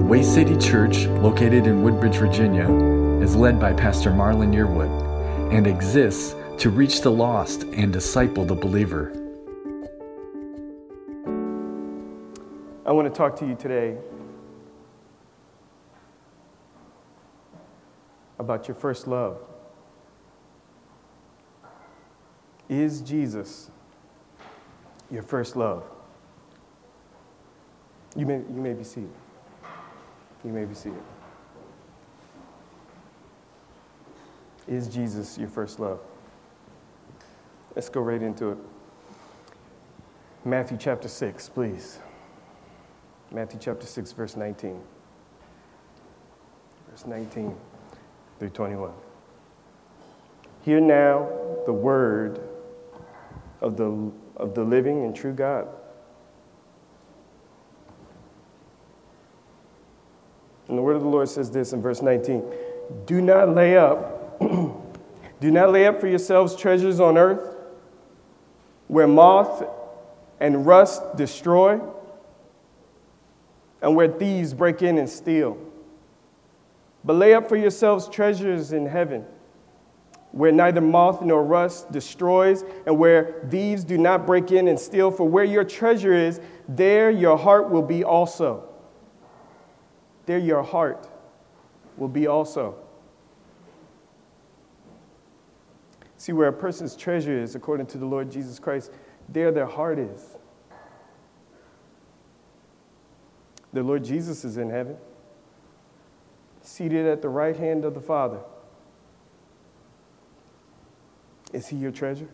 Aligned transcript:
The 0.00 0.06
Way 0.06 0.22
City 0.22 0.56
Church, 0.56 1.04
located 1.06 1.66
in 1.66 1.82
Woodbridge, 1.82 2.16
Virginia, 2.16 2.66
is 3.22 3.36
led 3.36 3.60
by 3.60 3.74
Pastor 3.74 4.10
Marlon 4.10 4.50
Yearwood 4.50 5.52
and 5.52 5.66
exists 5.66 6.34
to 6.56 6.70
reach 6.70 7.02
the 7.02 7.10
lost 7.10 7.64
and 7.64 7.92
disciple 7.92 8.46
the 8.46 8.54
believer. 8.54 9.12
I 12.86 12.92
want 12.92 13.12
to 13.12 13.14
talk 13.14 13.36
to 13.40 13.46
you 13.46 13.54
today 13.54 13.98
about 18.38 18.68
your 18.68 18.76
first 18.76 19.06
love. 19.06 19.38
Is 22.70 23.02
Jesus 23.02 23.70
your 25.10 25.22
first 25.22 25.56
love? 25.56 25.84
You 28.16 28.24
may, 28.24 28.36
you 28.36 28.62
may 28.62 28.72
be 28.72 28.82
seated. 28.82 29.19
You 30.44 30.52
may 30.52 30.64
be 30.64 30.74
seated. 30.74 31.02
Is 34.66 34.88
Jesus 34.88 35.36
your 35.36 35.48
first 35.48 35.80
love? 35.80 36.00
Let's 37.74 37.88
go 37.88 38.00
right 38.00 38.22
into 38.22 38.50
it. 38.50 38.58
Matthew 40.44 40.78
chapter 40.78 41.08
6, 41.08 41.48
please. 41.50 41.98
Matthew 43.30 43.58
chapter 43.60 43.86
6, 43.86 44.12
verse 44.12 44.36
19. 44.36 44.80
Verse 46.90 47.06
19 47.06 47.54
through 48.38 48.48
21. 48.48 48.90
Hear 50.62 50.80
now 50.80 51.28
the 51.66 51.72
word 51.72 52.40
of 53.60 53.76
the, 53.76 54.12
of 54.36 54.54
the 54.54 54.64
living 54.64 55.04
and 55.04 55.14
true 55.14 55.32
God. 55.32 55.68
And 60.70 60.78
the 60.78 60.82
word 60.82 60.94
of 60.94 61.02
the 61.02 61.08
Lord 61.08 61.28
says 61.28 61.50
this 61.50 61.72
in 61.72 61.82
verse 61.82 62.00
19 62.00 62.44
Do 63.04 63.20
not 63.20 63.48
lay 63.48 63.76
up, 63.76 64.40
do 65.40 65.50
not 65.50 65.72
lay 65.72 65.84
up 65.84 66.00
for 66.00 66.06
yourselves 66.06 66.54
treasures 66.54 67.00
on 67.00 67.18
earth 67.18 67.56
where 68.86 69.08
moth 69.08 69.64
and 70.38 70.64
rust 70.64 71.16
destroy 71.16 71.80
and 73.82 73.96
where 73.96 74.06
thieves 74.06 74.54
break 74.54 74.80
in 74.80 74.96
and 74.96 75.10
steal. 75.10 75.58
But 77.04 77.14
lay 77.14 77.34
up 77.34 77.48
for 77.48 77.56
yourselves 77.56 78.08
treasures 78.08 78.72
in 78.72 78.86
heaven 78.86 79.24
where 80.30 80.52
neither 80.52 80.80
moth 80.80 81.22
nor 81.22 81.42
rust 81.42 81.90
destroys, 81.90 82.62
and 82.86 82.96
where 82.96 83.44
thieves 83.50 83.82
do 83.82 83.98
not 83.98 84.28
break 84.28 84.52
in 84.52 84.68
and 84.68 84.78
steal. 84.78 85.10
For 85.10 85.28
where 85.28 85.42
your 85.42 85.64
treasure 85.64 86.14
is, 86.14 86.40
there 86.68 87.10
your 87.10 87.36
heart 87.36 87.68
will 87.68 87.82
be 87.82 88.04
also 88.04 88.69
there 90.30 90.38
your 90.38 90.62
heart 90.62 91.08
will 91.96 92.06
be 92.06 92.28
also. 92.28 92.76
See, 96.18 96.30
where 96.30 96.46
a 96.46 96.52
person's 96.52 96.94
treasure 96.94 97.36
is, 97.36 97.56
according 97.56 97.86
to 97.86 97.98
the 97.98 98.06
Lord 98.06 98.30
Jesus 98.30 98.60
Christ, 98.60 98.92
there 99.28 99.50
their 99.50 99.66
heart 99.66 99.98
is. 99.98 100.36
The 103.72 103.82
Lord 103.82 104.04
Jesus 104.04 104.44
is 104.44 104.56
in 104.56 104.70
heaven, 104.70 104.98
seated 106.62 107.06
at 107.06 107.22
the 107.22 107.28
right 107.28 107.56
hand 107.56 107.84
of 107.84 107.94
the 107.94 108.00
Father. 108.00 108.38
Is 111.52 111.66
he 111.66 111.76
your 111.76 111.90
treasure? 111.90 112.28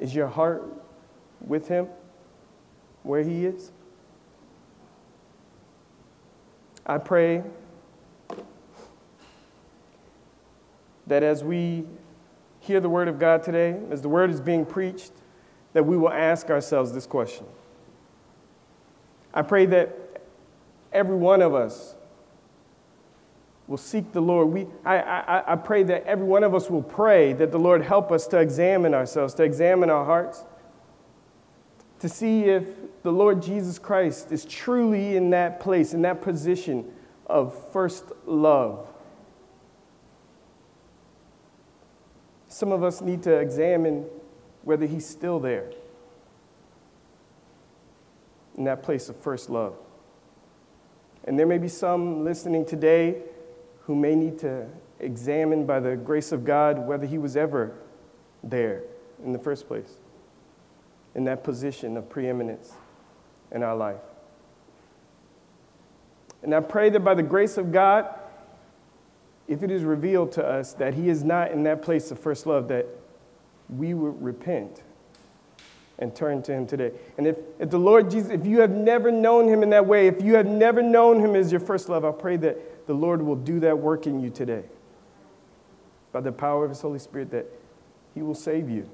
Is 0.00 0.12
your 0.16 0.26
heart 0.26 0.64
with 1.40 1.68
him? 1.68 1.86
Where 3.02 3.22
He 3.22 3.46
is? 3.46 3.72
I 6.86 6.98
pray 6.98 7.42
that 11.06 11.22
as 11.22 11.44
we 11.44 11.84
hear 12.60 12.80
the 12.80 12.88
Word 12.88 13.08
of 13.08 13.18
God 13.18 13.42
today, 13.42 13.78
as 13.90 14.02
the 14.02 14.08
Word 14.08 14.30
is 14.30 14.40
being 14.40 14.64
preached, 14.64 15.12
that 15.72 15.84
we 15.84 15.96
will 15.96 16.10
ask 16.10 16.50
ourselves 16.50 16.92
this 16.92 17.06
question. 17.06 17.46
I 19.32 19.42
pray 19.42 19.66
that 19.66 20.22
every 20.92 21.16
one 21.16 21.42
of 21.42 21.54
us 21.54 21.94
will 23.66 23.76
seek 23.76 24.12
the 24.12 24.20
Lord. 24.20 24.48
We, 24.48 24.66
I, 24.84 24.98
I, 24.98 25.52
I 25.52 25.56
pray 25.56 25.84
that 25.84 26.04
every 26.04 26.26
one 26.26 26.42
of 26.42 26.54
us 26.56 26.68
will 26.68 26.82
pray 26.82 27.32
that 27.34 27.52
the 27.52 27.58
Lord 27.58 27.82
help 27.82 28.10
us 28.10 28.26
to 28.28 28.38
examine 28.38 28.94
ourselves, 28.94 29.34
to 29.34 29.44
examine 29.44 29.90
our 29.90 30.04
hearts, 30.04 30.44
to 32.00 32.08
see 32.08 32.44
if 32.44 32.64
the 33.02 33.12
Lord 33.12 33.42
Jesus 33.42 33.78
Christ 33.78 34.32
is 34.32 34.44
truly 34.44 35.16
in 35.16 35.30
that 35.30 35.60
place, 35.60 35.94
in 35.94 36.02
that 36.02 36.20
position 36.22 36.90
of 37.26 37.54
first 37.72 38.04
love. 38.26 38.86
Some 42.48 42.72
of 42.72 42.82
us 42.82 43.00
need 43.00 43.22
to 43.22 43.34
examine 43.36 44.06
whether 44.62 44.86
he's 44.86 45.06
still 45.06 45.38
there 45.38 45.70
in 48.56 48.64
that 48.64 48.82
place 48.82 49.08
of 49.08 49.16
first 49.16 49.48
love. 49.48 49.74
And 51.24 51.38
there 51.38 51.46
may 51.46 51.58
be 51.58 51.68
some 51.68 52.24
listening 52.24 52.66
today 52.66 53.22
who 53.82 53.94
may 53.94 54.14
need 54.14 54.38
to 54.40 54.66
examine 54.98 55.66
by 55.66 55.80
the 55.80 55.96
grace 55.96 56.32
of 56.32 56.44
God 56.44 56.86
whether 56.86 57.06
he 57.06 57.18
was 57.18 57.36
ever 57.36 57.74
there 58.42 58.82
in 59.24 59.32
the 59.32 59.38
first 59.38 59.68
place, 59.68 59.99
in 61.14 61.24
that 61.24 61.42
position 61.44 61.96
of 61.96 62.08
preeminence 62.08 62.72
in 63.52 63.62
our 63.62 63.76
life. 63.76 64.00
And 66.42 66.54
I 66.54 66.60
pray 66.60 66.90
that 66.90 67.00
by 67.00 67.14
the 67.14 67.22
grace 67.22 67.58
of 67.58 67.72
God, 67.72 68.08
if 69.48 69.62
it 69.62 69.70
is 69.70 69.82
revealed 69.82 70.32
to 70.32 70.46
us 70.46 70.72
that 70.74 70.94
He 70.94 71.08
is 71.08 71.24
not 71.24 71.50
in 71.50 71.64
that 71.64 71.82
place 71.82 72.10
of 72.10 72.18
first 72.18 72.46
love, 72.46 72.68
that 72.68 72.86
we 73.68 73.94
would 73.94 74.22
repent 74.22 74.82
and 75.98 76.14
turn 76.14 76.42
to 76.44 76.52
Him 76.52 76.66
today. 76.66 76.92
And 77.18 77.26
if, 77.26 77.36
if 77.58 77.68
the 77.68 77.78
Lord 77.78 78.10
Jesus, 78.10 78.30
if 78.30 78.46
you 78.46 78.60
have 78.60 78.70
never 78.70 79.10
known 79.10 79.48
Him 79.48 79.62
in 79.62 79.70
that 79.70 79.84
way, 79.84 80.06
if 80.06 80.22
you 80.22 80.34
have 80.36 80.46
never 80.46 80.82
known 80.82 81.20
Him 81.20 81.34
as 81.34 81.52
your 81.52 81.60
first 81.60 81.88
love, 81.88 82.04
I 82.04 82.12
pray 82.12 82.36
that 82.38 82.86
the 82.86 82.94
Lord 82.94 83.20
will 83.20 83.36
do 83.36 83.60
that 83.60 83.78
work 83.78 84.06
in 84.06 84.20
you 84.20 84.30
today. 84.30 84.62
By 86.12 86.20
the 86.20 86.32
power 86.32 86.64
of 86.64 86.70
His 86.70 86.80
Holy 86.80 86.98
Spirit, 86.98 87.30
that 87.32 87.46
He 88.14 88.22
will 88.22 88.34
save 88.34 88.70
you 88.70 88.88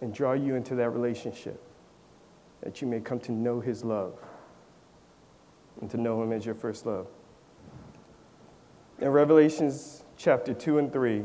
and 0.00 0.14
draw 0.14 0.32
you 0.32 0.54
into 0.54 0.74
that 0.76 0.90
relationship 0.90 1.60
that 2.62 2.80
you 2.80 2.88
may 2.88 3.00
come 3.00 3.20
to 3.20 3.32
know 3.32 3.60
his 3.60 3.84
love 3.84 4.14
and 5.80 5.90
to 5.90 5.96
know 5.96 6.22
him 6.22 6.32
as 6.32 6.44
your 6.44 6.54
first 6.54 6.86
love. 6.86 7.06
In 9.00 9.08
Revelations 9.08 10.02
chapter 10.16 10.52
2 10.52 10.78
and 10.78 10.92
3, 10.92 11.22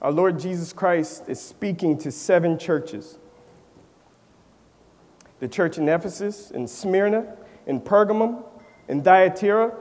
our 0.00 0.12
Lord 0.12 0.38
Jesus 0.38 0.72
Christ 0.72 1.24
is 1.28 1.40
speaking 1.40 1.98
to 1.98 2.10
seven 2.10 2.58
churches 2.58 3.18
the 5.40 5.48
church 5.48 5.78
in 5.78 5.88
Ephesus, 5.88 6.50
in 6.50 6.66
Smyrna, 6.66 7.36
in 7.66 7.80
Pergamum, 7.80 8.42
in 8.88 9.02
Thyatira, 9.02 9.72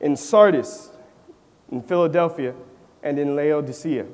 in 0.00 0.16
Sardis, 0.16 0.90
in 1.70 1.82
Philadelphia, 1.82 2.54
and 3.02 3.18
in 3.18 3.36
Laodicea. 3.36 4.06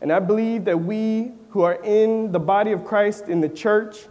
And 0.00 0.12
I 0.12 0.18
believe 0.18 0.64
that 0.64 0.80
we 0.80 1.32
who 1.50 1.62
are 1.62 1.82
in 1.82 2.32
the 2.32 2.38
body 2.38 2.72
of 2.72 2.84
Christ 2.84 3.28
in 3.28 3.40
the 3.40 3.48
church, 3.48 4.06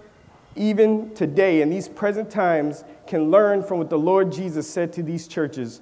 even 0.55 1.13
today, 1.16 1.61
in 1.61 1.69
these 1.69 1.88
present 1.88 2.29
times, 2.29 2.83
can 3.07 3.31
learn 3.31 3.63
from 3.63 3.79
what 3.79 3.89
the 3.89 3.97
Lord 3.97 4.31
Jesus 4.31 4.69
said 4.69 4.94
to 4.94 5.03
these 5.03 5.27
churches 5.27 5.81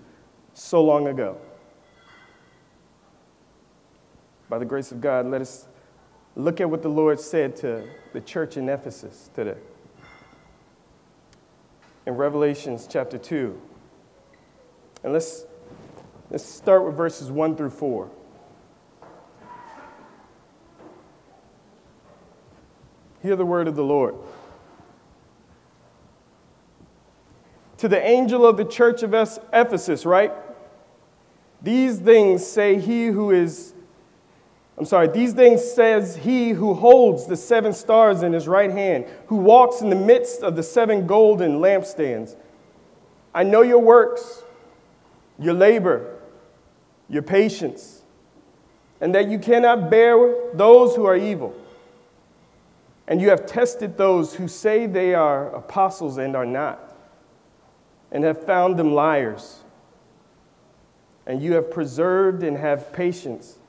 so 0.53 0.83
long 0.83 1.07
ago. 1.07 1.37
By 4.49 4.59
the 4.59 4.65
grace 4.65 4.91
of 4.91 5.01
God, 5.01 5.25
let 5.25 5.41
us 5.41 5.67
look 6.35 6.61
at 6.61 6.69
what 6.69 6.81
the 6.81 6.89
Lord 6.89 7.19
said 7.19 7.55
to 7.57 7.87
the 8.13 8.21
church 8.21 8.55
in 8.55 8.69
Ephesus 8.69 9.29
today. 9.33 9.57
In 12.05 12.15
Revelations 12.15 12.87
chapter 12.89 13.17
2. 13.17 13.59
And 15.03 15.11
let's, 15.11 15.45
let's 16.29 16.45
start 16.45 16.85
with 16.85 16.95
verses 16.95 17.29
1 17.29 17.57
through 17.57 17.71
4. 17.71 18.09
Hear 23.21 23.35
the 23.35 23.45
word 23.45 23.67
of 23.67 23.75
the 23.75 23.83
Lord. 23.83 24.15
To 27.77 27.87
the 27.87 28.01
angel 28.01 28.45
of 28.45 28.57
the 28.57 28.65
church 28.65 29.03
of 29.03 29.13
Ephesus, 29.13 30.05
right? 30.05 30.31
These 31.61 31.99
things 31.99 32.45
say 32.45 32.79
he 32.79 33.07
who 33.07 33.31
is, 33.31 33.73
I'm 34.77 34.85
sorry, 34.85 35.07
these 35.07 35.33
things 35.33 35.63
says 35.63 36.15
he 36.15 36.49
who 36.49 36.73
holds 36.73 37.27
the 37.27 37.35
seven 37.35 37.73
stars 37.73 38.23
in 38.23 38.33
his 38.33 38.47
right 38.47 38.71
hand, 38.71 39.05
who 39.27 39.37
walks 39.37 39.81
in 39.81 39.89
the 39.89 39.95
midst 39.95 40.41
of 40.41 40.55
the 40.55 40.63
seven 40.63 41.05
golden 41.05 41.59
lampstands. 41.59 42.35
I 43.33 43.43
know 43.43 43.61
your 43.61 43.79
works, 43.79 44.43
your 45.39 45.53
labor, 45.53 46.19
your 47.09 47.21
patience 47.21 47.97
and 49.01 49.13
that 49.15 49.27
you 49.27 49.39
cannot 49.39 49.89
bear 49.89 50.35
those 50.53 50.95
who 50.95 51.05
are 51.05 51.15
evil. 51.15 51.55
And 53.07 53.21
you 53.21 53.29
have 53.29 53.45
tested 53.45 53.97
those 53.97 54.33
who 54.33 54.47
say 54.47 54.85
they 54.85 55.13
are 55.13 55.55
apostles 55.55 56.17
and 56.17 56.35
are 56.35 56.45
not, 56.45 56.93
and 58.11 58.23
have 58.23 58.45
found 58.45 58.77
them 58.77 58.93
liars. 58.93 59.63
And 61.25 61.41
you 61.41 61.53
have 61.53 61.71
preserved 61.71 62.43
and 62.43 62.57
have 62.57 62.91
patience. 62.91 63.59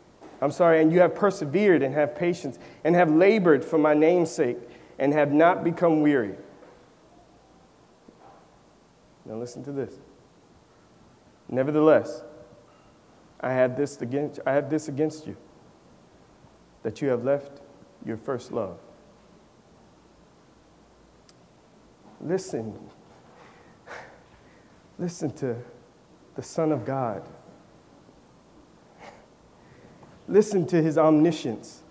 I'm 0.40 0.50
sorry, 0.50 0.80
and 0.80 0.92
you 0.92 1.00
have 1.00 1.14
persevered 1.14 1.82
and 1.82 1.94
have 1.94 2.14
patience, 2.14 2.58
and 2.84 2.94
have 2.94 3.10
labored 3.10 3.64
for 3.64 3.78
my 3.78 3.94
name's 3.94 4.30
sake, 4.30 4.58
and 4.98 5.12
have 5.12 5.32
not 5.32 5.62
become 5.62 6.00
weary. 6.00 6.34
Now 9.24 9.36
listen 9.36 9.62
to 9.64 9.72
this. 9.72 9.94
Nevertheless, 11.48 12.22
I 13.40 13.52
have 13.52 13.76
this 13.76 14.00
against, 14.02 14.40
I 14.46 14.52
have 14.52 14.68
this 14.68 14.88
against 14.88 15.26
you, 15.26 15.36
that 16.82 17.00
you 17.00 17.08
have 17.08 17.24
left 17.24 17.60
your 18.04 18.16
first 18.16 18.52
love. 18.52 18.78
Listen. 22.20 22.78
Listen 24.98 25.30
to 25.36 25.56
the 26.34 26.42
Son 26.42 26.72
of 26.72 26.84
God. 26.84 27.22
Listen 30.26 30.66
to 30.66 30.82
his 30.82 30.98
omniscience. 30.98 31.82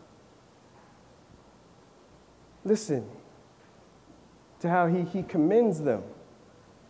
Listen 2.63 3.09
to 4.59 4.69
how 4.69 4.87
he, 4.87 5.03
he 5.03 5.23
commends 5.23 5.81
them 5.81 6.03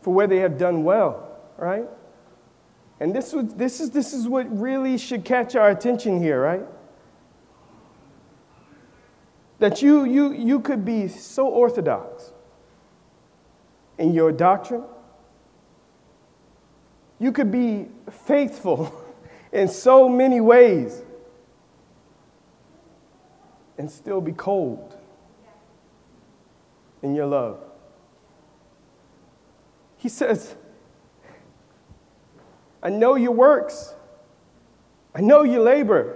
for 0.02 0.14
where 0.14 0.28
they 0.28 0.38
have 0.38 0.58
done 0.58 0.84
well, 0.84 1.38
right? 1.58 1.86
And 3.00 3.16
this, 3.16 3.32
was, 3.32 3.54
this, 3.54 3.80
is, 3.80 3.92
this 3.92 4.14
is 4.14 4.28
what 4.28 4.46
really 4.58 4.98
should 4.98 5.24
catch 5.24 5.56
our 5.56 5.70
attention 5.70 6.22
here, 6.22 6.42
right? 6.42 6.66
That 9.60 9.82
you, 9.82 10.06
you, 10.06 10.34
you 10.34 10.60
could 10.60 10.84
be 10.84 11.08
so 11.08 11.48
orthodox 11.48 12.32
in 13.98 14.14
your 14.14 14.32
doctrine, 14.32 14.84
you 17.20 17.32
could 17.32 17.52
be 17.52 17.88
faithful 18.12 18.94
in 19.52 19.68
so 19.68 20.08
many 20.08 20.40
ways 20.40 21.02
and 23.78 23.90
still 23.90 24.22
be 24.22 24.32
cold 24.32 24.96
in 27.02 27.16
your 27.16 27.28
love. 27.28 27.60
He 29.98 30.10
says, 30.10 30.56
I 32.82 32.90
know 32.90 33.16
your 33.16 33.32
works. 33.32 33.94
I 35.14 35.22
know 35.22 35.44
your 35.44 35.62
labor. 35.62 36.16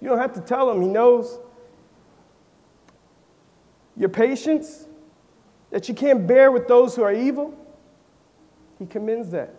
You 0.00 0.08
don't 0.08 0.18
have 0.18 0.34
to 0.34 0.40
tell 0.40 0.70
him, 0.70 0.82
he 0.82 0.88
knows. 0.88 1.38
Your 3.96 4.10
patience, 4.10 4.85
that 5.70 5.88
you 5.88 5.94
can't 5.94 6.26
bear 6.26 6.50
with 6.50 6.68
those 6.68 6.94
who 6.96 7.02
are 7.02 7.12
evil, 7.12 7.54
he 8.78 8.86
commends 8.86 9.30
that. 9.30 9.54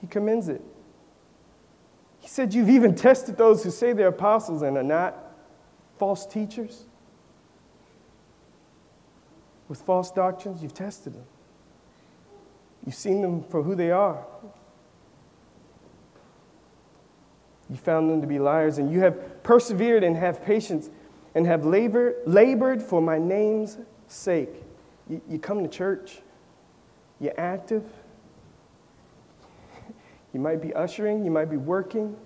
He 0.00 0.06
commends 0.06 0.48
it. 0.48 0.62
He 2.20 2.28
said, 2.28 2.52
You've 2.54 2.70
even 2.70 2.94
tested 2.94 3.36
those 3.36 3.62
who 3.62 3.70
say 3.70 3.92
they're 3.92 4.08
apostles 4.08 4.62
and 4.62 4.76
are 4.76 4.82
not 4.82 5.16
false 5.98 6.26
teachers. 6.26 6.84
With 9.68 9.80
false 9.80 10.10
doctrines, 10.10 10.62
you've 10.62 10.74
tested 10.74 11.14
them. 11.14 11.24
You've 12.84 12.94
seen 12.94 13.22
them 13.22 13.44
for 13.44 13.62
who 13.62 13.74
they 13.74 13.90
are. 13.90 14.24
You 17.70 17.76
found 17.76 18.10
them 18.10 18.20
to 18.20 18.26
be 18.26 18.38
liars, 18.38 18.76
and 18.78 18.92
you 18.92 19.00
have 19.00 19.42
persevered 19.42 20.04
and 20.04 20.16
have 20.16 20.44
patience 20.44 20.90
and 21.34 21.46
have 21.46 21.64
labor, 21.64 22.14
labored 22.26 22.82
for 22.82 23.00
my 23.00 23.18
name's 23.18 23.78
sake. 24.14 24.62
You, 25.08 25.20
you 25.28 25.38
come 25.38 25.62
to 25.62 25.68
church, 25.68 26.22
you're 27.20 27.38
active, 27.38 27.84
you 30.32 30.40
might 30.40 30.62
be 30.62 30.72
ushering, 30.74 31.24
you 31.24 31.30
might 31.30 31.50
be 31.50 31.56
working, 31.56 32.16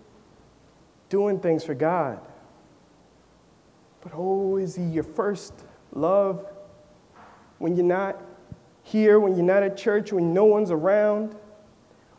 doing 1.08 1.40
things 1.40 1.64
for 1.64 1.74
God. 1.74 2.20
But 4.00 4.12
oh, 4.14 4.56
is 4.56 4.76
He 4.76 4.84
your 4.84 5.04
first 5.04 5.52
love 5.92 6.46
when 7.58 7.74
you're 7.74 7.84
not? 7.84 8.22
here, 8.88 9.20
when 9.20 9.34
you're 9.34 9.44
not 9.44 9.62
at 9.62 9.76
church, 9.76 10.12
when 10.12 10.32
no 10.32 10.44
one's 10.44 10.70
around? 10.70 11.34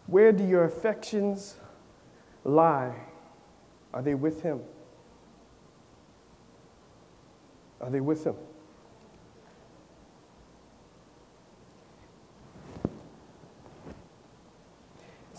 Where 0.06 0.32
do 0.32 0.46
your 0.46 0.66
affections 0.66 1.56
lie? 2.44 2.96
Are 3.94 4.02
they 4.02 4.14
with 4.14 4.44
Him? 4.44 4.62
Are 7.82 7.90
they 7.90 8.02
with 8.02 8.24
Him? 8.24 8.36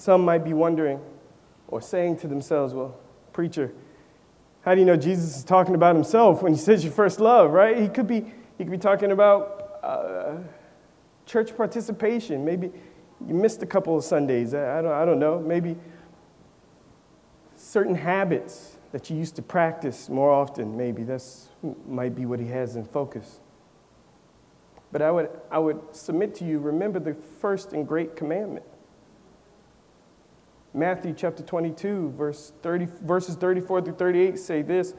Some 0.01 0.25
might 0.25 0.45
be 0.45 0.55
wondering 0.55 0.99
or 1.69 1.83
saying 1.83 2.17
to 2.21 2.27
themselves, 2.27 2.73
well, 2.73 2.97
preacher, 3.35 3.71
how 4.63 4.75
do 4.75 4.81
you 4.81 4.87
know 4.87 4.97
Jesus 4.97 5.37
is 5.37 5.45
talking 5.45 5.75
about 5.75 5.95
himself 5.95 6.43
when 6.43 6.55
he 6.55 6.59
says 6.59 6.83
your 6.83 6.93
first 6.95 7.21
love, 7.21 7.51
right? 7.51 7.77
He 7.77 7.87
could 7.87 8.07
be, 8.07 8.21
he 8.57 8.65
could 8.65 8.71
be 8.71 8.79
talking 8.79 9.13
about 9.13 9.79
uh, 9.83 10.37
church 11.27 11.55
participation. 11.55 12.47
Maybe 12.47 12.73
you 13.29 13.35
missed 13.35 13.63
a 13.63 13.67
couple 13.67 13.95
of 13.95 14.03
Sundays. 14.03 14.55
I 14.55 14.81
don't, 14.81 14.91
I 14.91 15.05
don't 15.05 15.19
know. 15.19 15.39
Maybe 15.39 15.77
certain 17.55 17.95
habits 17.95 18.79
that 18.93 19.11
you 19.11 19.19
used 19.19 19.37
to 19.37 19.43
practice 19.43 20.09
more 20.09 20.31
often, 20.31 20.79
maybe. 20.79 21.03
That's 21.03 21.51
might 21.87 22.15
be 22.15 22.25
what 22.25 22.41
he 22.41 22.47
has 22.47 22.75
in 22.75 22.87
focus. 22.87 23.41
But 24.93 25.03
I 25.03 25.11
would, 25.11 25.29
I 25.51 25.59
would 25.59 25.95
submit 25.95 26.35
to 26.37 26.47
you 26.47 26.59
remember 26.59 27.01
the 27.01 27.13
first 27.13 27.75
and 27.75 27.87
great 27.87 28.17
commandment. 28.17 28.65
Matthew 30.73 31.15
chapter 31.17 31.43
22, 31.43 32.15
verse 32.17 32.53
30, 32.63 32.87
verses 33.03 33.35
34 33.35 33.83
through 33.83 33.95
38 33.95 34.39
say 34.39 34.63
this 34.63 34.95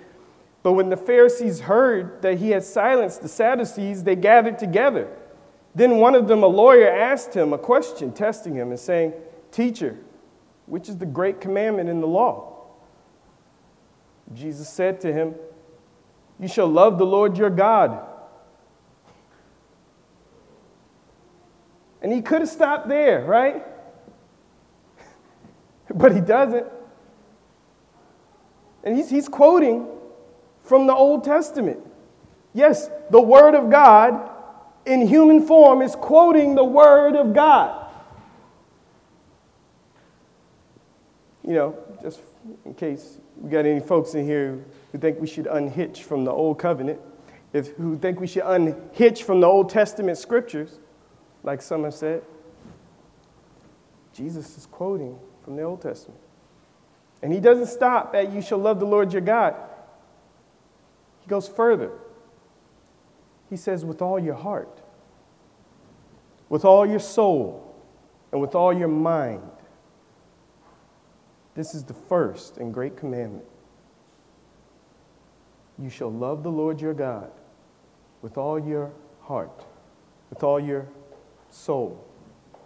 But 0.63 0.73
when 0.73 0.89
the 0.89 0.97
Pharisees 0.97 1.61
heard 1.61 2.21
that 2.21 2.39
he 2.39 2.49
had 2.49 2.63
silenced 2.63 3.21
the 3.21 3.29
Sadducees, 3.29 4.03
they 4.03 4.15
gathered 4.15 4.59
together. 4.59 5.07
Then 5.73 5.97
one 5.97 6.15
of 6.15 6.27
them, 6.27 6.43
a 6.43 6.47
lawyer, 6.47 6.89
asked 6.89 7.33
him 7.33 7.53
a 7.53 7.57
question, 7.57 8.11
testing 8.11 8.55
him 8.55 8.69
and 8.69 8.79
saying, 8.79 9.13
Teacher, 9.51 9.97
which 10.65 10.89
is 10.89 10.97
the 10.97 11.05
great 11.05 11.39
commandment 11.39 11.89
in 11.89 12.01
the 12.01 12.07
law? 12.07 12.51
Jesus 14.33 14.69
said 14.69 14.99
to 15.01 15.13
him, 15.13 15.35
You 16.39 16.49
shall 16.49 16.67
love 16.67 16.97
the 16.97 17.05
Lord 17.05 17.37
your 17.37 17.49
God. 17.49 18.07
And 22.01 22.11
he 22.11 22.21
could 22.21 22.41
have 22.41 22.49
stopped 22.49 22.89
there, 22.89 23.23
right? 23.23 23.63
but 25.95 26.13
he 26.13 26.21
doesn't. 26.21 26.67
And 28.83 28.95
he's, 28.95 29.09
he's 29.09 29.27
quoting 29.27 29.87
from 30.63 30.87
the 30.87 30.93
Old 30.93 31.23
Testament. 31.23 31.79
Yes, 32.53 32.89
the 33.09 33.21
Word 33.21 33.55
of 33.55 33.69
God 33.69 34.29
in 34.85 35.07
human 35.07 35.45
form 35.45 35.81
is 35.81 35.95
quoting 35.95 36.55
the 36.55 36.63
Word 36.63 37.15
of 37.15 37.33
God. 37.33 37.87
You 41.43 41.53
know, 41.53 41.77
just 42.01 42.21
in 42.65 42.73
case 42.73 43.17
we 43.37 43.49
got 43.49 43.65
any 43.65 43.79
folks 43.79 44.13
in 44.13 44.25
here 44.25 44.63
who 44.91 44.97
think 44.97 45.19
we 45.19 45.27
should 45.27 45.47
unhitch 45.47 46.03
from 46.03 46.23
the 46.25 46.31
Old 46.31 46.59
Covenant, 46.59 46.99
if, 47.53 47.75
who 47.75 47.97
think 47.97 48.19
we 48.19 48.27
should 48.27 48.43
unhitch 48.43 49.23
from 49.23 49.41
the 49.41 49.47
Old 49.47 49.69
Testament 49.69 50.17
scriptures, 50.17 50.79
like 51.43 51.61
some 51.61 51.83
have 51.83 51.93
said, 51.93 52.23
Jesus 54.13 54.57
is 54.57 54.65
quoting 54.65 55.17
from 55.43 55.55
the 55.55 55.63
Old 55.63 55.81
Testament. 55.81 56.19
And 57.21 57.31
he 57.31 57.39
doesn't 57.39 57.67
stop 57.67 58.15
at 58.15 58.31
you 58.31 58.41
shall 58.41 58.57
love 58.57 58.79
the 58.79 58.85
Lord 58.85 59.13
your 59.13 59.21
God. 59.21 59.55
He 61.21 61.27
goes 61.27 61.47
further. 61.47 61.91
He 63.49 63.57
says, 63.57 63.85
with 63.85 64.01
all 64.01 64.19
your 64.19 64.35
heart, 64.35 64.81
with 66.49 66.65
all 66.65 66.85
your 66.85 66.99
soul, 66.99 67.75
and 68.31 68.39
with 68.39 68.55
all 68.55 68.73
your 68.73 68.87
mind. 68.87 69.43
This 71.53 71.75
is 71.75 71.83
the 71.83 71.93
first 71.93 72.57
and 72.57 72.73
great 72.73 72.95
commandment. 72.95 73.45
You 75.77 75.89
shall 75.89 76.11
love 76.11 76.43
the 76.43 76.51
Lord 76.51 76.79
your 76.79 76.93
God 76.93 77.31
with 78.21 78.37
all 78.37 78.59
your 78.59 78.91
heart, 79.21 79.65
with 80.29 80.43
all 80.43 80.59
your 80.59 80.87
soul, 81.49 82.05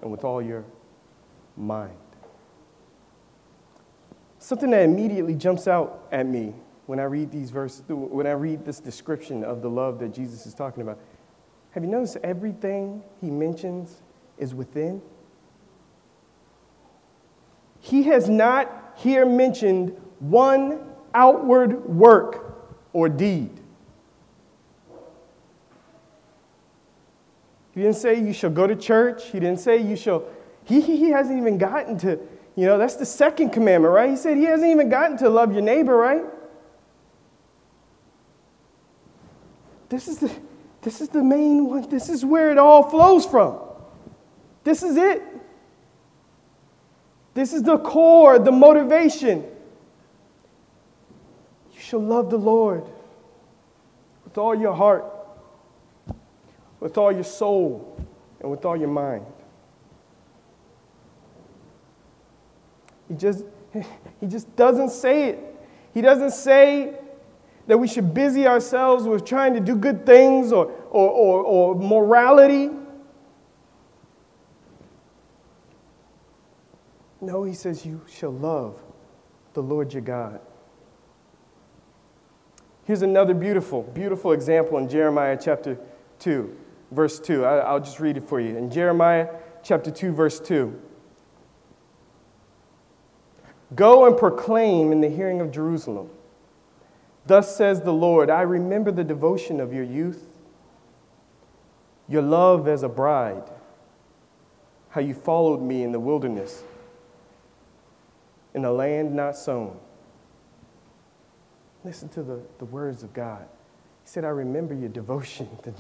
and 0.02 0.12
with 0.12 0.24
all 0.24 0.42
your 0.42 0.66
mind. 1.58 1.98
Something 4.46 4.70
that 4.70 4.84
immediately 4.84 5.34
jumps 5.34 5.68
out 5.68 6.08
at 6.12 6.28
me 6.28 6.54
when 6.86 7.00
I 7.00 7.06
read 7.06 7.32
these 7.32 7.50
verses, 7.50 7.82
when 7.88 8.28
I 8.28 8.34
read 8.34 8.64
this 8.64 8.80
description 8.80 9.44
of 9.44 9.64
the 9.64 9.70
love 9.72 9.98
that 10.02 10.14
Jesus 10.14 10.46
is 10.46 10.54
talking 10.54 10.84
about. 10.84 11.00
Have 11.72 11.84
you 11.84 11.90
noticed 11.90 12.18
everything 12.24 13.02
he 13.20 13.32
mentions 13.32 14.04
is 14.38 14.54
within? 14.54 15.02
He 17.80 18.04
has 18.04 18.30
not 18.30 18.94
here 18.98 19.26
mentioned 19.26 20.00
one 20.20 20.92
outward 21.16 21.84
work 21.84 22.70
or 22.94 23.10
deed. 23.10 23.50
He 27.72 27.82
didn't 27.82 27.96
say 27.96 28.22
you 28.22 28.32
shall 28.32 28.52
go 28.52 28.68
to 28.68 28.76
church. 28.76 29.26
He 29.32 29.40
didn't 29.40 29.60
say 29.60 29.78
you 29.78 29.96
shall. 29.96 30.24
He, 30.66 30.82
he 30.82 30.98
he 30.98 31.10
hasn't 31.10 31.36
even 31.36 31.58
gotten 31.58 31.98
to, 31.98 32.20
you 32.56 32.66
know, 32.66 32.78
that's 32.78 32.96
the 32.96 33.06
second 33.06 33.50
commandment, 33.50 33.94
right? 33.94 34.10
He 34.10 34.16
said 34.16 34.38
he 34.38 34.46
hasn't 34.46 34.72
even 34.72 34.90
gotten 34.90 35.18
to 35.18 35.30
love 35.30 35.52
your 35.52 35.62
neighbor, 35.62 35.96
right? 35.96 36.24
This 39.90 40.08
is 40.08 40.20
the, 40.20 40.32
this 40.82 41.02
is 41.02 41.10
the 41.10 41.24
main 41.24 41.68
one. 41.68 41.90
This 41.90 42.10
is 42.10 42.24
where 42.24 42.52
it 42.52 42.58
all 42.58 42.90
flows 42.90 43.26
from. 43.26 43.60
This 44.64 44.84
is 44.84 44.96
it. 44.98 45.22
This 47.34 47.52
is 47.52 47.64
the 47.64 47.78
core, 47.78 48.40
the 48.40 48.52
motivation. 48.52 49.44
You 51.74 51.80
shall 51.80 52.02
love 52.02 52.30
the 52.30 52.38
Lord 52.38 52.86
with 54.24 54.38
all 54.38 54.56
your 54.56 54.74
heart, 54.74 55.06
with 56.80 56.98
all 56.98 57.12
your 57.12 57.26
soul, 57.26 57.98
and 58.40 58.50
with 58.50 58.64
all 58.64 58.78
your 58.78 58.88
mind. 58.88 59.26
He 63.08 63.16
just, 63.16 63.44
he 64.20 64.28
just 64.28 64.54
doesn't 64.56 64.90
say 64.90 65.30
it. 65.30 65.40
He 65.94 66.02
doesn't 66.02 66.32
say 66.32 66.94
that 67.68 67.78
we 67.78 67.88
should 67.88 68.14
busy 68.14 68.46
ourselves 68.48 69.06
with 69.06 69.26
trying 69.26 69.54
to 69.54 69.60
do 69.60 69.76
good 69.76 70.06
things 70.06 70.52
or, 70.52 70.66
or, 70.90 71.10
or, 71.10 71.44
or 71.44 71.76
morality. 71.76 72.70
No, 77.22 77.44
he 77.44 77.54
says, 77.54 77.86
You 77.86 78.02
shall 78.08 78.34
love 78.34 78.82
the 79.54 79.64
Lord 79.64 79.94
your 79.94 80.02
God. 80.02 80.42
Here's 82.84 83.02
another 83.02 83.34
beautiful, 83.34 83.82
beautiful 83.82 84.32
example 84.32 84.78
in 84.78 84.88
Jeremiah 84.88 85.38
chapter 85.42 85.80
2, 86.20 86.56
verse 86.92 87.20
2. 87.20 87.44
I, 87.44 87.74
will 87.74 87.80
just 87.80 88.00
read 88.00 88.16
it 88.16 88.30
for 88.30 88.40
you. 88.40 88.56
In 88.56 88.70
Jeremiah 88.70 89.30
chapter 89.64 89.90
2, 89.90 90.12
verse 90.12 90.40
2. 90.40 90.80
Go 93.74 94.06
and 94.06 94.18
proclaim 94.18 94.92
in 94.92 95.02
the 95.02 95.10
hearing 95.10 95.42
of 95.42 95.52
Jerusalem 95.52 96.10
Thus 97.26 97.56
says 97.56 97.82
the 97.82 97.94
Lord 97.94 98.30
I 98.30 98.42
remember 98.42 98.92
the 98.92 99.04
devotion 99.04 99.60
of 99.60 99.74
your 99.74 99.84
youth, 99.84 100.28
your 102.08 102.22
love 102.22 102.68
as 102.68 102.84
a 102.84 102.90
bride, 102.90 103.44
how 104.90 105.02
you 105.02 105.14
followed 105.14 105.62
me 105.62 105.84
in 105.84 105.92
the 105.92 106.00
wilderness, 106.00 106.64
in 108.54 108.64
a 108.64 108.72
land 108.72 109.16
not 109.16 109.36
sown. 109.36 109.78
Listen 111.84 112.10
to 112.10 112.24
the, 112.24 112.40
the 112.60 112.66
words 112.66 113.04
of 113.04 113.14
God. 113.14 113.46
He 114.04 114.10
said, 114.10 114.24
I 114.24 114.30
remember 114.30 114.74
your 114.74 114.90
devotion, 114.90 115.50
the, 115.64 115.74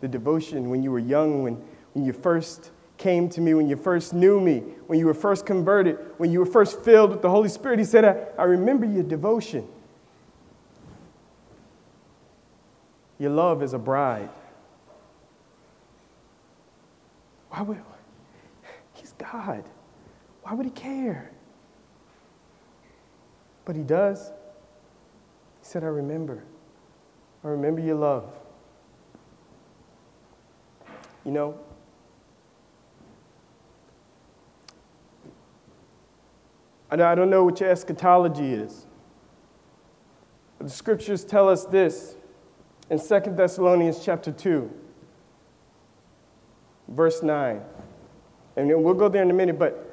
the 0.00 0.08
devotion 0.08 0.70
when 0.70 0.82
you 0.82 0.92
were 0.92 1.00
young, 1.00 1.42
when, 1.42 1.54
when 1.94 2.04
you 2.04 2.12
first 2.12 2.70
came 3.02 3.28
to 3.30 3.40
me, 3.40 3.52
when 3.52 3.68
you 3.68 3.74
first 3.74 4.14
knew 4.14 4.40
me, 4.40 4.60
when 4.86 4.96
you 4.96 5.06
were 5.06 5.14
first 5.14 5.44
converted, 5.44 5.98
when 6.18 6.30
you 6.30 6.38
were 6.38 6.46
first 6.46 6.82
filled 6.82 7.10
with 7.10 7.20
the 7.20 7.28
Holy 7.28 7.48
Spirit. 7.48 7.80
He 7.80 7.84
said, 7.84 8.04
I, 8.04 8.40
I 8.40 8.44
remember 8.44 8.86
your 8.86 9.02
devotion. 9.02 9.66
Your 13.18 13.32
love 13.32 13.60
is 13.60 13.72
a 13.72 13.78
bride. 13.78 14.30
Why 17.50 17.62
would 17.62 17.82
He's 18.94 19.12
God. 19.12 19.64
Why 20.42 20.54
would 20.54 20.66
he 20.66 20.72
care? 20.72 21.32
But 23.64 23.74
he 23.74 23.82
does. 23.82 24.28
He 25.60 25.64
said, 25.64 25.82
I 25.82 25.88
remember. 25.88 26.44
I 27.44 27.48
remember 27.48 27.80
your 27.80 27.96
love. 27.96 28.32
You 31.24 31.32
know, 31.32 31.58
I 37.00 37.14
don't 37.14 37.30
know 37.30 37.44
what 37.44 37.60
your 37.60 37.70
eschatology 37.70 38.52
is. 38.52 38.86
But 40.58 40.66
the 40.66 40.72
scriptures 40.72 41.24
tell 41.24 41.48
us 41.48 41.64
this 41.64 42.16
in 42.90 42.98
2 42.98 43.20
Thessalonians 43.34 44.04
chapter 44.04 44.30
2, 44.30 44.70
verse 46.88 47.22
9. 47.22 47.62
And 48.56 48.68
we'll 48.82 48.94
go 48.94 49.08
there 49.08 49.22
in 49.22 49.30
a 49.30 49.34
minute, 49.34 49.58
but 49.58 49.88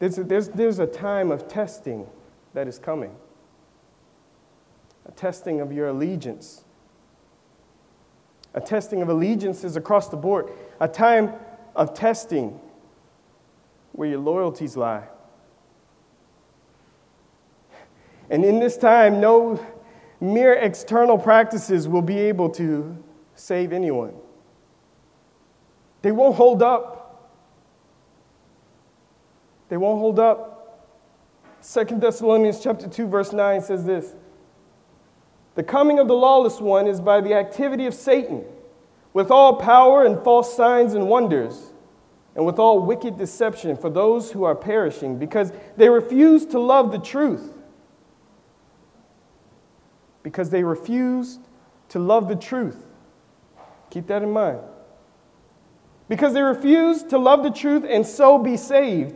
there's 0.00 0.18
a, 0.18 0.24
there's, 0.24 0.48
there's 0.48 0.78
a 0.80 0.86
time 0.86 1.30
of 1.30 1.46
testing 1.46 2.06
that 2.54 2.66
is 2.66 2.78
coming 2.78 3.14
a 5.10 5.12
testing 5.12 5.60
of 5.60 5.72
your 5.72 5.88
allegiance. 5.88 6.64
A 8.54 8.60
testing 8.60 9.02
of 9.02 9.08
allegiances 9.08 9.76
across 9.76 10.08
the 10.08 10.16
board. 10.16 10.50
A 10.78 10.88
time 10.88 11.32
of 11.74 11.94
testing 11.94 12.60
where 13.92 14.08
your 14.08 14.20
loyalties 14.20 14.76
lie. 14.76 15.08
And 18.30 18.44
in 18.44 18.60
this 18.60 18.76
time, 18.76 19.20
no, 19.20 19.60
mere 20.20 20.54
external 20.54 21.18
practices 21.18 21.88
will 21.88 22.02
be 22.02 22.18
able 22.18 22.48
to 22.50 22.96
save 23.34 23.72
anyone. 23.72 24.14
They 26.02 26.12
won't 26.12 26.36
hold 26.36 26.62
up. 26.62 26.96
They 29.68 29.76
won't 29.76 29.98
hold 29.98 30.18
up. 30.18 30.56
Second 31.60 32.00
Thessalonians 32.00 32.60
chapter 32.60 32.88
2 32.88 33.06
verse 33.06 33.32
9 33.32 33.60
says 33.60 33.84
this. 33.84 34.14
The 35.56 35.62
coming 35.62 35.98
of 35.98 36.08
the 36.08 36.14
lawless 36.14 36.60
one 36.60 36.86
is 36.86 37.00
by 37.00 37.20
the 37.20 37.34
activity 37.34 37.86
of 37.86 37.92
Satan, 37.92 38.44
with 39.12 39.30
all 39.30 39.56
power 39.56 40.04
and 40.04 40.22
false 40.22 40.56
signs 40.56 40.94
and 40.94 41.08
wonders, 41.08 41.72
and 42.36 42.46
with 42.46 42.58
all 42.58 42.80
wicked 42.80 43.18
deception 43.18 43.76
for 43.76 43.90
those 43.90 44.30
who 44.30 44.44
are 44.44 44.54
perishing, 44.54 45.18
because 45.18 45.52
they 45.76 45.88
refuse 45.88 46.46
to 46.46 46.60
love 46.60 46.92
the 46.92 46.98
truth 46.98 47.52
because 50.22 50.50
they 50.50 50.62
refused 50.62 51.40
to 51.90 51.98
love 51.98 52.28
the 52.28 52.36
truth. 52.36 52.86
Keep 53.90 54.06
that 54.08 54.22
in 54.22 54.30
mind. 54.30 54.60
Because 56.08 56.34
they 56.34 56.42
refused 56.42 57.10
to 57.10 57.18
love 57.18 57.42
the 57.42 57.50
truth 57.50 57.84
and 57.88 58.06
so 58.06 58.38
be 58.38 58.56
saved. 58.56 59.14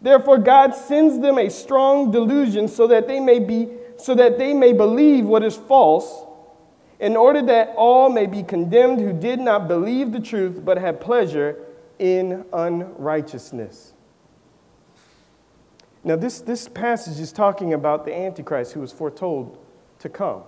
Therefore 0.00 0.38
God 0.38 0.74
sends 0.74 1.20
them 1.20 1.38
a 1.38 1.48
strong 1.48 2.10
delusion 2.10 2.68
so 2.68 2.86
that 2.88 3.06
they 3.06 3.20
may 3.20 3.38
be 3.38 3.68
so 3.96 4.14
that 4.14 4.36
they 4.36 4.52
may 4.52 4.72
believe 4.72 5.24
what 5.24 5.44
is 5.44 5.56
false 5.56 6.24
in 6.98 7.16
order 7.16 7.40
that 7.42 7.72
all 7.76 8.08
may 8.08 8.26
be 8.26 8.42
condemned 8.42 9.00
who 9.00 9.12
did 9.12 9.38
not 9.38 9.68
believe 9.68 10.10
the 10.10 10.20
truth 10.20 10.60
but 10.64 10.76
had 10.76 11.00
pleasure 11.00 11.56
in 11.98 12.44
unrighteousness. 12.52 13.92
Now, 16.04 16.16
this, 16.16 16.40
this 16.40 16.68
passage 16.68 17.20
is 17.20 17.30
talking 17.30 17.74
about 17.74 18.04
the 18.04 18.12
Antichrist 18.14 18.72
who 18.72 18.80
was 18.80 18.90
foretold 18.90 19.61
to 20.02 20.08
come. 20.08 20.42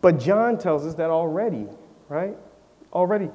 But 0.00 0.18
John 0.18 0.56
tells 0.58 0.86
us 0.86 0.94
that 0.94 1.10
already, 1.10 1.68
right? 2.08 2.36
Already. 2.92 3.30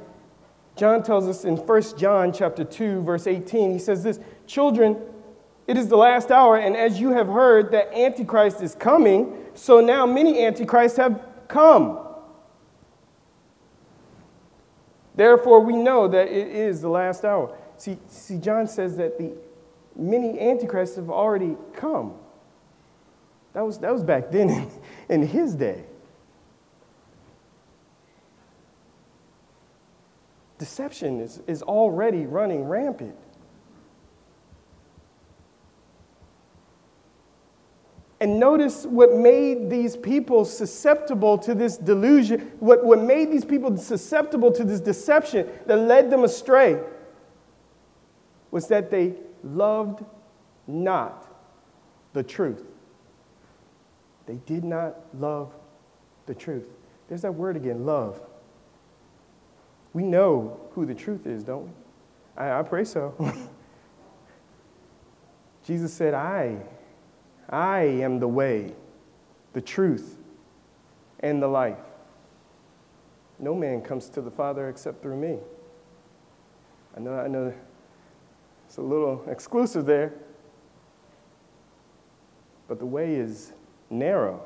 John 0.75 1.03
tells 1.03 1.27
us 1.27 1.45
in 1.45 1.57
1 1.57 1.97
John 1.97 2.31
chapter 2.31 2.63
2 2.63 3.01
verse 3.03 3.27
18 3.27 3.71
he 3.71 3.79
says 3.79 4.03
this, 4.03 4.19
"Children, 4.45 4.97
it 5.65 5.77
is 5.77 5.87
the 5.87 5.97
last 5.97 6.31
hour 6.31 6.57
and 6.57 6.75
as 6.75 6.99
you 6.99 7.11
have 7.11 7.27
heard 7.27 7.71
that 7.71 7.93
antichrist 7.93 8.61
is 8.61 8.75
coming, 8.75 9.45
so 9.53 9.79
now 9.79 10.05
many 10.05 10.45
antichrists 10.45 10.97
have 10.97 11.21
come. 11.47 11.99
Therefore 15.15 15.61
we 15.61 15.75
know 15.75 16.07
that 16.07 16.27
it 16.27 16.47
is 16.47 16.81
the 16.81 16.89
last 16.89 17.25
hour." 17.25 17.53
See, 17.77 17.97
see 18.07 18.37
John 18.37 18.67
says 18.67 18.97
that 18.97 19.17
the 19.17 19.33
many 19.95 20.39
antichrists 20.39 20.95
have 20.95 21.09
already 21.09 21.57
come. 21.73 22.13
That 23.57 23.65
was, 23.65 23.79
that 23.79 23.91
was 23.91 24.03
back 24.03 24.29
then 24.29 24.51
in, 24.51 24.71
in 25.09 25.23
his 25.23 25.55
day. 25.55 25.83
Deception 30.59 31.19
is, 31.19 31.41
is 31.47 31.63
already 31.63 32.27
running 32.27 32.65
rampant. 32.65 33.15
And 38.21 38.39
notice 38.39 38.85
what 38.85 39.15
made 39.15 39.71
these 39.71 39.97
people 39.97 40.45
susceptible 40.45 41.39
to 41.39 41.55
this 41.55 41.77
delusion, 41.77 42.51
what, 42.59 42.85
what 42.85 43.01
made 43.01 43.31
these 43.31 43.43
people 43.43 43.75
susceptible 43.75 44.51
to 44.51 44.63
this 44.63 44.81
deception 44.81 45.49
that 45.65 45.77
led 45.77 46.11
them 46.11 46.23
astray 46.23 46.79
was 48.51 48.67
that 48.67 48.91
they 48.91 49.15
loved 49.43 50.05
not 50.67 51.25
the 52.13 52.21
truth. 52.21 52.63
They 54.27 54.35
did 54.45 54.63
not 54.63 54.95
love 55.17 55.53
the 56.27 56.35
truth. 56.35 56.67
There's 57.07 57.21
that 57.23 57.33
word 57.33 57.55
again 57.55 57.85
love. 57.85 58.21
We 59.93 60.03
know 60.03 60.59
who 60.73 60.85
the 60.85 60.93
truth 60.93 61.25
is, 61.25 61.43
don't 61.43 61.63
we? 61.63 61.71
I, 62.35 62.59
I 62.59 62.63
pray 62.63 62.83
so. 62.83 63.15
Jesus 65.65 65.93
said, 65.93 66.13
I, 66.13 66.57
I 67.49 67.79
am 67.79 68.19
the 68.19 68.27
way, 68.27 68.73
the 69.53 69.61
truth, 69.61 70.17
and 71.21 71.41
the 71.41 71.47
life. 71.47 71.79
No 73.39 73.55
man 73.55 73.81
comes 73.81 74.09
to 74.09 74.21
the 74.21 74.31
Father 74.31 74.69
except 74.69 75.01
through 75.01 75.17
me. 75.17 75.37
I 76.95 76.99
know, 76.99 77.13
I 77.17 77.27
know 77.27 77.53
it's 78.65 78.77
a 78.77 78.81
little 78.81 79.23
exclusive 79.29 79.85
there, 79.85 80.13
but 82.67 82.79
the 82.79 82.85
way 82.85 83.15
is 83.15 83.53
narrow 83.89 84.41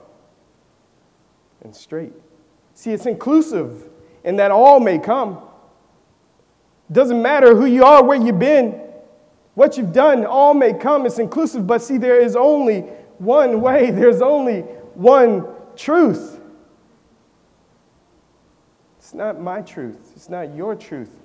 and 1.64 1.76
straight. 1.76 2.14
See, 2.74 2.92
it's 2.92 3.06
inclusive 3.06 3.90
in 4.24 4.38
that 4.38 4.52
all 4.52 4.80
may 4.80 5.00
come. 5.00 5.40
Doesn't 6.92 7.22
matter 7.22 7.56
who 7.56 7.66
you 7.66 7.84
are, 7.84 8.04
where 8.04 8.20
you've 8.20 8.40
been, 8.40 8.80
what 9.56 9.78
you've 9.78 9.94
done, 9.94 10.26
all 10.26 10.54
may 10.54 10.74
come. 10.74 11.06
It's 11.06 11.20
inclusive, 11.20 11.66
but 11.66 11.82
see, 11.82 11.98
there 11.98 12.20
is 12.20 12.36
only 12.36 12.82
one 13.18 13.62
way, 13.62 13.92
there's 13.92 14.22
only 14.22 14.62
one 14.94 15.46
truth. 15.76 16.40
It's 18.98 19.14
not 19.14 19.40
my 19.40 19.62
truth, 19.62 20.12
it's 20.16 20.30
not 20.30 20.56
your 20.56 20.76
truth. 20.76 21.18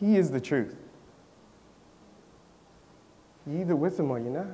He 0.00 0.16
is 0.16 0.30
the 0.30 0.40
truth. 0.40 0.76
You're 3.46 3.62
either 3.62 3.76
with 3.76 3.98
him 3.98 4.10
or 4.10 4.18
you're 4.18 4.30
not. 4.30 4.46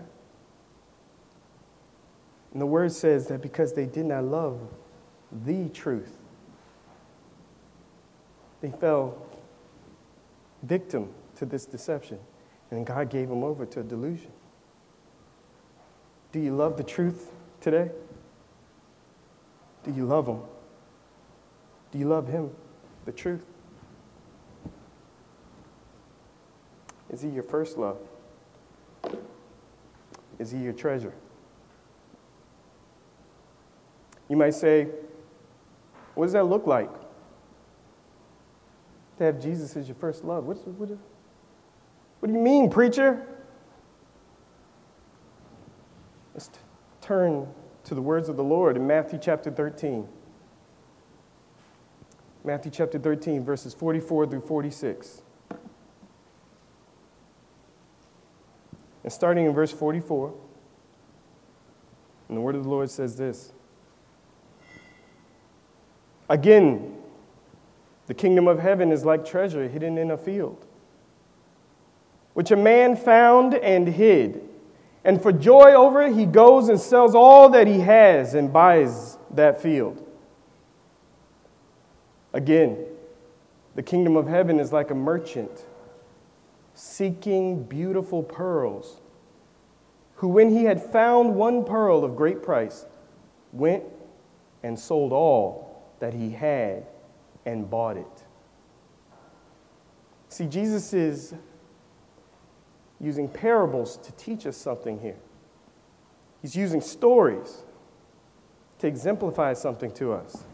And 2.54 2.62
the 2.62 2.66
word 2.66 2.92
says 2.92 3.26
that 3.26 3.42
because 3.42 3.75
they 3.75 3.84
did 3.84 4.06
not 4.06 4.25
love 4.25 4.61
the 5.44 5.68
truth, 5.70 6.16
they 8.61 8.70
fell 8.70 9.18
victim 10.62 11.11
to 11.37 11.44
this 11.44 11.66
deception. 11.66 12.18
And 12.70 12.87
God 12.87 13.11
gave 13.11 13.28
them 13.28 13.42
over 13.42 13.66
to 13.66 13.80
a 13.80 13.82
delusion. 13.82 14.30
Do 16.32 16.38
you 16.40 16.54
love 16.54 16.76
the 16.76 16.84
truth 16.84 17.30
today? 17.61 17.90
Do 19.84 19.92
you 19.92 20.06
love 20.06 20.26
Him? 20.26 20.40
Do 21.92 21.99
you 21.99 22.08
love 22.08 22.28
Him, 22.28 22.50
the 23.04 23.12
truth? 23.12 23.44
Is 27.11 27.20
He 27.20 27.28
your 27.28 27.42
first 27.42 27.76
love? 27.78 27.99
Is 30.38 30.50
He 30.50 30.58
your 30.58 30.73
treasure? 30.73 31.12
You 34.35 34.38
might 34.38 34.55
say, 34.55 34.88
what 36.17 36.25
does 36.25 36.33
that 36.33 36.47
look 36.47 36.67
like? 36.67 36.91
To 39.19 39.25
have 39.25 39.41
Jesus 39.41 39.76
as 39.76 39.87
your 39.87 39.95
first 39.95 40.25
love. 40.25 40.45
What, 40.45 40.57
what, 40.67 40.88
what 42.19 42.26
do 42.26 42.33
you 42.33 42.41
mean, 42.41 42.69
preacher? 42.69 43.25
Let's 46.33 46.49
t- 46.49 46.59
turn 47.00 47.47
to 47.85 47.95
the 47.95 48.03
words 48.03 48.29
of 48.29 48.37
the 48.37 48.43
Lord 48.43 48.75
in 48.75 48.85
Matthew 48.88 49.21
chapter 49.23 49.53
13. 49.53 50.09
Matthew 52.43 52.73
chapter 52.73 52.99
13, 52.99 53.45
verses 53.45 53.73
44 53.73 54.26
through 54.26 54.41
46. 54.41 55.23
And 59.05 59.12
starting 59.12 59.47
in 59.47 59.53
verse 59.53 59.71
44, 59.71 60.35
and 62.29 62.37
the 62.37 62.41
word 62.41 62.57
of 62.57 62.64
the 62.64 62.69
Lord 62.69 62.91
says 62.91 63.14
this 63.14 63.53
Again, 66.28 66.95
the 68.07 68.14
kingdom 68.14 68.49
of 68.49 68.59
heaven 68.59 68.93
is 68.93 69.04
like 69.04 69.25
treasure 69.25 69.69
hidden 69.69 69.99
in 69.99 70.11
a 70.11 70.16
field, 70.16 70.64
which 72.35 72.50
a 72.50 72.57
man 72.57 72.97
found 72.97 73.54
and 73.54 73.88
hid. 73.88 74.49
And 75.04 75.23
for 75.23 75.33
joy 75.33 75.75
over 75.75 76.02
it, 76.02 76.14
he 76.14 76.25
goes 76.25 76.69
and 76.69 76.81
sells 76.81 77.14
all 77.14 77.50
that 77.50 77.66
he 77.66 77.81
has 77.81 78.35
and 78.35 78.52
buys 78.52 79.19
that 79.33 79.61
field. 79.61 80.00
Again, 82.32 82.84
the 83.75 83.82
kingdom 83.82 84.17
of 84.17 84.26
heaven 84.26 84.58
is 84.58 84.73
like 84.73 84.91
a 84.91 84.95
merchant 84.95 85.67
seeking 86.75 87.63
beautiful 87.63 88.23
pearls, 88.23 89.00
who, 90.17 90.28
when 90.28 90.50
he 90.50 90.65
had 90.65 90.82
found 90.82 91.34
one 91.34 91.65
pearl 91.65 92.04
of 92.04 92.17
great 92.17 92.43
price, 92.43 92.84
went 93.52 93.84
and 94.63 94.78
sold 94.78 95.13
all 95.13 95.64
that 96.04 96.12
he 96.12 96.30
had 96.30 96.86
and 97.47 97.71
bought 97.71 97.97
it. 97.97 98.25
See, 100.28 100.47
Jesus 100.47 100.93
is 100.93 101.34
using 103.00 103.26
parables 103.26 103.97
to 103.97 104.12
teach 104.12 104.47
us 104.47 104.56
something 104.56 105.00
here. 105.00 105.17
He's 106.43 106.54
using 106.54 106.82
stories 106.82 107.62
to 108.80 108.86
exemplify 108.86 109.54
something 109.54 109.90
to 109.93 110.12
us. 110.12 110.45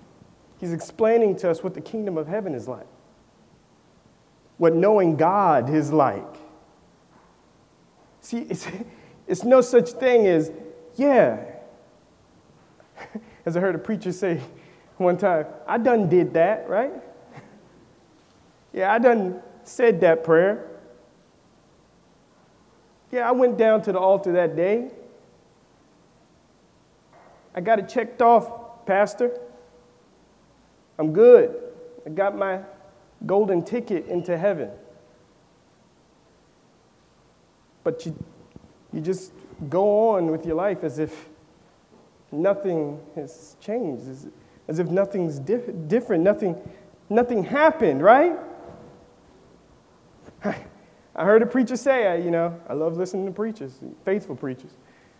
He's 0.61 0.73
explaining 0.73 1.35
to 1.37 1.51
us 1.51 1.65
what 1.65 1.75
the 1.75 1.81
kingdom 1.81 2.17
of 2.17 2.29
heaven 2.29 2.55
is 2.55 2.69
like 2.69 2.87
what 4.61 4.75
knowing 4.75 5.17
God 5.17 5.71
is 5.71 5.91
like. 5.91 6.37
See, 8.21 8.41
it's, 8.41 8.69
it's 9.27 9.43
no 9.43 9.63
such 9.63 9.89
thing 9.89 10.27
as, 10.27 10.53
yeah. 10.97 11.43
As 13.47 13.57
I 13.57 13.61
heard 13.61 13.75
a 13.75 13.79
preacher 13.79 14.13
say 14.13 14.39
one 15.01 15.17
time, 15.17 15.47
I 15.67 15.79
done 15.79 16.09
did 16.09 16.35
that, 16.35 16.69
right? 16.69 16.93
yeah, 18.73 18.93
I 18.93 18.99
done 18.99 19.41
said 19.65 20.03
that 20.03 20.25
prayer. 20.25 20.69
Yeah, 23.11 23.27
I 23.27 23.33
went 23.33 23.57
down 23.57 23.81
to 23.83 23.93
the 23.93 23.99
altar 23.99 24.33
that 24.33 24.55
day. 24.55 24.91
I 27.55 27.61
got 27.63 27.79
it 27.79 27.89
checked 27.89 28.21
off, 28.21 28.85
Pastor. 28.87 29.41
I'm 30.99 31.13
good. 31.15 31.57
I 32.07 32.11
got 32.11 32.37
my 32.37 32.61
golden 33.25 33.65
ticket 33.65 34.07
into 34.07 34.37
heaven. 34.37 34.71
But 37.83 38.05
you, 38.05 38.17
you 38.93 39.01
just 39.01 39.33
go 39.71 40.11
on 40.11 40.31
with 40.31 40.45
your 40.45 40.57
life 40.57 40.85
as 40.85 40.99
if 40.99 41.31
nothing 42.31 43.01
has 43.15 43.57
changed, 43.61 44.05
as, 44.71 44.79
if 44.79 44.89
nothing's 44.89 45.39
diff- 45.41 45.71
different, 45.89 46.23
nothing, 46.23 46.57
nothing 47.09 47.43
happened, 47.43 48.03
right? 48.03 48.39
I 50.45 51.25
heard 51.25 51.43
a 51.43 51.47
preacher 51.47 51.77
say, 51.77 52.23
you 52.23 52.31
know, 52.31 52.59
I 52.69 52.75
love 52.75 52.97
listening 52.97 53.27
to 53.27 53.33
preachers, 53.33 53.73
faithful 54.05 54.37
preachers. 54.37 54.71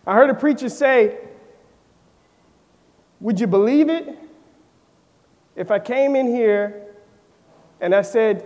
I 0.07 0.15
heard 0.15 0.29
a 0.29 0.33
preacher 0.33 0.69
say, 0.69 1.17
Would 3.19 3.39
you 3.39 3.47
believe 3.47 3.89
it? 3.89 4.17
If 5.55 5.69
I 5.69 5.79
came 5.79 6.15
in 6.15 6.27
here 6.27 6.87
and 7.79 7.93
I 7.93 8.01
said, 8.01 8.45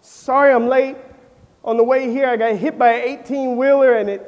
Sorry, 0.00 0.52
I'm 0.52 0.66
late. 0.66 0.96
On 1.62 1.76
the 1.76 1.84
way 1.84 2.10
here, 2.10 2.26
I 2.26 2.36
got 2.36 2.56
hit 2.56 2.78
by 2.78 2.94
an 2.94 3.20
18 3.20 3.56
wheeler 3.56 3.94
and 3.94 4.08
it 4.08 4.26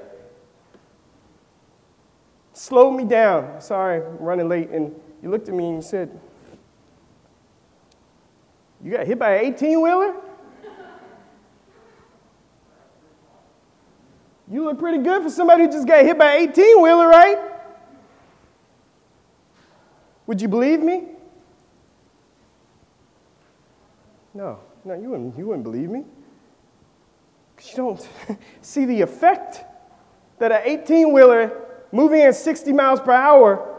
slowed 2.53 2.94
me 2.94 3.05
down. 3.05 3.61
Sorry, 3.61 4.05
I'm 4.05 4.18
running 4.18 4.48
late. 4.48 4.68
And 4.68 4.94
you 5.22 5.30
looked 5.30 5.48
at 5.48 5.54
me 5.54 5.66
and 5.66 5.76
you 5.76 5.82
said, 5.82 6.20
You 8.82 8.90
got 8.90 9.06
hit 9.06 9.18
by 9.18 9.37
an 9.37 9.54
18 9.54 9.80
wheeler? 9.80 10.14
You 14.50 14.64
look 14.64 14.78
pretty 14.78 14.98
good 14.98 15.22
for 15.22 15.30
somebody 15.30 15.62
who 15.62 15.70
just 15.70 15.87
got 15.87 16.04
hit 16.04 16.18
by 16.18 16.35
an 16.35 16.50
18 16.50 16.82
wheeler, 16.82 17.06
right? 17.06 17.38
Would 20.26 20.42
you 20.42 20.48
believe 20.48 20.80
me? 20.80 21.04
No, 24.35 24.58
no, 24.85 24.94
you 24.94 25.11
wouldn't, 25.11 25.38
you 25.38 25.46
wouldn't 25.46 25.64
believe 25.64 25.88
me. 25.88 26.04
Because 27.54 27.70
you 27.70 27.76
don't 27.76 28.08
see 28.61 28.85
the 28.85 29.00
effect 29.00 29.64
that 30.38 30.50
an 30.50 30.62
18 30.64 31.12
wheeler 31.12 31.52
moving 31.92 32.22
at 32.22 32.35
60 32.35 32.72
miles 32.72 33.00
per 33.00 33.12
hour 33.12 33.71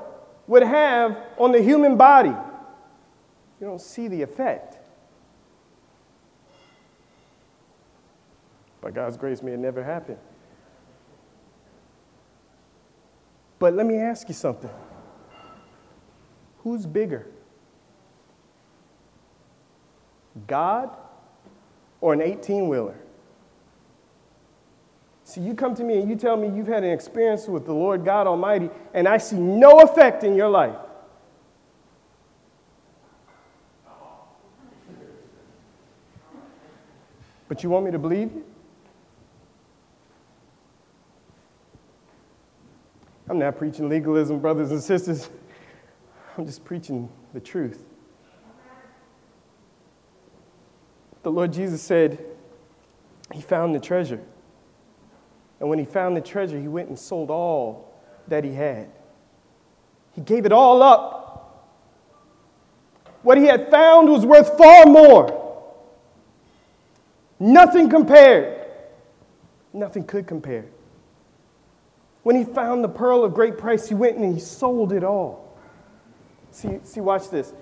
would 0.47 0.63
have 0.63 1.17
on 1.37 1.51
the 1.51 1.61
human 1.61 1.97
body. 1.97 2.29
You 2.29 3.67
don't 3.67 3.81
see 3.81 4.07
the 4.07 4.21
effect. 4.21 4.77
By 8.81 8.91
God's 8.91 9.15
grace, 9.15 9.41
may 9.41 9.53
it 9.53 9.59
never 9.59 9.81
happen. 9.81 10.17
But 13.59 13.73
let 13.73 13.85
me 13.85 13.97
ask 13.97 14.27
you 14.27 14.33
something 14.33 14.69
who's 16.63 16.85
bigger? 16.85 17.27
God 20.47 20.97
or 22.01 22.13
an 22.13 22.21
18 22.21 22.67
wheeler? 22.67 22.97
So 25.33 25.41
you 25.41 25.55
come 25.55 25.73
to 25.73 25.83
me 25.83 25.99
and 25.99 26.07
you 26.07 26.15
tell 26.15 26.37
me 26.37 26.47
you've 26.55 26.67
had 26.67 26.83
an 26.83 26.91
experience 26.91 27.47
with 27.47 27.65
the 27.65 27.73
Lord 27.73 28.05
God 28.05 28.27
Almighty, 28.27 28.69
and 28.93 29.07
I 29.07 29.17
see 29.17 29.35
no 29.35 29.79
effect 29.79 30.23
in 30.23 30.35
your 30.35 30.47
life. 30.47 30.75
But 37.47 37.63
you 37.63 37.71
want 37.71 37.83
me 37.85 37.91
to 37.91 37.97
believe 37.97 38.31
you? 38.31 38.45
I'm 43.27 43.39
not 43.39 43.57
preaching 43.57 43.89
legalism, 43.89 44.37
brothers 44.37 44.69
and 44.69 44.83
sisters. 44.83 45.31
I'm 46.37 46.45
just 46.45 46.63
preaching 46.63 47.09
the 47.33 47.39
truth. 47.39 47.83
The 51.23 51.31
Lord 51.31 51.51
Jesus 51.51 51.81
said, 51.81 52.23
He 53.31 53.41
found 53.41 53.73
the 53.73 53.79
treasure. 53.79 54.23
And 55.63 55.69
when 55.69 55.79
he 55.79 55.85
found 55.85 56.17
the 56.17 56.21
treasure, 56.21 56.59
he 56.59 56.67
went 56.67 56.89
and 56.89 56.99
sold 56.99 57.31
all 57.31 57.93
that 58.27 58.43
he 58.43 58.53
had. 58.53 58.89
He 60.11 60.19
gave 60.19 60.45
it 60.45 60.51
all 60.51 60.83
up. 60.83 61.79
What 63.21 63.37
he 63.37 63.45
had 63.45 63.71
found 63.71 64.09
was 64.09 64.25
worth 64.25 64.57
far 64.57 64.85
more. 64.85 65.63
Nothing 67.39 67.89
compared. 67.89 68.71
Nothing 69.71 70.03
could 70.03 70.27
compare. 70.27 70.65
When 72.23 72.35
he 72.35 72.43
found 72.43 72.83
the 72.83 72.89
pearl 72.89 73.23
of 73.23 73.33
great 73.33 73.57
price, 73.57 73.87
he 73.87 73.95
went 73.95 74.17
and 74.17 74.33
he 74.33 74.41
sold 74.41 74.91
it 74.91 75.05
all. 75.05 75.57
See, 76.51 76.81
see, 76.83 76.99
watch 76.99 77.29
this. 77.29 77.53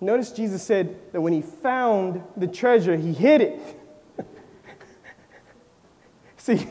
Notice 0.00 0.32
Jesus 0.32 0.62
said 0.62 1.12
that 1.12 1.20
when 1.20 1.34
he 1.34 1.42
found 1.42 2.22
the 2.34 2.46
treasure, 2.46 2.96
he 2.96 3.12
hid 3.12 3.42
it. 3.42 3.60
see, 6.38 6.66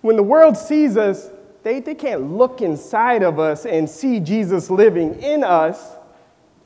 when 0.00 0.16
the 0.16 0.22
world 0.22 0.56
sees 0.56 0.96
us, 0.96 1.30
they, 1.62 1.80
they 1.80 1.94
can't 1.94 2.32
look 2.32 2.62
inside 2.62 3.22
of 3.22 3.38
us 3.38 3.66
and 3.66 3.88
see 3.88 4.20
Jesus 4.20 4.70
living 4.70 5.20
in 5.22 5.44
us. 5.44 5.96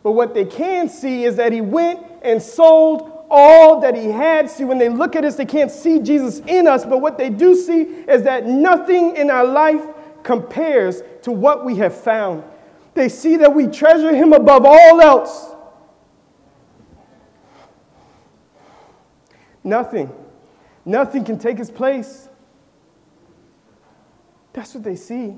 But 0.03 0.13
what 0.13 0.35
they 0.35 0.45
can 0.45 0.89
see 0.89 1.25
is 1.25 1.37
that 1.37 1.53
he 1.53 1.61
went 1.61 2.01
and 2.23 2.41
sold 2.41 3.27
all 3.31 3.81
that 3.81 3.97
he 3.97 4.07
had. 4.07 4.49
See, 4.49 4.65
when 4.65 4.79
they 4.79 4.89
look 4.89 5.17
at 5.17 5.25
us, 5.25 5.35
they 5.37 5.47
can't 5.47 5.71
see 5.71 5.99
Jesus 5.99 6.41
in 6.47 6.69
us. 6.69 6.85
But 6.85 6.99
what 6.99 7.19
they 7.19 7.31
do 7.31 7.55
see 7.55 7.83
is 7.83 8.23
that 8.23 8.47
nothing 8.47 9.17
in 9.17 9.31
our 9.31 9.45
life 9.45 9.83
compares 10.23 11.03
to 11.23 11.33
what 11.33 11.65
we 11.65 11.77
have 11.77 11.95
found. 11.95 12.45
They 12.95 13.09
see 13.09 13.37
that 13.39 13.53
we 13.53 13.67
treasure 13.67 14.15
him 14.15 14.33
above 14.33 14.65
all 14.65 15.01
else. 15.01 15.51
Nothing, 19.65 20.13
nothing 20.85 21.25
can 21.25 21.39
take 21.39 21.57
his 21.57 21.71
place. 21.71 22.29
That's 24.55 24.75
what 24.75 24.85
they 24.85 24.97
see. 24.97 25.37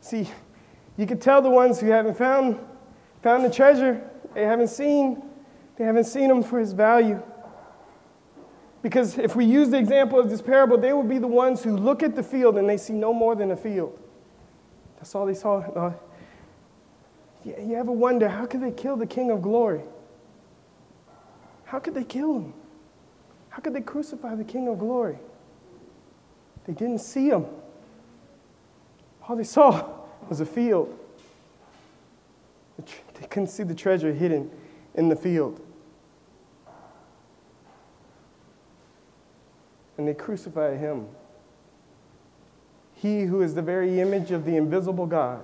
See, 0.00 0.28
you 0.96 1.06
can 1.06 1.18
tell 1.18 1.42
the 1.42 1.50
ones 1.50 1.80
who 1.80 1.88
haven't 1.88 2.16
found, 2.16 2.58
found 3.22 3.44
the 3.44 3.50
treasure, 3.50 4.08
they 4.34 4.44
haven't 4.44 4.68
seen, 4.68 5.22
they 5.76 5.84
haven't 5.84 6.04
seen 6.04 6.30
him 6.30 6.42
for 6.42 6.58
his 6.58 6.72
value. 6.72 7.22
Because 8.82 9.18
if 9.18 9.36
we 9.36 9.44
use 9.44 9.70
the 9.70 9.78
example 9.78 10.18
of 10.18 10.30
this 10.30 10.42
parable, 10.42 10.78
they 10.78 10.92
will 10.92 11.02
be 11.02 11.18
the 11.18 11.26
ones 11.26 11.62
who 11.62 11.76
look 11.76 12.02
at 12.02 12.16
the 12.16 12.22
field 12.22 12.56
and 12.56 12.68
they 12.68 12.76
see 12.76 12.92
no 12.92 13.12
more 13.12 13.34
than 13.34 13.50
a 13.50 13.56
field. 13.56 13.98
That's 14.96 15.14
all 15.14 15.26
they 15.26 15.34
saw. 15.34 15.58
Uh, 15.58 15.92
you 17.44 17.74
ever 17.74 17.92
wonder 17.92 18.28
how 18.28 18.46
could 18.46 18.62
they 18.62 18.70
kill 18.70 18.96
the 18.96 19.06
King 19.06 19.30
of 19.30 19.42
Glory? 19.42 19.82
How 21.64 21.78
could 21.78 21.94
they 21.94 22.04
kill 22.04 22.34
him? 22.34 22.54
How 23.50 23.60
could 23.60 23.74
they 23.74 23.80
crucify 23.80 24.34
the 24.34 24.44
King 24.44 24.68
of 24.68 24.78
Glory? 24.78 25.18
They 26.66 26.72
didn't 26.72 26.98
see 26.98 27.28
him. 27.28 27.46
All 29.26 29.36
they 29.36 29.44
saw 29.44 29.88
was 30.28 30.40
a 30.40 30.46
field. 30.46 30.98
They 32.78 33.26
couldn't 33.28 33.48
see 33.48 33.62
the 33.62 33.74
treasure 33.74 34.12
hidden 34.12 34.50
in 34.94 35.08
the 35.08 35.16
field. 35.16 35.60
And 39.98 40.08
they 40.08 40.14
crucified 40.14 40.78
him. 40.78 41.06
He 42.94 43.22
who 43.22 43.42
is 43.42 43.54
the 43.54 43.62
very 43.62 44.00
image 44.00 44.30
of 44.30 44.44
the 44.44 44.56
invisible 44.56 45.06
God. 45.06 45.42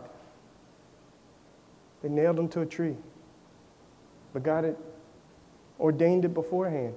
They 2.02 2.08
nailed 2.08 2.38
him 2.38 2.48
to 2.50 2.60
a 2.60 2.66
tree. 2.66 2.96
But 4.32 4.42
God 4.42 4.64
had 4.64 4.76
ordained 5.80 6.24
it 6.24 6.34
beforehand. 6.34 6.94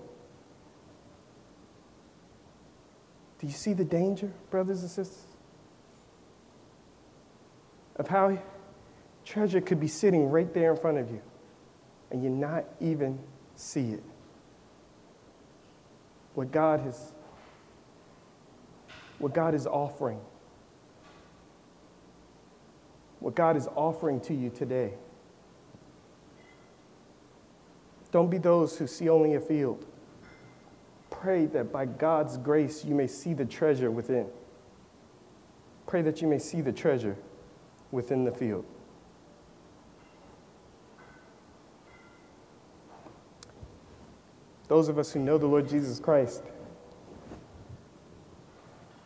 Do 3.41 3.47
you 3.47 3.54
see 3.54 3.73
the 3.73 3.84
danger, 3.84 4.32
brothers 4.51 4.82
and 4.82 4.89
sisters? 4.89 5.25
Of 7.95 8.08
how 8.08 8.38
treasure 9.25 9.60
could 9.60 9.80
be 9.80 9.88
sitting 9.88 10.30
right 10.30 10.54
there 10.54 10.71
in 10.71 10.77
front 10.77 10.99
of 10.99 11.10
you 11.10 11.21
and 12.12 12.23
you 12.23 12.30
not 12.30 12.65
even 12.80 13.17
see 13.56 13.93
it. 13.93 14.04
What 16.36 16.51
God 16.51 16.82
has 16.82 17.13
what 19.17 19.34
God 19.34 19.56
is 19.56 19.65
offering. 19.65 20.19
What 23.19 23.36
God 23.36 23.58
is 23.58 23.67
offering 23.75 24.19
to 24.21 24.36
you 24.36 24.51
today. 24.51 24.93
Don't 28.12 28.30
be 28.30 28.38
those 28.38 28.77
who 28.77 28.86
see 28.86 29.10
only 29.10 29.34
a 29.34 29.39
field 29.39 29.86
pray 31.22 31.46
that 31.46 31.72
by 31.72 31.86
God's 31.86 32.38
grace 32.38 32.84
you 32.84 32.96
may 32.96 33.06
see 33.06 33.34
the 33.34 33.46
treasure 33.46 33.92
within. 33.92 34.28
Pray 35.86 36.02
that 36.02 36.22
you 36.22 36.28
may 36.28 36.40
see 36.40 36.62
the 36.62 36.72
treasure 36.72 37.16
within 37.92 38.24
the 38.24 38.32
field. 38.32 38.66
Those 44.68 44.88
of 44.88 44.98
us 44.98 45.12
who 45.12 45.20
know 45.20 45.38
the 45.38 45.46
Lord 45.46 45.70
Jesus 45.70 46.00
Christ, 46.00 46.44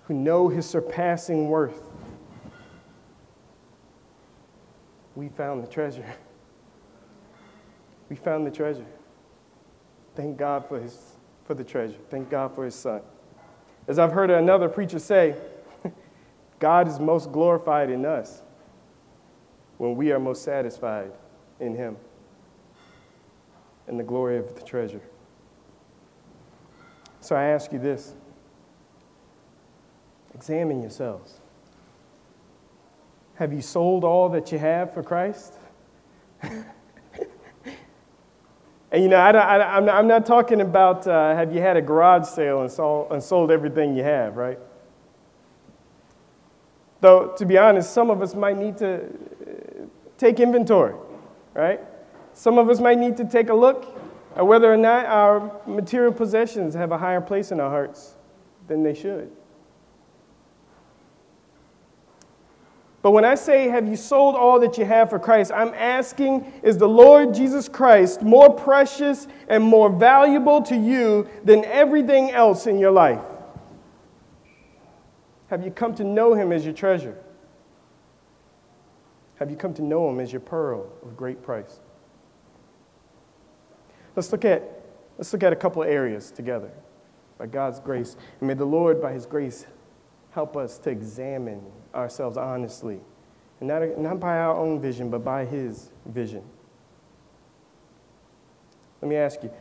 who 0.03 0.13
know 0.13 0.47
his 0.47 0.65
surpassing 0.65 1.49
worth, 1.49 1.81
we 5.15 5.27
found 5.29 5.63
the 5.63 5.67
treasure. 5.67 6.05
We 8.07 8.15
found 8.15 8.45
the 8.45 8.51
treasure. 8.51 8.85
Thank 10.15 10.37
God 10.37 10.67
for 10.67 10.79
his 10.79 11.14
for 11.45 11.53
the 11.53 11.63
treasure. 11.63 11.97
Thank 12.09 12.29
God 12.29 12.53
for 12.53 12.65
his 12.65 12.75
son. 12.75 13.01
As 13.87 13.99
I've 13.99 14.11
heard 14.11 14.31
another 14.31 14.67
preacher 14.67 14.99
say, 14.99 15.35
God 16.59 16.87
is 16.87 16.99
most 16.99 17.31
glorified 17.31 17.89
in 17.89 18.05
us 18.05 18.41
when 19.77 19.95
we 19.95 20.11
are 20.11 20.19
most 20.19 20.43
satisfied 20.43 21.11
in 21.59 21.75
him 21.75 21.97
and 23.87 23.99
the 23.99 24.03
glory 24.03 24.37
of 24.37 24.55
the 24.55 24.61
treasure. 24.61 25.01
So 27.21 27.35
I 27.35 27.45
ask 27.45 27.71
you 27.71 27.79
this 27.79 28.15
examine 30.33 30.81
yourselves. 30.81 31.39
Have 33.35 33.53
you 33.53 33.61
sold 33.61 34.03
all 34.03 34.29
that 34.29 34.51
you 34.51 34.57
have 34.57 34.93
for 34.93 35.03
Christ? 35.03 35.53
And 38.95 39.03
you 39.03 39.09
know, 39.09 39.17
I, 39.17 39.77
am 39.77 39.83
not, 39.83 40.05
not, 40.05 40.25
talking 40.25 40.61
about 40.61 41.05
uh, 41.05 41.35
have 41.35 41.53
you 41.53 41.59
had 41.59 41.75
a 41.75 41.81
garage 41.81 42.29
sale 42.29 42.61
and, 42.61 42.71
sold, 42.71 43.11
and 43.11 43.21
sold 43.21 43.51
everything 43.51 43.93
you 43.93 44.03
have, 44.03 44.37
right? 44.37 44.57
Though, 47.01 47.33
to 47.35 47.45
be 47.45 47.57
honest, 47.57 47.93
some 47.93 48.09
of 48.09 48.21
us 48.21 48.35
might 48.35 48.57
need 48.57 48.77
to 48.77 49.03
uh, 49.03 49.85
take 50.17 50.39
inventory, 50.39 50.95
right? 51.53 51.81
Some 52.31 52.57
of 52.57 52.69
us 52.69 52.79
might 52.79 52.97
need 52.97 53.17
to 53.17 53.25
take 53.25 53.49
a 53.49 53.53
look 53.53 53.99
at 54.33 54.47
whether 54.47 54.71
or 54.71 54.77
not 54.77 55.07
our 55.07 55.51
material 55.67 56.13
possessions 56.13 56.73
have 56.73 56.93
a 56.93 56.97
higher 56.97 57.19
place 57.19 57.51
in 57.51 57.59
our 57.59 57.69
hearts 57.69 58.15
than 58.69 58.81
they 58.81 58.93
should. 58.93 59.29
But 63.05 63.11
when 63.11 63.23
I 63.23 63.35
say, 63.35 63.67
Have 63.67 63.87
you 63.87 63.97
sold 63.97 64.33
all 64.33 64.59
that 64.61 64.79
you 64.79 64.85
have 64.85 65.11
for 65.11 65.19
Christ? 65.19 65.51
I'm 65.53 65.75
asking, 65.75 66.51
Is 66.63 66.79
the 66.79 66.87
Lord 66.87 67.35
Jesus 67.35 67.69
Christ 67.69 68.23
more 68.23 68.51
precious 68.51 69.27
and 69.47 69.63
more 69.63 69.91
valuable 69.91 70.63
to 70.63 70.75
you 70.75 71.29
than 71.43 71.63
everything 71.65 72.31
else 72.31 72.65
in 72.65 72.79
your 72.79 72.89
life? 72.89 73.21
Have 75.51 75.63
you 75.63 75.69
come 75.69 75.93
to 75.93 76.03
know 76.03 76.33
him 76.33 76.51
as 76.51 76.65
your 76.65 76.73
treasure? 76.73 77.15
Have 79.35 79.51
you 79.51 79.55
come 79.55 79.75
to 79.75 79.83
know 79.83 80.09
him 80.09 80.19
as 80.19 80.33
your 80.33 80.41
pearl 80.41 80.91
of 81.03 81.15
great 81.15 81.43
price? 81.43 81.79
Let's 84.15 84.31
look 84.31 84.45
at, 84.45 84.63
let's 85.19 85.31
look 85.31 85.43
at 85.43 85.53
a 85.53 85.55
couple 85.55 85.83
of 85.83 85.89
areas 85.89 86.31
together 86.31 86.71
by 87.37 87.45
God's 87.45 87.79
grace. 87.79 88.15
And 88.39 88.47
may 88.47 88.55
the 88.55 88.65
Lord, 88.65 88.99
by 88.99 89.11
his 89.11 89.27
grace, 89.27 89.67
help 90.35 90.57
us 90.57 90.77
to 90.77 90.89
examine 90.89 91.61
ourselves 91.95 92.35
honestly, 92.35 92.99
and 93.61 93.69
not, 93.69 93.97
not 93.97 94.19
by 94.19 94.37
our 94.37 94.53
own 94.53 94.81
vision, 94.81 95.09
but 95.09 95.23
by 95.23 95.45
His 95.45 95.89
vision. 96.05 96.43
Let 99.01 99.09
me 99.09 99.15
ask 99.15 99.41
you 99.41 99.51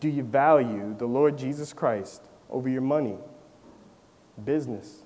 do 0.00 0.08
you 0.08 0.22
value 0.22 0.94
the 0.98 1.06
Lord 1.06 1.38
Jesus 1.38 1.72
Christ 1.72 2.22
over 2.50 2.68
your 2.68 2.82
money, 2.82 3.16
business, 4.44 5.02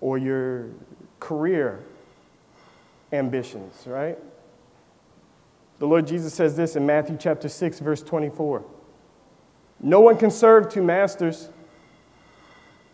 or 0.00 0.18
your 0.18 0.70
career 1.20 1.84
ambitions, 3.12 3.86
right? 3.86 4.18
The 5.78 5.86
Lord 5.86 6.06
Jesus 6.06 6.34
says 6.34 6.56
this 6.56 6.74
in 6.74 6.84
Matthew 6.84 7.16
chapter 7.20 7.48
6, 7.48 7.78
verse 7.78 8.02
24. 8.02 8.64
No 9.80 10.00
one 10.00 10.16
can 10.16 10.30
serve 10.30 10.68
two 10.68 10.82
masters. 10.82 11.50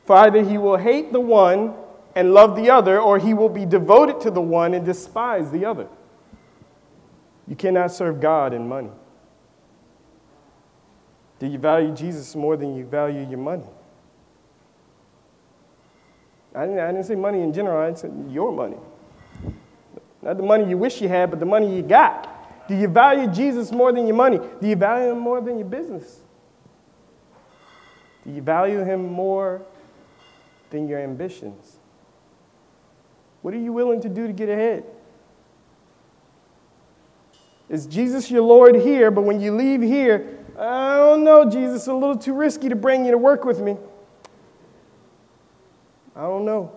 For 0.04 0.16
either 0.16 0.42
he 0.42 0.58
will 0.58 0.76
hate 0.76 1.12
the 1.12 1.20
one 1.20 1.74
and 2.14 2.34
love 2.34 2.56
the 2.56 2.70
other, 2.70 3.00
or 3.00 3.18
he 3.18 3.34
will 3.34 3.48
be 3.48 3.64
devoted 3.64 4.20
to 4.20 4.30
the 4.30 4.40
one 4.40 4.74
and 4.74 4.84
despise 4.84 5.50
the 5.50 5.64
other. 5.64 5.88
You 7.46 7.56
cannot 7.56 7.92
serve 7.92 8.20
God 8.20 8.52
and 8.52 8.68
money. 8.68 8.90
Do 11.38 11.46
you 11.46 11.58
value 11.58 11.92
Jesus 11.92 12.36
more 12.36 12.56
than 12.56 12.76
you 12.76 12.84
value 12.84 13.26
your 13.28 13.38
money? 13.38 13.64
I 16.54 16.66
didn't, 16.66 16.78
I 16.78 16.92
didn't 16.92 17.04
say 17.04 17.14
money 17.14 17.40
in 17.40 17.52
general, 17.52 17.80
I 17.80 17.94
said 17.94 18.12
your 18.28 18.52
money. 18.52 18.76
Not 20.20 20.36
the 20.36 20.42
money 20.42 20.68
you 20.68 20.78
wish 20.78 21.00
you 21.00 21.08
had, 21.08 21.30
but 21.30 21.40
the 21.40 21.46
money 21.46 21.74
you 21.74 21.82
got. 21.82 22.68
Do 22.68 22.76
you 22.76 22.86
value 22.86 23.26
Jesus 23.26 23.72
more 23.72 23.92
than 23.92 24.06
your 24.06 24.14
money? 24.14 24.38
Do 24.60 24.68
you 24.68 24.76
value 24.76 25.12
him 25.12 25.18
more 25.18 25.40
than 25.40 25.58
your 25.58 25.66
business? 25.66 26.20
Do 28.24 28.32
you 28.32 28.42
value 28.42 28.84
him 28.84 29.10
more 29.10 29.62
than 30.72 30.88
your 30.88 30.98
ambitions? 30.98 31.76
What 33.42 33.54
are 33.54 33.58
you 33.58 33.72
willing 33.72 34.00
to 34.00 34.08
do 34.08 34.26
to 34.26 34.32
get 34.32 34.48
ahead? 34.48 34.84
Is 37.68 37.86
Jesus 37.86 38.30
your 38.30 38.42
Lord 38.42 38.74
here, 38.74 39.10
but 39.10 39.22
when 39.22 39.40
you 39.40 39.54
leave 39.54 39.80
here, 39.80 40.38
I 40.58 40.96
don't 40.96 41.24
know, 41.24 41.48
Jesus, 41.48 41.86
a 41.86 41.94
little 41.94 42.16
too 42.16 42.34
risky 42.34 42.68
to 42.68 42.76
bring 42.76 43.04
you 43.04 43.12
to 43.12 43.18
work 43.18 43.44
with 43.44 43.60
me. 43.60 43.76
I 46.14 46.22
don't 46.22 46.44
know. 46.44 46.72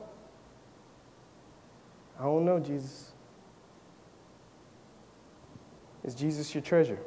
I 2.19 2.23
don't 2.23 2.45
know, 2.45 2.60
Jesus. 2.60 3.12
Is 6.03 6.15
Jesus 6.15 6.53
your 6.53 6.62
treasure? 6.62 6.99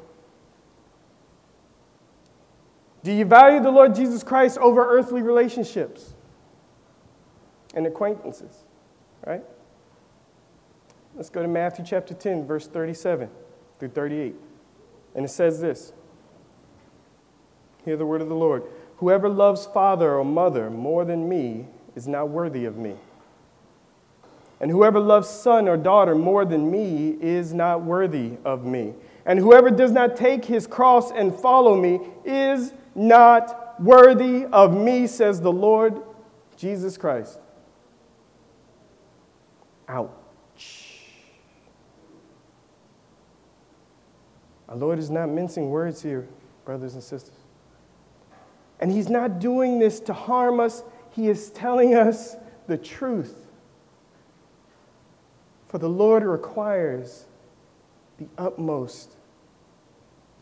Do 3.03 3.13
you 3.13 3.25
value 3.25 3.63
the 3.63 3.71
Lord 3.71 3.95
Jesus 3.95 4.23
Christ 4.23 4.59
over 4.59 4.87
earthly 4.87 5.23
relationships 5.23 6.15
and 7.79 7.87
acquaintances? 7.87 8.65
Right? 9.25 9.45
Let's 11.15 11.31
go 11.31 11.43
to 11.43 11.49
Matthew 11.49 11.85
chapter 11.85 12.13
10, 12.13 12.45
verse 12.45 12.67
37 12.67 13.31
through 13.79 13.91
38. 13.91 14.35
And 15.15 15.25
it 15.25 15.29
says 15.29 15.61
this 15.61 15.93
Hear 17.85 17.97
the 17.97 18.05
word 18.05 18.21
of 18.21 18.29
the 18.29 18.35
Lord. 18.35 18.65
Whoever 18.97 19.29
loves 19.29 19.65
father 19.67 20.17
or 20.17 20.25
mother 20.25 20.71
more 20.71 21.05
than 21.05 21.29
me 21.29 21.69
is 21.95 22.09
not 22.09 22.31
worthy 22.31 22.65
of 22.65 22.77
me. 22.77 22.97
And 24.61 24.73
whoever 24.73 24.99
loves 24.99 25.29
son 25.29 25.69
or 25.69 25.77
daughter 25.77 26.17
more 26.17 26.45
than 26.45 26.69
me 26.69 27.17
is 27.21 27.55
not 27.55 27.85
worthy 27.85 28.33
of 28.45 28.65
me. 28.65 28.95
And 29.25 29.39
whoever 29.39 29.71
does 29.71 29.93
not 29.93 30.17
take 30.17 30.45
his 30.45 30.67
cross 30.67 31.13
and 31.13 31.33
follow 31.33 31.77
me 31.77 32.01
is 32.25 32.73
not 32.97 33.81
worthy 33.81 34.47
of 34.47 34.77
me, 34.77 35.07
says 35.07 35.41
the 35.41 35.53
Lord 35.53 36.03
Jesus 36.57 36.99
Christ. 36.99 37.39
Ouch. 39.89 40.11
Our 44.69 44.77
Lord 44.77 44.99
is 44.99 45.09
not 45.09 45.31
mincing 45.31 45.71
words 45.71 46.03
here, 46.03 46.29
brothers 46.65 46.95
and 46.95 47.03
sisters. 47.03 47.35
And 48.81 48.93
He's 48.93 49.09
not 49.09 49.39
doing 49.39 49.79
this 49.79 49.99
to 50.01 50.13
harm 50.13 50.61
us, 50.61 50.83
He 51.11 51.29
is 51.29 51.51
telling 51.51 51.95
us 51.95 52.37
the 52.67 52.77
truth. 52.77 53.47
For 55.69 55.79
the 55.79 55.89
Lord 55.89 56.23
requires 56.23 57.25
the 58.19 58.27
utmost 58.37 59.17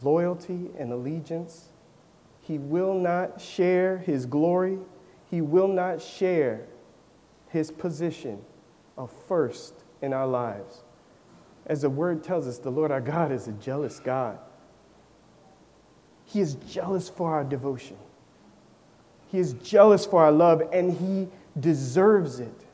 loyalty 0.03 0.71
and 0.79 0.93
allegiance. 0.93 1.69
He 2.41 2.59
will 2.59 2.95
not 2.95 3.41
share 3.41 3.99
His 3.99 4.27
glory, 4.27 4.79
He 5.31 5.41
will 5.41 5.69
not 5.69 6.03
share 6.03 6.67
His 7.49 7.71
position 7.71 8.43
of 8.97 9.11
first 9.29 9.75
in 10.03 10.13
our 10.13 10.27
lives. 10.27 10.83
As 11.67 11.83
the 11.83 11.91
word 11.91 12.23
tells 12.23 12.47
us, 12.47 12.59
the 12.59 12.71
Lord 12.71 12.91
our 12.91 13.01
God 13.01 13.33
is 13.33 13.49
a 13.49 13.53
jealous 13.53 13.99
God. 13.99 14.39
He 16.25 16.41
is 16.41 16.55
jealous 16.69 17.09
for 17.09 17.33
our 17.33 17.45
devotion. 17.45 17.97
He 19.29 19.39
is 19.39 19.55
jealous 19.55 20.07
for 20.07 20.23
our 20.23 20.33
love, 20.33 20.63
and 20.73 20.93
He 20.93 21.29
deserves 21.59 22.41
it. 22.41 22.65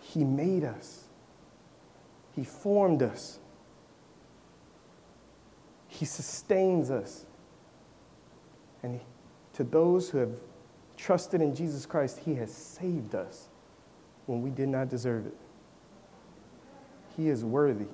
He 0.00 0.24
made 0.24 0.64
us, 0.64 1.04
He 2.34 2.44
formed 2.44 3.02
us, 3.02 3.38
He 5.88 6.04
sustains 6.04 6.90
us. 6.90 7.26
And 8.82 9.00
to 9.54 9.64
those 9.64 10.10
who 10.10 10.18
have 10.18 10.40
trusted 10.96 11.40
in 11.40 11.54
Jesus 11.54 11.86
Christ, 11.86 12.20
He 12.24 12.34
has 12.34 12.52
saved 12.52 13.14
us 13.14 13.48
when 14.26 14.42
we 14.42 14.50
did 14.50 14.68
not 14.68 14.88
deserve 14.88 15.26
it. 15.26 15.36
He 17.16 17.28
is 17.28 17.44
worthy 17.44 17.86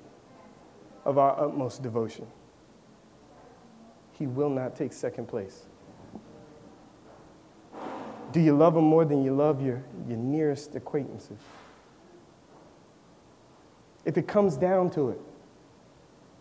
of 1.05 1.19
our 1.19 1.39
utmost 1.41 1.83
devotion. 1.83 2.27
He 4.13 4.27
will 4.27 4.51
not 4.51 4.77
take 4.77 4.93
second 4.93 5.27
place. 5.27 5.67
Do 8.33 8.41
you 8.41 8.57
love 8.57 8.77
him 8.77 8.85
more 8.85 9.05
than 9.05 9.23
you 9.25 9.35
love 9.35 9.63
your, 9.63 9.83
your 10.07 10.19
nearest 10.19 10.75
acquaintances? 10.75 11.39
If 14.05 14.19
it 14.19 14.29
comes 14.29 14.57
down 14.57 14.91
to 14.91 15.11
it, 15.11 15.21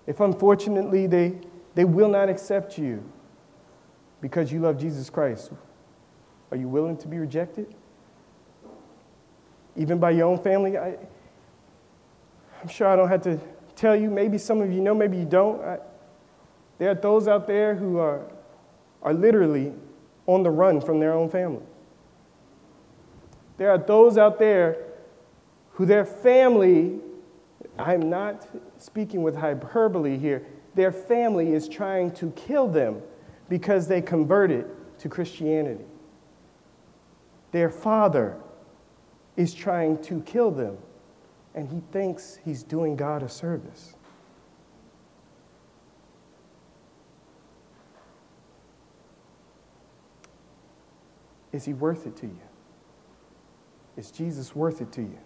if 0.06 0.19
unfortunately 0.19 1.08
they, 1.08 1.38
they 1.76 1.86
will 1.86 2.10
not 2.10 2.30
accept 2.30 2.78
you 2.78 3.04
because 4.21 4.52
you 4.52 4.60
love 4.60 4.78
Jesus 4.78 5.10
Christ, 5.10 5.52
are 6.52 6.58
you 6.58 6.67
willing 6.67 6.97
to 6.97 7.08
be 7.08 7.17
rejected? 7.19 7.73
Even 9.78 10.00
by 10.00 10.12
your 10.12 10.28
own 10.28 10.40
family? 10.40 10.78
I, 10.78 10.96
I'm 12.62 12.68
sure 12.68 12.88
I 12.88 12.96
don't 12.96 13.10
have 13.10 13.22
to 13.24 13.40
tell 13.76 13.96
you, 13.96 14.10
maybe 14.10 14.38
some 14.38 14.62
of 14.62 14.72
you 14.72 14.82
know, 14.82 14.96
maybe 14.96 15.18
you 15.18 15.26
don't. 15.26 15.62
I, 15.63 15.78
there 16.80 16.92
are 16.92 16.96
those 16.96 17.28
out 17.28 17.48
there 17.48 17.76
who 17.76 17.98
are, 18.00 18.22
are 19.04 19.13
literally 19.13 19.74
on 20.26 20.44
the 20.44 20.50
run 20.50 20.82
from 20.82 21.00
their 21.00 21.13
own 21.13 21.30
family. 21.30 21.63
There 23.58 23.72
are 23.72 23.78
those 23.78 24.18
out 24.18 24.38
there 24.40 24.78
who 25.72 25.86
their 25.86 26.06
family, 26.06 27.00
I'm 27.78 28.10
not 28.10 28.48
speaking 28.78 29.24
with 29.24 29.36
hyperbole 29.36 30.18
here, 30.18 30.46
their 30.76 30.92
family 30.92 31.54
is 31.54 31.68
trying 31.68 32.12
to 32.13 32.32
kill 32.32 32.68
them 32.68 33.02
because 33.50 33.88
they 33.88 34.02
converted 34.02 34.66
to 35.00 35.10
Christianity. 35.10 35.86
Their 37.52 37.70
father 37.70 38.38
is 39.38 39.54
trying 39.54 40.02
to 40.02 40.21
kill 40.21 40.52
them 40.52 40.78
and 41.56 41.69
he 41.69 41.82
thinks 41.91 42.38
he's 42.43 42.63
doing 42.63 42.95
God 42.95 43.23
a 43.23 43.30
service. 43.30 43.95
Is 51.52 51.65
he 51.65 51.73
worth 51.73 52.06
it 52.06 52.15
to 52.17 52.28
you? 52.28 52.39
Is 53.95 54.12
Jesus 54.12 54.56
worth 54.56 54.82
it 54.82 54.91
to 54.91 55.02
you? 55.02 55.17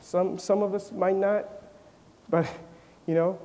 Some, 0.00 0.38
some 0.38 0.62
of 0.62 0.74
us 0.74 0.92
might 0.92 1.16
not, 1.16 1.48
but, 2.28 2.46
you 3.06 3.14
know, 3.14 3.38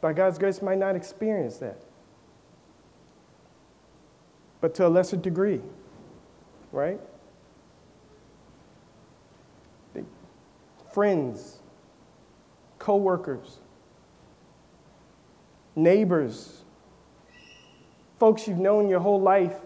by 0.00 0.12
God's 0.12 0.38
grace, 0.38 0.60
might 0.60 0.78
not 0.78 0.96
experience 0.96 1.58
that. 1.58 1.78
But 4.60 4.74
to 4.76 4.86
a 4.86 4.88
lesser 4.88 5.16
degree, 5.16 5.60
right? 6.72 7.00
Friends, 10.94 11.58
co 12.78 12.94
workers, 12.94 13.58
neighbors, 15.74 16.62
folks 18.20 18.46
you've 18.46 18.60
known 18.60 18.88
your 18.88 19.00
whole 19.00 19.20
life 19.20 19.56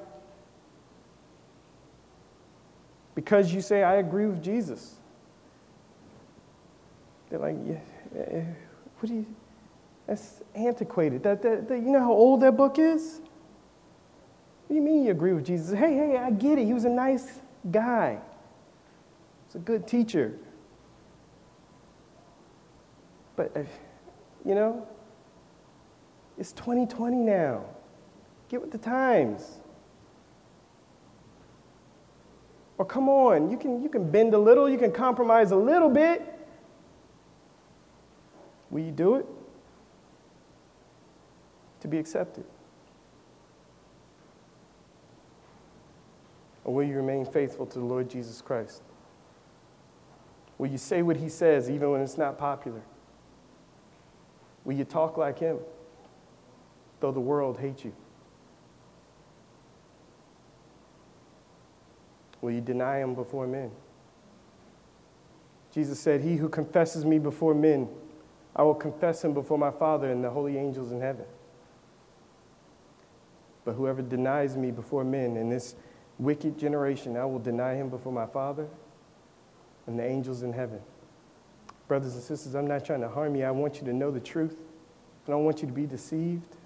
because 3.15 3.53
you 3.53 3.61
say, 3.61 3.83
I 3.83 3.97
agree 3.97 4.25
with 4.25 4.43
Jesus. 4.43 4.95
They're 7.29 7.39
like, 7.39 7.57
yeah, 7.67 7.81
eh, 8.19 8.45
what 8.99 9.09
do 9.11 9.17
you, 9.17 9.27
that's 10.07 10.41
antiquated. 10.55 11.23
That, 11.25 11.43
that, 11.43 11.69
that, 11.69 11.77
you 11.77 11.91
know 11.91 12.01
how 12.01 12.13
old 12.13 12.41
that 12.41 12.57
book 12.57 12.79
is? 12.79 13.21
What 14.67 14.71
do 14.71 14.75
you 14.77 14.81
mean 14.81 15.05
you 15.05 15.11
agree 15.11 15.35
with 15.35 15.45
Jesus? 15.45 15.79
Hey, 15.79 15.95
hey, 15.95 16.17
I 16.17 16.31
get 16.31 16.59
it. 16.59 16.65
He 16.65 16.73
was 16.73 16.87
a 16.87 16.91
nice 16.91 17.41
guy. 17.71 18.19
He's 19.47 19.57
a 19.57 19.59
good 19.59 19.87
teacher. 19.87 20.39
But, 23.39 23.57
uh, 23.57 23.63
you 24.45 24.57
know, 24.57 24.85
it's 26.37 26.51
2020 26.51 27.19
now. 27.19 27.67
Get 28.49 28.61
with 28.61 28.73
the 28.73 28.79
times. 28.79 29.61
Or 32.79 32.85
come 32.85 33.09
on, 33.09 33.49
you 33.49 33.57
can, 33.57 33.81
you 33.81 33.89
can 33.89 34.11
bend 34.11 34.35
a 34.35 34.39
little, 34.39 34.69
you 34.69 34.77
can 34.77 34.91
compromise 34.91 35.53
a 35.53 35.57
little 35.57 35.89
bit. 35.89 36.21
Will 38.71 38.83
you 38.83 38.91
do 38.91 39.15
it? 39.15 39.27
To 41.83 41.89
be 41.89 41.99
accepted. 41.99 42.45
Or 46.65 46.75
will 46.75 46.85
you 46.85 46.97
remain 46.97 47.25
faithful 47.25 47.67
to 47.67 47.79
the 47.79 47.85
Lord 47.85 48.11
Jesus 48.11 48.43
Christ? 48.43 48.83
Will 50.59 50.69
you 50.69 50.79
say 50.79 51.03
what 51.03 51.19
he 51.19 51.29
says 51.29 51.71
even 51.71 51.93
when 51.93 52.01
it's 52.01 52.19
not 52.19 52.37
popular? 52.37 52.83
Will 54.69 54.75
you 54.75 54.85
talk 54.85 55.17
like 55.17 55.39
him, 55.39 55.57
though 57.01 57.11
the 57.11 57.19
world 57.19 57.59
hates 57.59 57.87
you? 57.87 57.95
Will 62.43 62.51
you 62.51 62.61
deny 62.61 62.99
him 62.99 63.15
before 63.15 63.47
men? 63.47 63.71
Jesus 65.73 65.99
said, 65.99 66.21
He 66.21 66.37
who 66.37 66.51
confesses 66.51 67.07
me 67.07 67.19
before 67.19 67.55
men, 67.55 67.89
I 68.55 68.63
will 68.63 68.75
confess 68.75 69.25
him 69.25 69.33
before 69.33 69.57
my 69.57 69.71
Father 69.71 70.13
and 70.13 70.23
the 70.23 70.29
holy 70.29 70.59
angels 70.59 70.93
in 70.93 71.01
heaven. 71.01 71.25
But 73.65 73.73
whoever 73.73 74.03
denies 74.03 74.55
me 74.59 74.71
before 74.71 75.03
men 75.03 75.39
in 75.39 75.49
this 75.49 75.77
wicked 76.19 76.59
generation, 76.59 77.17
I 77.17 77.25
will 77.25 77.39
deny 77.39 77.75
him 77.75 77.89
before 77.89 78.13
my 78.13 78.27
Father 78.27 78.67
and 79.87 79.99
the 79.99 80.05
angels 80.05 80.43
in 80.43 80.53
heaven. 80.53 80.83
Brothers 81.89 82.15
and 82.15 82.23
sisters, 82.23 82.55
I'm 82.55 82.67
not 82.67 82.85
trying 82.85 83.01
to 83.01 83.09
harm 83.09 83.35
you. 83.35 83.45
I 83.45 83.51
want 83.51 83.77
you 83.77 83.87
to 83.87 83.93
know 83.93 84.11
the 84.11 84.21
truth. 84.21 84.57
I 85.27 85.31
don't 85.31 85.45
want 85.45 85.63
you 85.63 85.67
to 85.67 85.73
be 85.73 85.87
deceived. 85.87 86.57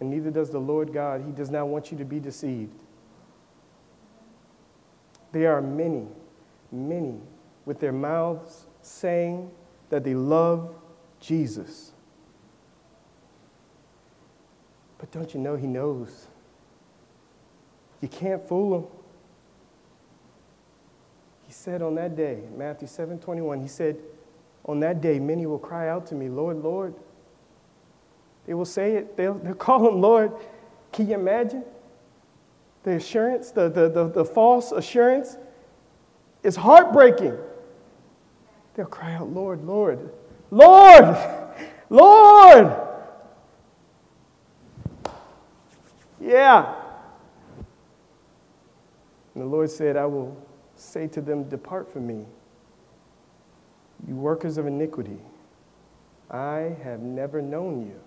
And 0.00 0.10
neither 0.10 0.30
does 0.30 0.50
the 0.50 0.58
Lord 0.58 0.92
God. 0.92 1.22
He 1.24 1.32
does 1.32 1.50
not 1.50 1.68
want 1.68 1.90
you 1.90 1.98
to 1.98 2.04
be 2.04 2.20
deceived. 2.20 2.74
There 5.32 5.52
are 5.54 5.62
many, 5.62 6.06
many 6.72 7.14
with 7.64 7.80
their 7.80 7.92
mouths 7.92 8.66
saying 8.82 9.50
that 9.90 10.04
they 10.04 10.14
love 10.14 10.74
Jesus. 11.20 11.92
But 14.98 15.10
don't 15.12 15.32
you 15.34 15.40
know 15.40 15.56
He 15.56 15.66
knows? 15.66 16.26
You 18.00 18.08
can't 18.08 18.46
fool 18.48 18.78
Him. 18.78 18.97
Said 21.58 21.82
on 21.82 21.96
that 21.96 22.14
day, 22.14 22.38
Matthew 22.56 22.86
7 22.86 23.18
21, 23.18 23.60
He 23.60 23.66
said, 23.66 23.96
On 24.66 24.78
that 24.78 25.00
day, 25.00 25.18
many 25.18 25.44
will 25.44 25.58
cry 25.58 25.88
out 25.88 26.06
to 26.06 26.14
me, 26.14 26.28
Lord, 26.28 26.58
Lord. 26.58 26.94
They 28.46 28.54
will 28.54 28.64
say 28.64 28.94
it, 28.94 29.16
they'll, 29.16 29.34
they'll 29.34 29.54
call 29.66 29.88
Him 29.88 30.00
Lord. 30.00 30.30
Can 30.92 31.08
you 31.08 31.16
imagine? 31.16 31.64
The 32.84 32.92
assurance, 32.92 33.50
the, 33.50 33.68
the, 33.68 33.88
the, 33.88 34.08
the 34.08 34.24
false 34.24 34.70
assurance 34.70 35.36
is 36.44 36.54
heartbreaking. 36.54 37.36
They'll 38.74 38.86
cry 38.86 39.14
out, 39.14 39.28
Lord, 39.28 39.64
Lord, 39.64 40.12
Lord, 40.52 41.16
Lord. 41.90 42.76
Yeah. 46.20 46.76
And 49.34 49.42
the 49.42 49.46
Lord 49.48 49.68
said, 49.72 49.96
I 49.96 50.06
will 50.06 50.40
say 50.80 51.06
to 51.08 51.20
them, 51.20 51.48
Depart 51.48 51.92
from 51.92 52.06
me, 52.06 52.24
you 54.06 54.14
workers 54.14 54.58
of 54.58 54.66
iniquity. 54.66 55.18
I 56.30 56.76
have 56.82 57.00
never 57.00 57.40
known 57.40 57.86
you. 57.86 58.00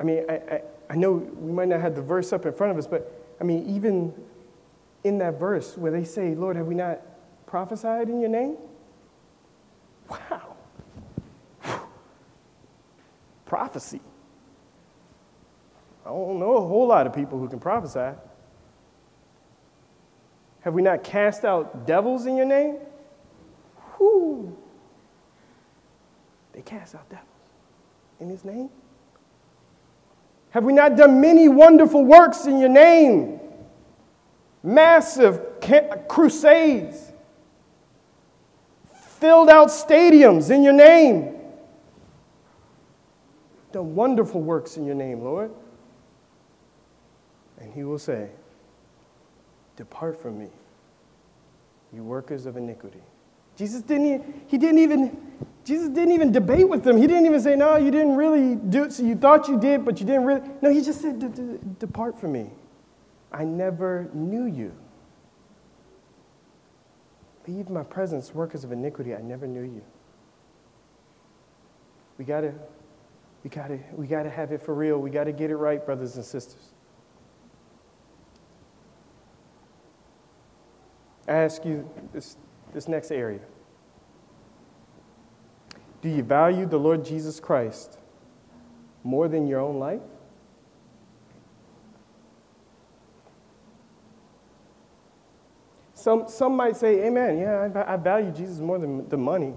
I 0.00 0.04
mean, 0.04 0.24
I, 0.28 0.34
I, 0.34 0.62
I, 0.90 0.94
know 0.94 1.12
we 1.12 1.52
might 1.52 1.68
not 1.68 1.80
have 1.80 1.96
the 1.96 2.02
verse 2.02 2.32
up 2.32 2.46
in 2.46 2.52
front 2.52 2.70
of 2.70 2.78
us, 2.78 2.86
but 2.86 3.34
I 3.40 3.44
mean, 3.44 3.68
even 3.68 4.14
in 5.02 5.18
that 5.18 5.40
verse 5.40 5.76
where 5.76 5.90
they 5.90 6.04
say, 6.04 6.36
Lord, 6.36 6.54
have 6.54 6.66
we 6.66 6.76
not 6.76 7.00
prophesied 7.46 8.08
in 8.08 8.20
your 8.20 8.30
name? 8.30 8.56
Wow. 10.08 10.56
Prophecy. 13.44 14.00
I 16.08 16.10
don't 16.10 16.38
know 16.38 16.56
a 16.56 16.60
whole 16.60 16.86
lot 16.86 17.06
of 17.06 17.12
people 17.12 17.38
who 17.38 17.48
can 17.48 17.60
prophesy. 17.60 18.16
Have 20.60 20.72
we 20.72 20.80
not 20.80 21.04
cast 21.04 21.44
out 21.44 21.86
devils 21.86 22.24
in 22.24 22.34
your 22.34 22.46
name? 22.46 22.78
Whoo. 23.98 24.56
They 26.54 26.62
cast 26.62 26.94
out 26.94 27.06
devils 27.10 27.26
in 28.20 28.30
his 28.30 28.42
name. 28.42 28.70
Have 30.50 30.64
we 30.64 30.72
not 30.72 30.96
done 30.96 31.20
many 31.20 31.46
wonderful 31.46 32.02
works 32.02 32.46
in 32.46 32.58
your 32.58 32.70
name? 32.70 33.38
Massive 34.62 35.60
crusades, 36.08 37.12
filled 39.20 39.50
out 39.50 39.68
stadiums 39.68 40.50
in 40.50 40.62
your 40.62 40.72
name. 40.72 41.34
Done 43.72 43.94
wonderful 43.94 44.40
works 44.40 44.78
in 44.78 44.86
your 44.86 44.94
name, 44.94 45.20
Lord. 45.20 45.52
And 47.60 47.72
he 47.72 47.84
will 47.84 47.98
say, 47.98 48.30
Depart 49.76 50.20
from 50.20 50.38
me, 50.38 50.48
you 51.92 52.02
workers 52.02 52.46
of 52.46 52.56
iniquity. 52.56 53.00
Jesus 53.56 53.80
didn't, 53.82 54.42
he 54.48 54.58
didn't 54.58 54.78
even, 54.78 55.16
Jesus 55.64 55.88
didn't 55.88 56.12
even 56.12 56.32
debate 56.32 56.68
with 56.68 56.82
them. 56.82 56.96
He 56.96 57.06
didn't 57.06 57.26
even 57.26 57.40
say, 57.40 57.54
no, 57.54 57.76
you 57.76 57.90
didn't 57.90 58.16
really 58.16 58.54
do 58.54 58.84
it. 58.84 58.92
So 58.92 59.02
you 59.02 59.14
thought 59.14 59.48
you 59.48 59.58
did, 59.58 59.84
but 59.84 60.00
you 60.00 60.06
didn't 60.06 60.24
really. 60.24 60.42
No, 60.62 60.70
he 60.70 60.80
just 60.80 61.00
said, 61.00 61.78
depart 61.78 62.20
from 62.20 62.32
me. 62.32 62.50
I 63.32 63.44
never 63.44 64.08
knew 64.12 64.46
you. 64.46 64.72
Leave 67.46 67.68
my 67.68 67.82
presence, 67.82 68.34
workers 68.34 68.64
of 68.64 68.72
iniquity. 68.72 69.14
I 69.14 69.20
never 69.20 69.46
knew 69.46 69.62
you. 69.62 69.82
We 72.16 72.24
gotta, 72.24 72.54
we 73.44 73.50
gotta, 73.50 73.78
we 73.92 74.06
gotta 74.06 74.30
have 74.30 74.52
it 74.52 74.60
for 74.60 74.74
real. 74.74 74.98
We 74.98 75.10
gotta 75.10 75.32
get 75.32 75.50
it 75.50 75.56
right, 75.56 75.84
brothers 75.84 76.16
and 76.16 76.24
sisters. 76.24 76.72
Ask 81.28 81.64
you 81.64 81.88
this 82.12 82.36
this 82.72 82.88
next 82.88 83.10
area. 83.10 83.40
Do 86.00 86.08
you 86.08 86.22
value 86.22 86.66
the 86.66 86.78
Lord 86.78 87.04
Jesus 87.04 87.40
Christ 87.40 87.98
more 89.02 89.28
than 89.28 89.46
your 89.46 89.60
own 89.60 89.78
life? 89.78 90.00
Some, 95.94 96.28
some 96.28 96.56
might 96.56 96.76
say, 96.76 97.04
Amen, 97.06 97.38
yeah, 97.38 97.68
I, 97.74 97.94
I 97.94 97.96
value 97.96 98.30
Jesus 98.30 98.60
more 98.60 98.78
than 98.78 99.08
the 99.08 99.16
money. 99.16 99.52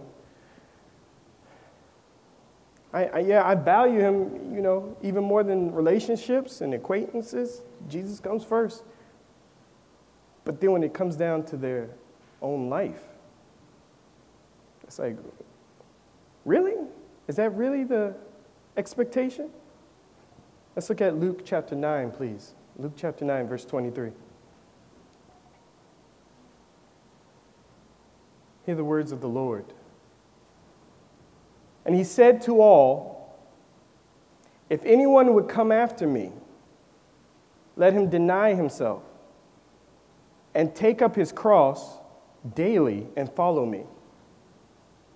I, 2.91 3.05
I, 3.05 3.19
yeah, 3.19 3.47
I 3.47 3.53
value 3.53 3.99
him, 3.99 4.53
you 4.53 4.61
know, 4.61 4.97
even 5.03 5.23
more 5.23 5.43
than 5.43 5.71
relationships 5.71 6.61
and 6.61 6.73
acquaintances. 6.73 7.61
Jesus 7.87 8.19
comes 8.19 8.43
first. 8.43 8.83
But 10.51 10.59
then 10.59 10.73
when 10.73 10.83
it 10.83 10.93
comes 10.93 11.15
down 11.15 11.43
to 11.45 11.55
their 11.55 11.91
own 12.41 12.69
life. 12.69 13.01
It's 14.83 14.99
like, 14.99 15.15
really? 16.43 16.73
Is 17.29 17.37
that 17.37 17.55
really 17.55 17.85
the 17.85 18.15
expectation? 18.75 19.49
Let's 20.75 20.89
look 20.89 20.99
at 20.99 21.15
Luke 21.15 21.43
chapter 21.45 21.73
9, 21.73 22.11
please. 22.11 22.53
Luke 22.77 22.91
chapter 22.97 23.23
9, 23.23 23.47
verse 23.47 23.63
23. 23.63 24.11
Hear 28.65 28.75
the 28.75 28.83
words 28.83 29.13
of 29.13 29.21
the 29.21 29.29
Lord. 29.29 29.63
And 31.85 31.95
he 31.95 32.03
said 32.03 32.41
to 32.41 32.59
all, 32.59 33.39
If 34.69 34.83
anyone 34.83 35.33
would 35.33 35.47
come 35.47 35.71
after 35.71 36.05
me, 36.05 36.33
let 37.77 37.93
him 37.93 38.09
deny 38.09 38.53
himself 38.53 39.03
and 40.53 40.75
take 40.75 41.01
up 41.01 41.15
his 41.15 41.31
cross 41.31 41.97
daily 42.55 43.07
and 43.15 43.31
follow 43.31 43.65
me. 43.65 43.83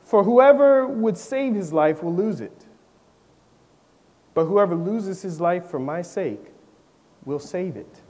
For 0.03 0.23
whoever 0.23 0.88
would 0.88 1.17
save 1.17 1.55
his 1.55 1.73
life 1.73 2.03
will 2.03 2.13
lose 2.13 2.39
it. 2.39 2.65
But 4.33 4.45
whoever 4.45 4.75
loses 4.75 5.21
his 5.21 5.41
life 5.41 5.65
for 5.65 5.79
my 5.79 6.01
sake 6.01 6.51
will 7.25 7.39
save 7.39 7.75
it. 7.75 8.01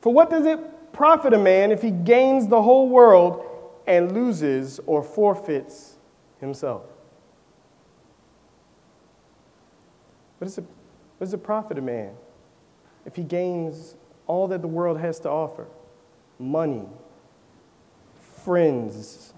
For 0.00 0.12
what 0.12 0.30
does 0.30 0.46
it 0.46 0.92
profit 0.92 1.34
a 1.34 1.38
man 1.38 1.70
if 1.70 1.82
he 1.82 1.90
gains 1.90 2.48
the 2.48 2.62
whole 2.62 2.88
world 2.88 3.44
and 3.86 4.12
loses 4.12 4.80
or 4.86 5.02
forfeits 5.02 5.96
himself? 6.40 6.84
What, 10.38 10.48
is 10.48 10.58
it, 10.58 10.64
what 11.18 11.26
does 11.26 11.34
it 11.34 11.42
profit 11.42 11.78
a 11.78 11.82
man 11.82 12.14
if 13.04 13.16
he 13.16 13.22
gains 13.22 13.96
all 14.26 14.48
that 14.48 14.62
the 14.62 14.68
world 14.68 14.98
has 14.98 15.20
to 15.20 15.28
offer? 15.28 15.66
Money, 16.38 16.86
friends, 18.44 19.32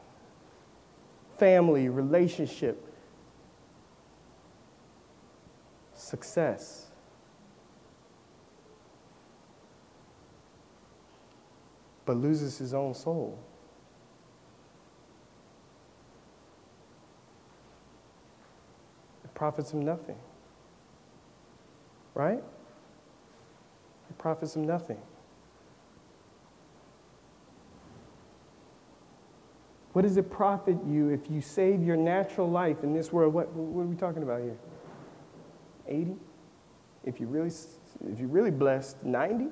family, 1.39 1.89
relationship, 1.89 2.83
success. 5.95 6.87
But 12.05 12.17
loses 12.17 12.59
his 12.59 12.73
own 12.73 12.95
soul. 12.95 13.39
It 19.25 19.35
profits 19.35 19.73
him 19.73 19.85
nothing. 19.85 20.17
Right? 22.15 22.43
It 24.09 24.19
profits 24.19 24.55
him 24.57 24.67
nothing. 24.67 24.99
What 29.97 30.03
does 30.03 30.19
it 30.19 30.31
profit 30.31 30.77
you 30.87 31.09
if 31.09 31.31
you 31.31 31.41
save 31.41 31.83
your 31.83 31.97
natural 31.97 32.51
life 32.51 32.83
in 32.83 32.93
this 32.93 33.15
world? 33.15 33.33
What, 33.33 33.51
what 33.55 33.81
are 33.81 33.87
we 33.87 33.97
talking 33.97 34.23
about 34.23 34.43
here? 34.43 34.59
80? 35.89 36.17
If 37.07 37.19
you 37.19 37.27
really, 37.27 37.49
if 37.49 38.19
you're 38.19 38.29
really 38.29 38.51
blessed, 38.51 39.03
90? 39.03 39.47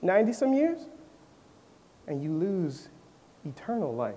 90 0.00 0.32
some 0.32 0.54
years? 0.54 0.86
And 2.06 2.22
you 2.22 2.32
lose 2.32 2.88
eternal 3.44 3.94
life. 3.94 4.14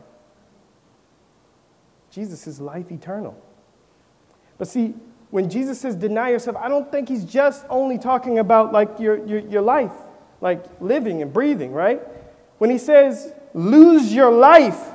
Jesus 2.12 2.48
is 2.48 2.62
life 2.62 2.90
eternal. 2.90 3.38
But 4.58 4.70
see, 4.70 4.94
when 5.32 5.50
Jesus 5.50 5.82
says 5.82 5.98
deny 5.98 6.30
yourself, 6.30 6.56
I 6.56 6.70
don't 6.70 6.90
think 6.90 7.10
he's 7.10 7.26
just 7.26 7.66
only 7.70 7.98
talking 7.98 8.40
about 8.40 8.72
like 8.72 9.02
your, 9.02 9.18
your, 9.28 9.40
your 9.40 9.62
life, 9.62 9.92
like 10.40 10.64
living 10.80 11.22
and 11.22 11.34
breathing, 11.34 11.74
right? 11.74 12.02
When 12.58 12.70
he 12.70 12.78
says 12.78 13.34
lose 13.54 14.14
your 14.14 14.32
life, 14.32 14.94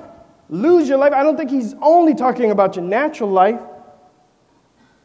lose 0.51 0.89
your 0.89 0.99
life, 0.99 1.13
I 1.13 1.23
don't 1.23 1.37
think 1.37 1.51
he's 1.51 1.75
only 1.81 2.15
talking 2.15 2.51
about 2.51 2.77
your 2.77 2.85
natural 2.85 3.31
life, 3.31 3.61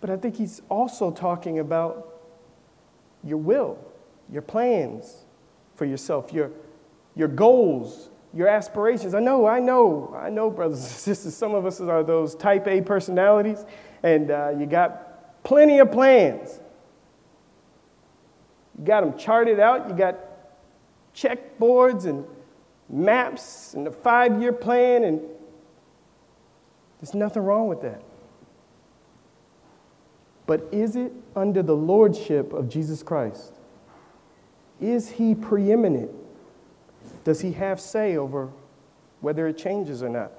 but 0.01 0.09
I 0.09 0.17
think 0.17 0.35
he's 0.35 0.61
also 0.69 1.11
talking 1.11 1.59
about 1.59 2.19
your 3.23 3.37
will, 3.37 3.77
your 4.29 4.41
plans 4.41 5.25
for 5.75 5.85
yourself, 5.85 6.33
your, 6.33 6.51
your 7.15 7.27
goals, 7.27 8.09
your 8.33 8.47
aspirations. 8.47 9.13
I 9.13 9.19
know, 9.19 9.45
I 9.45 9.59
know, 9.59 10.15
I 10.19 10.29
know, 10.29 10.49
brothers 10.49 10.79
and 10.79 10.87
sisters, 10.87 11.35
some 11.35 11.53
of 11.53 11.65
us 11.65 11.79
are 11.79 12.03
those 12.03 12.35
type 12.35 12.67
A 12.67 12.81
personalities, 12.81 13.65
and 14.03 14.31
uh, 14.31 14.51
you 14.57 14.65
got 14.65 15.43
plenty 15.43 15.79
of 15.79 15.91
plans. 15.91 16.59
You 18.77 18.85
got 18.85 19.01
them 19.01 19.17
charted 19.17 19.59
out, 19.59 19.87
you 19.89 19.95
got 19.95 20.17
checkboards 21.15 22.05
and 22.05 22.25
maps 22.89 23.73
and 23.73 23.87
a 23.87 23.91
five 23.91 24.41
year 24.41 24.51
plan, 24.51 25.03
and 25.03 25.21
there's 27.05 27.13
nothing 27.13 27.43
wrong 27.43 27.67
with 27.67 27.83
that. 27.83 28.01
But 30.47 30.67
is 30.71 30.95
it 30.95 31.13
under 31.35 31.61
the 31.61 31.75
lordship 31.75 32.51
of 32.51 32.67
Jesus 32.67 33.03
Christ? 33.03 33.53
Is 34.81 35.11
he 35.11 35.35
preeminent? 35.35 36.09
Does 37.23 37.41
he 37.41 37.51
have 37.51 37.79
say 37.79 38.17
over 38.17 38.49
whether 39.21 39.47
it 39.47 39.55
changes 39.55 40.01
or 40.01 40.09
not? 40.09 40.31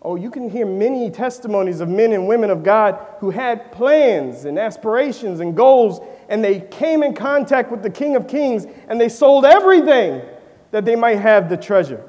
Oh, 0.00 0.14
you 0.14 0.30
can 0.30 0.48
hear 0.48 0.64
many 0.64 1.10
testimonies 1.10 1.80
of 1.80 1.88
men 1.88 2.12
and 2.12 2.28
women 2.28 2.50
of 2.50 2.62
God 2.62 3.04
who 3.18 3.30
had 3.30 3.72
plans 3.72 4.44
and 4.44 4.60
aspirations 4.60 5.40
and 5.40 5.56
goals, 5.56 6.00
and 6.28 6.44
they 6.44 6.60
came 6.60 7.02
in 7.02 7.14
contact 7.14 7.72
with 7.72 7.82
the 7.82 7.90
King 7.90 8.14
of 8.14 8.28
Kings 8.28 8.64
and 8.86 9.00
they 9.00 9.08
sold 9.08 9.44
everything 9.44 10.22
that 10.70 10.84
they 10.84 10.94
might 10.94 11.18
have 11.18 11.48
the 11.48 11.56
treasure. 11.56 12.07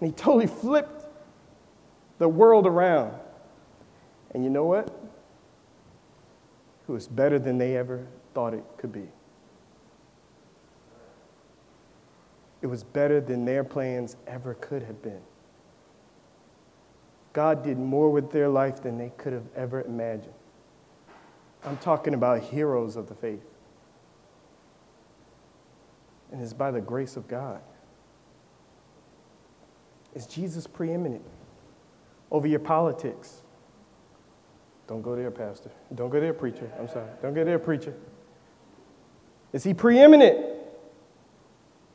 And 0.00 0.10
he 0.10 0.14
totally 0.14 0.46
flipped 0.46 1.04
the 2.18 2.28
world 2.28 2.66
around. 2.66 3.14
And 4.32 4.44
you 4.44 4.50
know 4.50 4.64
what? 4.64 4.88
It 6.88 6.92
was 6.92 7.08
better 7.08 7.38
than 7.38 7.58
they 7.58 7.76
ever 7.76 8.06
thought 8.34 8.54
it 8.54 8.64
could 8.76 8.92
be. 8.92 9.08
It 12.62 12.66
was 12.66 12.84
better 12.84 13.20
than 13.20 13.44
their 13.44 13.64
plans 13.64 14.16
ever 14.26 14.54
could 14.54 14.82
have 14.82 15.02
been. 15.02 15.20
God 17.32 17.62
did 17.62 17.78
more 17.78 18.10
with 18.10 18.30
their 18.32 18.48
life 18.48 18.82
than 18.82 18.96
they 18.98 19.12
could 19.18 19.32
have 19.32 19.46
ever 19.54 19.82
imagined. 19.82 20.32
I'm 21.64 21.76
talking 21.78 22.14
about 22.14 22.40
heroes 22.42 22.96
of 22.96 23.08
the 23.08 23.14
faith. 23.14 23.44
And 26.32 26.42
it's 26.42 26.52
by 26.52 26.70
the 26.70 26.80
grace 26.80 27.16
of 27.16 27.28
God. 27.28 27.60
Is 30.16 30.26
Jesus 30.26 30.66
preeminent 30.66 31.22
over 32.30 32.46
your 32.46 32.58
politics? 32.58 33.42
Don't 34.88 35.02
go 35.02 35.14
there, 35.14 35.30
Pastor. 35.30 35.70
Don't 35.94 36.08
go 36.08 36.18
there, 36.18 36.32
preacher. 36.32 36.72
I'm 36.80 36.88
sorry. 36.88 37.10
Don't 37.20 37.34
go 37.34 37.44
there, 37.44 37.58
preacher. 37.58 37.94
Is 39.52 39.62
he 39.62 39.74
preeminent 39.74 40.38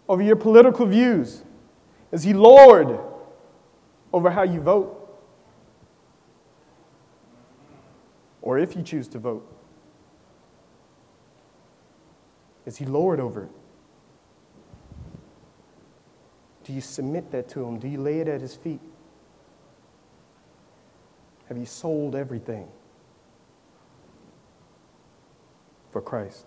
over 0.07 0.21
your 0.21 0.35
political 0.35 0.85
views? 0.85 1.41
Is 2.11 2.21
he 2.21 2.33
Lord 2.33 2.99
over 4.13 4.29
how 4.29 4.43
you 4.43 4.61
vote? 4.61 4.97
Or 8.43 8.59
if 8.59 8.75
you 8.75 8.83
choose 8.83 9.07
to 9.09 9.19
vote, 9.19 9.51
is 12.67 12.77
he 12.77 12.85
Lord 12.85 13.19
over 13.19 13.45
it? 13.45 13.51
Do 16.63 16.73
you 16.73 16.81
submit 16.81 17.31
that 17.31 17.49
to 17.49 17.63
him? 17.65 17.79
Do 17.79 17.87
you 17.87 17.99
lay 17.99 18.19
it 18.19 18.27
at 18.27 18.41
his 18.41 18.55
feet? 18.55 18.81
Have 21.47 21.57
you 21.57 21.65
sold 21.65 22.15
everything 22.15 22.67
for 25.91 26.01
Christ? 26.01 26.45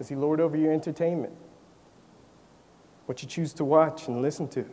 Is 0.00 0.08
he 0.08 0.14
Lord 0.14 0.40
over 0.40 0.56
your 0.56 0.72
entertainment? 0.72 1.32
What 3.06 3.22
you 3.22 3.28
choose 3.28 3.52
to 3.54 3.64
watch 3.64 4.06
and 4.06 4.22
listen 4.22 4.48
to? 4.48 4.64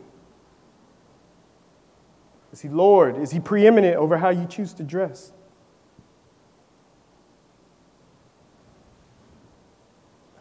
Is 2.52 2.60
he 2.60 2.68
Lord? 2.68 3.18
Is 3.18 3.32
he 3.32 3.40
preeminent 3.40 3.96
over 3.96 4.16
how 4.16 4.30
you 4.30 4.46
choose 4.46 4.72
to 4.74 4.82
dress? 4.82 5.32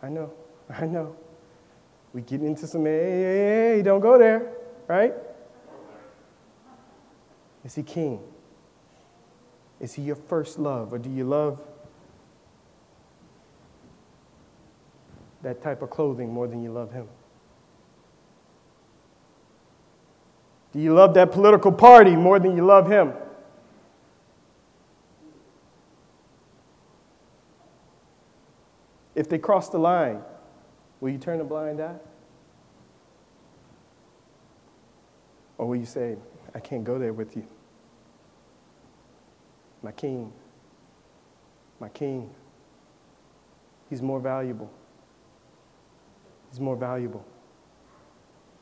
I 0.01 0.09
know, 0.09 0.31
I 0.69 0.85
know. 0.85 1.15
We 2.13 2.21
get 2.21 2.41
into 2.41 2.65
some, 2.65 2.85
hey, 2.85 2.91
hey, 2.91 3.75
hey, 3.75 3.81
don't 3.83 3.99
go 3.99 4.17
there, 4.17 4.53
right? 4.87 5.13
Is 7.63 7.75
he 7.75 7.83
king? 7.83 8.19
Is 9.79 9.93
he 9.93 10.03
your 10.03 10.15
first 10.15 10.57
love, 10.57 10.93
or 10.93 10.97
do 10.97 11.09
you 11.09 11.25
love 11.25 11.59
that 15.41 15.61
type 15.61 15.81
of 15.81 15.89
clothing 15.89 16.31
more 16.31 16.47
than 16.47 16.63
you 16.63 16.71
love 16.71 16.91
him? 16.91 17.07
Do 20.71 20.79
you 20.79 20.93
love 20.93 21.13
that 21.13 21.31
political 21.31 21.71
party 21.71 22.15
more 22.15 22.39
than 22.39 22.55
you 22.55 22.65
love 22.65 22.89
him? 22.89 23.13
If 29.13 29.29
they 29.29 29.37
cross 29.37 29.69
the 29.69 29.77
line, 29.77 30.21
will 31.05 31.11
you 31.11 31.19
turn 31.19 31.39
a 31.39 31.43
blind 31.43 31.79
eye? 31.79 31.99
Or 35.59 35.67
will 35.67 35.75
you 35.75 35.85
say, 35.85 36.17
I 36.55 36.59
can't 36.59 36.83
go 36.83 36.97
there 36.97 37.13
with 37.13 37.37
you? 37.37 37.45
My 39.83 39.91
king, 39.91 40.33
my 41.79 41.89
king, 41.89 42.33
he's 43.87 44.01
more 44.01 44.19
valuable. 44.19 44.73
He's 46.49 46.59
more 46.59 46.75
valuable. 46.75 47.23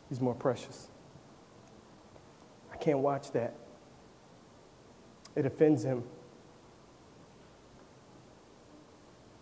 He's 0.10 0.20
more 0.20 0.36
precious. 0.36 0.90
I 2.74 2.76
can't 2.76 3.00
watch 3.00 3.32
that. 3.32 3.56
It 5.38 5.46
offends 5.46 5.86
him. 5.86 6.04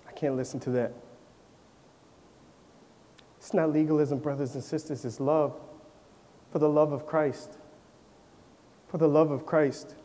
I 0.08 0.12
can't 0.12 0.36
listen 0.36 0.60
to 0.60 0.70
that. 0.70 0.94
It's 3.42 3.56
not 3.56 3.74
legalism, 3.74 4.20
brothers 4.20 4.54
and 4.54 4.64
sisters, 4.64 5.04
it's 5.04 5.20
love 5.20 5.60
for 6.52 6.60
the 6.60 6.70
love 6.70 6.92
of 6.92 7.08
Christ. 7.08 7.58
For 8.88 9.00
the 9.00 9.08
love 9.08 9.32
of 9.32 9.48
Christ. 9.48 9.96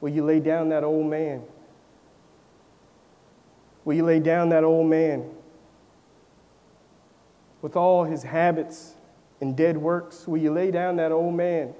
Will 0.00 0.08
you 0.08 0.24
lay 0.24 0.40
down 0.40 0.70
that 0.70 0.82
old 0.82 1.06
man? 1.06 1.44
Will 3.84 3.94
you 3.94 4.02
lay 4.02 4.18
down 4.18 4.48
that 4.48 4.64
old 4.64 4.90
man 4.90 5.30
with 7.62 7.76
all 7.76 8.02
his 8.02 8.24
habits 8.24 8.94
and 9.40 9.56
dead 9.56 9.78
works? 9.78 10.26
Will 10.26 10.38
you 10.38 10.52
lay 10.52 10.72
down 10.72 10.96
that 10.96 11.12
old 11.12 11.34
man 11.34 11.72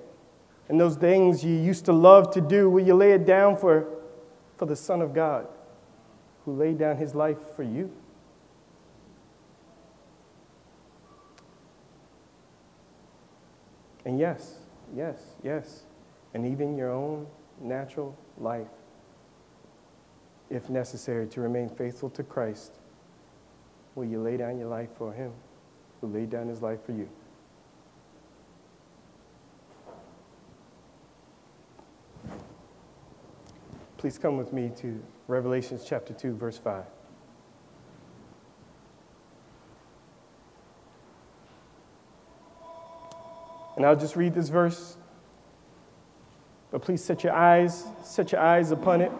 and 0.68 0.78
those 0.78 0.94
things 0.94 1.42
you 1.42 1.56
used 1.56 1.86
to 1.86 1.92
love 1.92 2.30
to 2.34 2.40
do? 2.40 2.70
Will 2.70 2.86
you 2.86 2.94
lay 2.94 3.10
it 3.10 3.26
down 3.26 3.56
for, 3.56 3.88
for 4.56 4.66
the 4.66 4.76
Son 4.76 5.02
of 5.02 5.12
God 5.12 5.48
who 6.44 6.52
laid 6.52 6.78
down 6.78 6.98
his 6.98 7.16
life 7.16 7.56
for 7.56 7.64
you? 7.64 7.90
And 14.04 14.18
yes, 14.18 14.56
yes, 14.94 15.22
yes, 15.42 15.82
and 16.34 16.46
even 16.46 16.76
your 16.76 16.90
own 16.90 17.26
natural 17.60 18.16
life, 18.38 18.68
if 20.48 20.68
necessary, 20.70 21.26
to 21.28 21.40
remain 21.40 21.68
faithful 21.68 22.10
to 22.10 22.22
Christ, 22.22 22.78
will 23.94 24.06
you 24.06 24.20
lay 24.20 24.36
down 24.36 24.58
your 24.58 24.68
life 24.68 24.88
for 24.96 25.12
Him 25.12 25.32
who 26.00 26.06
laid 26.06 26.30
down 26.30 26.48
His 26.48 26.62
life 26.62 26.84
for 26.84 26.92
you? 26.92 27.08
Please 33.98 34.16
come 34.16 34.38
with 34.38 34.50
me 34.50 34.72
to 34.76 34.98
Revelations 35.28 35.84
chapter 35.86 36.14
2, 36.14 36.34
verse 36.34 36.56
5. 36.56 36.84
And 43.80 43.86
I'll 43.86 43.96
just 43.96 44.14
read 44.14 44.34
this 44.34 44.50
verse. 44.50 44.98
But 46.70 46.82
please 46.82 47.02
set 47.02 47.24
your 47.24 47.32
eyes, 47.32 47.86
set 48.04 48.30
your 48.30 48.42
eyes 48.42 48.72
upon 48.72 49.00
it. 49.00 49.10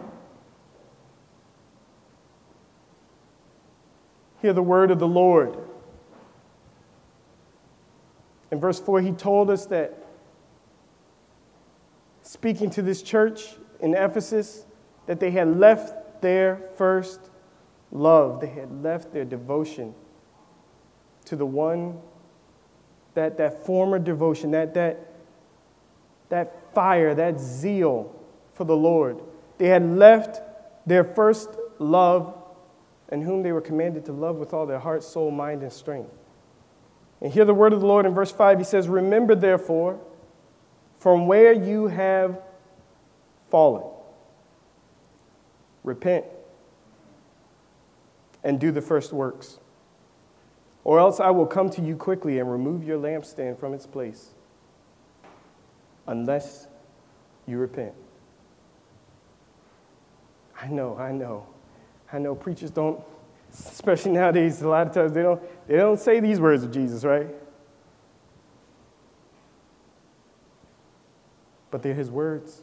Hear 4.39 4.53
the 4.53 4.61
word 4.61 4.91
of 4.91 4.99
the 4.99 5.07
Lord. 5.07 5.57
In 8.51 8.59
verse 8.59 8.79
4, 8.79 9.01
he 9.01 9.13
told 9.13 9.49
us 9.49 9.65
that 9.65 9.97
speaking 12.21 12.69
to 12.69 12.83
this 12.83 13.01
church 13.01 13.55
in 13.79 13.95
Ephesus, 13.95 14.67
that 15.07 15.19
they 15.19 15.31
had 15.31 15.57
left 15.57 16.21
their 16.21 16.69
first 16.77 17.31
love. 17.91 18.39
They 18.39 18.49
had 18.49 18.83
left 18.83 19.11
their 19.11 19.25
devotion 19.25 19.95
to 21.25 21.35
the 21.35 21.47
one, 21.47 21.99
that, 23.13 23.37
that 23.37 23.65
former 23.65 23.99
devotion, 23.99 24.51
that, 24.51 24.73
that, 24.73 25.13
that 26.29 26.73
fire, 26.73 27.13
that 27.15 27.39
zeal 27.39 28.15
for 28.53 28.63
the 28.63 28.75
Lord. 28.75 29.21
They 29.57 29.67
had 29.67 29.83
left 29.83 30.41
their 30.85 31.03
first 31.03 31.49
love 31.79 32.35
and 33.09 33.21
whom 33.21 33.43
they 33.43 33.51
were 33.51 33.61
commanded 33.61 34.05
to 34.05 34.13
love 34.13 34.37
with 34.37 34.53
all 34.53 34.65
their 34.65 34.79
heart, 34.79 35.03
soul, 35.03 35.31
mind, 35.31 35.61
and 35.63 35.71
strength. 35.71 36.09
And 37.19 37.31
hear 37.31 37.45
the 37.45 37.53
word 37.53 37.73
of 37.73 37.81
the 37.81 37.85
Lord 37.85 38.05
in 38.05 38.13
verse 38.13 38.31
5. 38.31 38.57
He 38.57 38.63
says, 38.63 38.87
Remember, 38.87 39.35
therefore, 39.35 39.99
from 40.97 41.27
where 41.27 41.51
you 41.51 41.87
have 41.87 42.41
fallen, 43.49 43.83
repent 45.83 46.25
and 48.43 48.59
do 48.59 48.71
the 48.71 48.81
first 48.81 49.13
works. 49.13 49.59
Or 50.83 50.99
else 50.99 51.19
I 51.19 51.29
will 51.29 51.45
come 51.45 51.69
to 51.71 51.81
you 51.81 51.95
quickly 51.95 52.39
and 52.39 52.51
remove 52.51 52.83
your 52.83 52.97
lampstand 52.97 53.59
from 53.59 53.73
its 53.73 53.85
place, 53.85 54.31
unless 56.07 56.67
you 57.45 57.57
repent. 57.57 57.93
I 60.59 60.67
know, 60.67 60.97
I 60.97 61.11
know. 61.11 61.45
I 62.11 62.19
know 62.19 62.35
preachers 62.35 62.71
don't, 62.71 63.01
especially 63.53 64.11
nowadays, 64.11 64.61
a 64.61 64.67
lot 64.67 64.87
of 64.87 64.93
times 64.93 65.13
they 65.13 65.21
don't, 65.21 65.41
they 65.67 65.77
don't 65.77 65.99
say 65.99 66.19
these 66.19 66.39
words 66.39 66.63
of 66.63 66.71
Jesus, 66.71 67.03
right? 67.03 67.27
But 71.69 71.83
they're 71.83 71.93
his 71.93 72.11
words. 72.11 72.61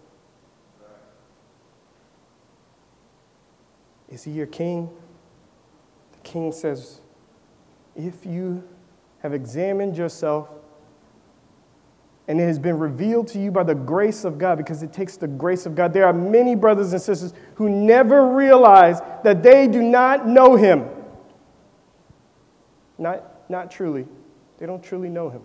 Is 4.09 4.25
he 4.25 4.33
your 4.33 4.47
king? 4.47 4.91
The 6.13 6.19
king 6.21 6.53
says, 6.53 7.01
If 7.99 8.25
you 8.25 8.63
have 9.19 9.35
examined 9.35 9.97
yourself 9.97 10.49
and 12.29 12.41
it 12.41 12.45
has 12.45 12.59
been 12.59 12.79
revealed 12.79 13.27
to 13.29 13.41
you 13.41 13.51
by 13.51 13.65
the 13.65 13.75
grace 13.75 14.25
of 14.25 14.39
God, 14.39 14.59
because 14.59 14.83
it 14.83 14.93
takes 14.93 15.17
the 15.17 15.27
grace 15.27 15.65
of 15.65 15.75
God. 15.75 15.95
There 15.95 16.07
are 16.07 16.13
many 16.13 16.55
brothers 16.55 16.93
and 16.93 17.01
sisters 17.01 17.33
who 17.55 17.71
never 17.71 18.35
realize 18.35 19.01
that 19.25 19.43
they 19.43 19.67
do 19.67 19.83
not 19.83 20.29
know 20.29 20.55
Him. 20.55 20.87
Not, 22.99 23.51
not 23.51 23.71
truly. 23.71 24.07
They 24.59 24.67
don't 24.67 24.85
truly 24.85 25.09
know 25.09 25.31
Him. 25.31 25.41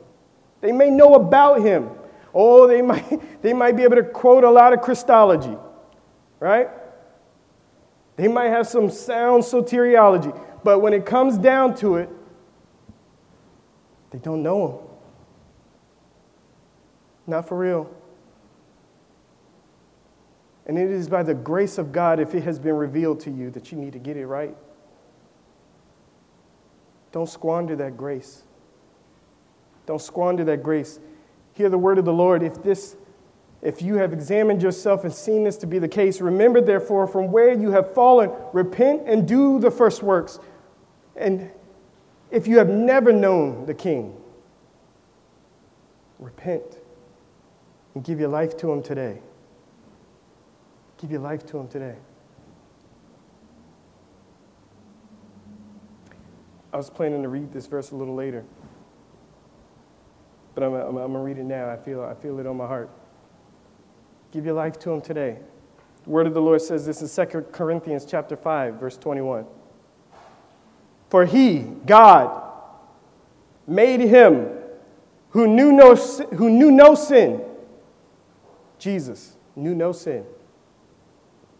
They 0.59 0.73
may 0.73 0.89
know 0.89 1.15
about 1.15 1.61
Him. 1.61 1.89
Oh, 2.33 2.67
they 2.67 2.81
might, 2.83 3.41
they 3.41 3.53
might 3.53 3.77
be 3.77 3.83
able 3.83 3.95
to 3.95 4.03
quote 4.03 4.43
a 4.43 4.51
lot 4.51 4.73
of 4.73 4.81
Christology, 4.81 5.57
right? 6.41 6.69
They 8.17 8.27
might 8.27 8.49
have 8.49 8.67
some 8.67 8.91
sound 8.91 9.43
soteriology. 9.43 10.37
But 10.65 10.79
when 10.79 10.91
it 10.93 11.05
comes 11.05 11.37
down 11.37 11.75
to 11.75 11.95
it, 11.95 12.09
they 14.13 14.19
don't 14.19 14.43
know 14.43 14.67
Him. 14.67 14.77
Not 17.25 17.47
for 17.47 17.57
real. 17.57 17.89
And 20.65 20.77
it 20.77 20.89
is 20.89 21.09
by 21.09 21.23
the 21.23 21.33
grace 21.33 21.77
of 21.77 21.91
God, 21.91 22.19
if 22.19 22.33
it 22.35 22.43
has 22.43 22.59
been 22.59 22.75
revealed 22.75 23.19
to 23.21 23.31
you, 23.31 23.49
that 23.51 23.71
you 23.71 23.77
need 23.77 23.93
to 23.93 23.99
get 23.99 24.15
it 24.15 24.27
right. 24.27 24.55
Don't 27.11 27.27
squander 27.27 27.75
that 27.75 27.97
grace. 27.97 28.43
Don't 29.85 30.01
squander 30.01 30.43
that 30.45 30.63
grace. 30.63 30.99
Hear 31.53 31.69
the 31.69 31.77
word 31.77 31.97
of 31.97 32.05
the 32.05 32.13
Lord. 32.13 32.43
If 32.43 32.63
this 32.63 32.95
if 33.61 33.81
you 33.81 33.95
have 33.95 34.11
examined 34.11 34.61
yourself 34.61 35.05
and 35.05 35.13
seen 35.13 35.45
this 35.45 35.55
to 35.57 35.67
be 35.67 35.79
the 35.79 35.87
case, 35.87 36.19
remember 36.19 36.59
therefore 36.59 37.07
from 37.07 37.31
where 37.31 37.53
you 37.53 37.71
have 37.71 37.93
fallen, 37.93 38.29
repent 38.51 39.03
and 39.05 39.25
do 39.25 39.57
the 39.57 39.71
first 39.71 40.03
works. 40.03 40.37
And 41.15 41.49
if 42.33 42.47
you 42.47 42.57
have 42.57 42.67
never 42.67 43.13
known 43.13 43.67
the 43.67 43.75
king, 43.75 44.17
repent 46.17 46.79
and 47.93 48.03
give 48.03 48.19
your 48.19 48.27
life 48.27 48.57
to 48.57 48.71
Him 48.71 48.81
today. 48.81 49.21
Give 50.97 51.11
your 51.11 51.19
life 51.19 51.45
to 51.45 51.59
Him 51.59 51.67
today. 51.67 51.95
I 56.73 56.77
was 56.77 56.89
planning 56.89 57.21
to 57.21 57.29
read 57.29 57.53
this 57.53 57.67
verse 57.67 57.91
a 57.91 57.95
little 57.95 58.15
later, 58.15 58.43
but 60.55 60.63
I'm, 60.63 60.73
I'm, 60.73 60.87
I'm 60.87 60.93
going 60.95 61.13
to 61.13 61.19
read 61.19 61.37
it 61.37 61.43
now. 61.43 61.69
I 61.69 61.77
feel, 61.77 62.01
I 62.01 62.15
feel 62.15 62.39
it 62.39 62.47
on 62.47 62.57
my 62.57 62.65
heart. 62.65 62.89
Give 64.31 64.43
your 64.43 64.55
life 64.55 64.79
to 64.79 64.91
Him 64.91 65.01
today. 65.01 65.37
The 66.03 66.09
word 66.09 66.25
of 66.25 66.33
the 66.33 66.41
Lord 66.41 66.63
says 66.63 66.87
this 66.87 66.99
in 67.03 67.27
2 67.29 67.41
Corinthians 67.51 68.05
chapter 68.05 68.35
5, 68.35 68.73
verse 68.79 68.97
21. 68.97 69.45
For 71.13 71.25
He, 71.25 71.59
God, 71.59 72.41
made 73.67 73.99
Him 73.99 74.49
who 75.29 75.45
knew 75.45 75.71
no, 75.71 75.95
who 75.95 76.49
knew 76.49 76.71
no 76.71 76.95
sin 76.95 77.39
Jesus 78.83 79.37
knew 79.55 79.73
no 79.73 79.93
sin. 79.93 80.25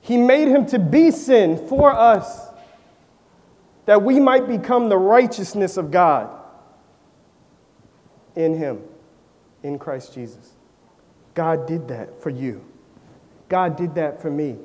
He 0.02 0.18
made 0.18 0.50
him 0.50 0.66
to 0.66 0.78
be 0.78 1.10
sin 1.10 1.70
for 1.70 1.90
us, 1.90 2.50
that 3.86 4.04
we 4.04 4.20
might 4.20 4.46
become 4.46 4.90
the 4.90 4.98
righteousness 4.98 5.78
of 5.78 5.90
God 5.90 6.30
in 8.36 8.58
him, 8.58 8.82
in 9.64 9.80
Christ 9.80 10.14
Jesus. 10.14 10.52
God 11.34 11.66
did 11.66 11.88
that 11.88 12.22
for 12.22 12.30
you. 12.30 12.66
God 13.48 13.78
did 13.78 13.96
that 13.96 14.22
for 14.22 14.30
me. 14.30 14.58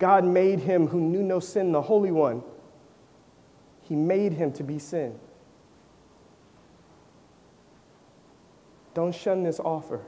God 0.00 0.24
made 0.24 0.58
him 0.58 0.88
who 0.88 1.00
knew 1.00 1.22
no 1.22 1.38
sin, 1.38 1.70
the 1.70 1.82
Holy 1.82 2.10
One. 2.10 2.42
He 3.92 3.96
made 3.96 4.32
him 4.32 4.52
to 4.52 4.62
be 4.62 4.78
sin. 4.78 5.18
Don't 8.94 9.14
shun 9.14 9.42
this 9.42 9.60
offer 9.60 10.00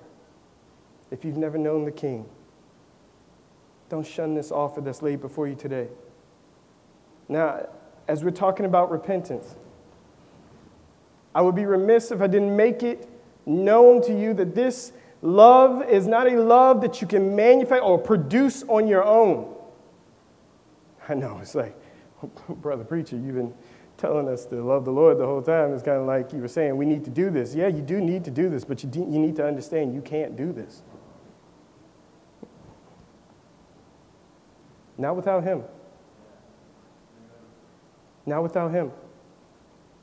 if 1.10 1.22
you've 1.22 1.36
never 1.36 1.58
known 1.58 1.84
the 1.84 1.92
King. 1.92 2.24
Don't 3.90 4.06
shun 4.06 4.32
this 4.32 4.50
offer 4.50 4.80
that's 4.80 5.02
laid 5.02 5.20
before 5.20 5.46
you 5.48 5.54
today. 5.54 5.88
Now, 7.28 7.68
as 8.08 8.24
we're 8.24 8.30
talking 8.30 8.64
about 8.64 8.90
repentance, 8.90 9.54
I 11.34 11.42
would 11.42 11.54
be 11.54 11.66
remiss 11.66 12.10
if 12.10 12.22
I 12.22 12.26
didn't 12.26 12.56
make 12.56 12.82
it 12.82 13.06
known 13.44 14.00
to 14.04 14.18
you 14.18 14.32
that 14.32 14.54
this 14.54 14.92
love 15.20 15.86
is 15.90 16.06
not 16.06 16.26
a 16.26 16.40
love 16.40 16.80
that 16.80 17.02
you 17.02 17.06
can 17.06 17.36
manufacture 17.36 17.84
or 17.84 17.98
produce 17.98 18.62
on 18.62 18.86
your 18.86 19.04
own. 19.04 19.54
I 21.06 21.12
know, 21.12 21.38
it's 21.42 21.54
like, 21.54 21.76
brother 22.48 22.84
preacher, 22.84 23.16
you've 23.16 23.34
been 23.34 23.52
telling 23.96 24.28
us 24.28 24.44
to 24.46 24.62
love 24.62 24.84
the 24.84 24.90
Lord 24.90 25.18
the 25.18 25.26
whole 25.26 25.42
time. 25.42 25.72
It's 25.72 25.82
kind 25.82 25.98
of 25.98 26.06
like 26.06 26.32
you 26.32 26.40
were 26.40 26.48
saying, 26.48 26.76
we 26.76 26.86
need 26.86 27.04
to 27.04 27.10
do 27.10 27.30
this. 27.30 27.54
Yeah, 27.54 27.68
you 27.68 27.82
do 27.82 28.00
need 28.00 28.24
to 28.24 28.30
do 28.30 28.48
this, 28.48 28.64
but 28.64 28.82
you, 28.82 28.90
you 28.94 29.18
need 29.18 29.36
to 29.36 29.46
understand 29.46 29.94
you 29.94 30.00
can't 30.00 30.36
do 30.36 30.52
this. 30.52 30.82
Not 34.98 35.16
without 35.16 35.44
Him. 35.44 35.62
Not 38.26 38.42
without 38.42 38.70
Him. 38.70 38.92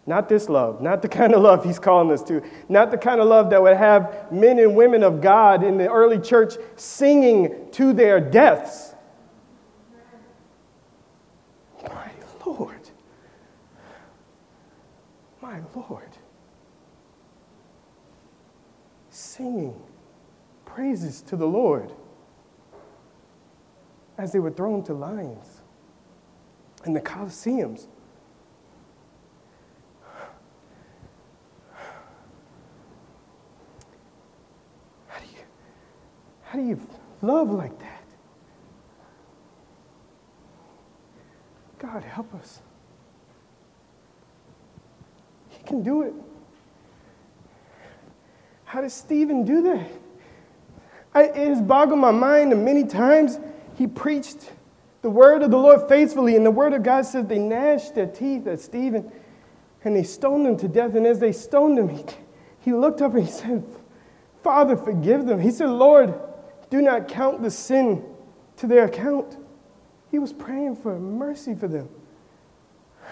Not 0.06 0.28
this 0.28 0.50
love, 0.50 0.82
not 0.82 1.02
the 1.02 1.08
kind 1.20 1.34
of 1.34 1.42
love 1.42 1.64
He's 1.64 1.80
calling 1.80 2.12
us 2.12 2.24
to, 2.24 2.42
not 2.68 2.92
the 2.92 2.98
kind 2.98 3.22
of 3.22 3.28
love 3.28 3.50
that 3.52 3.62
would 3.62 3.78
have 3.78 4.32
men 4.32 4.60
and 4.60 4.76
women 4.76 5.04
of 5.04 5.22
God 5.22 5.64
in 5.64 5.78
the 5.78 5.90
early 5.90 6.20
church 6.20 6.56
singing 6.76 7.70
to 7.72 7.94
their 7.94 8.20
deaths. 8.20 8.94
My 11.84 12.12
Lord. 12.46 12.90
My 15.52 15.60
Lord. 15.76 16.18
Singing 19.10 19.76
praises 20.64 21.22
to 21.24 21.36
the 21.36 21.46
Lord 21.46 21.92
as 24.18 24.32
they 24.32 24.40
were 24.40 24.52
thrown 24.52 24.82
to 24.86 24.94
lions 24.94 25.62
in 26.86 26.94
the 26.94 27.02
Colosseums. 27.02 27.88
How 35.08 35.20
do 35.20 35.26
you, 35.26 35.44
how 36.44 36.60
do 36.60 36.66
you 36.66 36.88
love 37.22 37.52
like 37.52 37.78
that? 37.80 38.06
God, 41.78 42.06
help 42.06 42.34
us. 42.36 42.62
Can 45.66 45.84
do 45.84 46.04
it. 46.04 46.14
How 48.66 48.82
does 48.82 48.94
Stephen 48.94 49.46
do 49.46 49.64
that? 49.64 49.88
I, 51.14 51.24
it 51.24 51.48
has 51.48 51.62
boggled 51.62 52.00
my 52.00 52.12
mind, 52.12 52.54
and 52.54 52.64
many 52.64 52.86
times 52.86 53.40
he 53.78 53.86
preached 53.86 54.52
the 55.02 55.10
word 55.10 55.42
of 55.42 55.52
the 55.52 55.58
Lord 55.58 55.90
faithfully, 55.90 56.36
and 56.36 56.46
the 56.46 56.52
word 56.52 56.74
of 56.74 56.84
God 56.84 57.06
says 57.06 57.26
they 57.26 57.40
gnashed 57.40 57.96
their 57.96 58.08
teeth 58.08 58.48
at 58.48 58.60
Stephen 58.60 59.12
and 59.84 59.96
they 59.96 60.04
stoned 60.04 60.46
him 60.46 60.58
to 60.58 60.68
death. 60.68 60.96
And 60.96 61.06
as 61.08 61.20
they 61.20 61.32
stoned 61.32 61.78
him, 61.78 61.90
he, 61.90 62.04
he 62.60 62.74
looked 62.74 63.02
up 63.02 63.16
and 63.16 63.26
he 63.26 63.32
said, 63.32 63.64
Father, 64.44 64.76
forgive 64.78 65.26
them. 65.26 65.40
He 65.40 65.52
said, 65.52 65.70
Lord, 65.70 66.14
do 66.70 66.82
not 66.82 67.08
count 67.08 67.42
the 67.42 67.52
sin 67.52 68.04
to 68.58 68.68
their 68.68 68.86
account. 68.86 69.38
He 70.10 70.20
was 70.20 70.34
praying 70.34 70.76
for 70.78 71.00
mercy 71.00 71.56
for 71.56 71.68
them. 71.68 71.90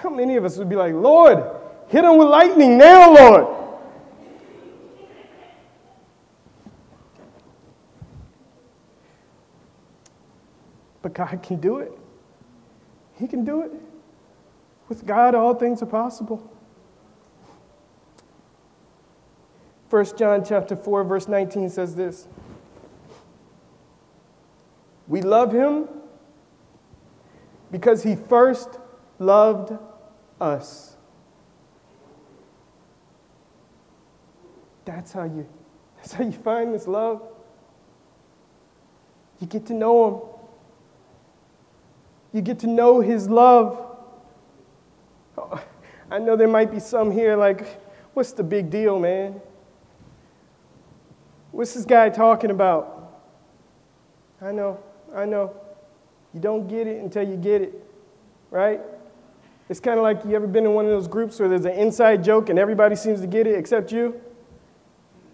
How 0.02 0.10
many 0.10 0.36
of 0.36 0.46
us 0.46 0.58
would 0.58 0.70
be 0.70 0.76
like, 0.76 0.94
Lord, 0.94 1.44
hit 1.90 2.04
them 2.04 2.18
with 2.18 2.28
lightning 2.28 2.78
now, 2.78 3.14
Lord? 3.14 3.56
But 11.02 11.14
God 11.14 11.42
can 11.42 11.60
do 11.60 11.80
it. 11.80 11.92
He 13.18 13.28
can 13.28 13.44
do 13.44 13.62
it. 13.62 13.72
With 14.88 15.06
God, 15.06 15.36
all 15.36 15.54
things 15.54 15.82
are 15.82 15.88
possible. 15.88 16.52
1 19.90 20.18
John 20.18 20.46
chapter 20.46 20.76
4 20.76 21.04
verse 21.04 21.28
19 21.28 21.70
says 21.70 21.96
this. 21.96 22.28
We 25.08 25.22
love 25.22 25.52
him 25.52 25.88
because 27.72 28.04
he 28.04 28.16
first 28.16 28.70
loved 29.18 29.78
us. 30.40 30.96
That's 34.90 35.12
how 35.12 35.24
you 35.24 35.48
that's 35.98 36.14
how 36.14 36.24
you 36.24 36.32
find 36.32 36.74
this 36.74 36.88
love. 36.88 37.22
You 39.40 39.46
get 39.46 39.68
to 39.68 39.74
know 39.74 40.08
him. 40.08 40.22
You 42.34 42.42
get 42.42 42.60
to 42.60 42.68
know 42.68 43.00
his 43.00 43.30
love. 43.30 43.86
Oh, 45.38 45.64
I 46.10 46.18
know 46.18 46.36
there 46.36 46.48
might 46.48 46.72
be 46.72 46.80
some 46.80 47.12
here 47.12 47.36
like, 47.36 47.82
what's 48.16 48.32
the 48.32 48.42
big 48.42 48.72
deal, 48.72 48.98
man? 49.00 49.40
What's 51.52 51.76
this 51.76 51.86
guy 51.86 52.10
talking 52.10 52.50
about? 52.50 53.22
I 54.42 54.52
know, 54.52 54.80
I 55.14 55.26
know. 55.26 55.56
You 56.34 56.40
don't 56.40 56.68
get 56.68 56.88
it 56.88 57.00
until 57.02 57.28
you 57.28 57.36
get 57.36 57.62
it, 57.62 57.76
right? 58.50 58.82
It's 59.70 59.80
kind 59.80 60.00
of 60.00 60.04
like 60.04 60.26
you 60.26 60.36
ever 60.36 60.48
been 60.48 60.66
in 60.66 60.74
one 60.74 60.86
of 60.86 60.92
those 60.92 61.08
groups 61.08 61.40
where 61.40 61.48
there's 61.48 61.66
an 61.66 61.74
inside 61.74 62.24
joke 62.24 62.50
and 62.50 62.58
everybody 62.58 62.96
seems 62.96 63.22
to 63.22 63.28
get 63.28 63.46
it 63.46 63.54
except 63.54 63.92
you? 63.92 64.20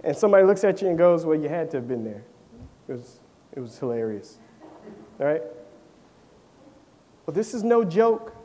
And 0.06 0.16
somebody 0.16 0.46
looks 0.46 0.64
at 0.64 0.84
you 0.84 0.88
and 0.88 0.98
goes, 0.98 1.26
Well, 1.26 1.38
you 1.38 1.50
had 1.50 1.72
to 1.72 1.78
have 1.78 1.88
been 1.88 2.04
there. 2.04 2.24
It 2.88 2.94
was, 2.94 3.20
it 3.56 3.60
was 3.60 3.78
hilarious, 3.78 4.38
all 5.20 5.26
right? 5.26 5.42
Well, 7.26 7.34
this 7.34 7.56
is 7.56 7.64
no 7.64 7.84
joke. 7.84 8.36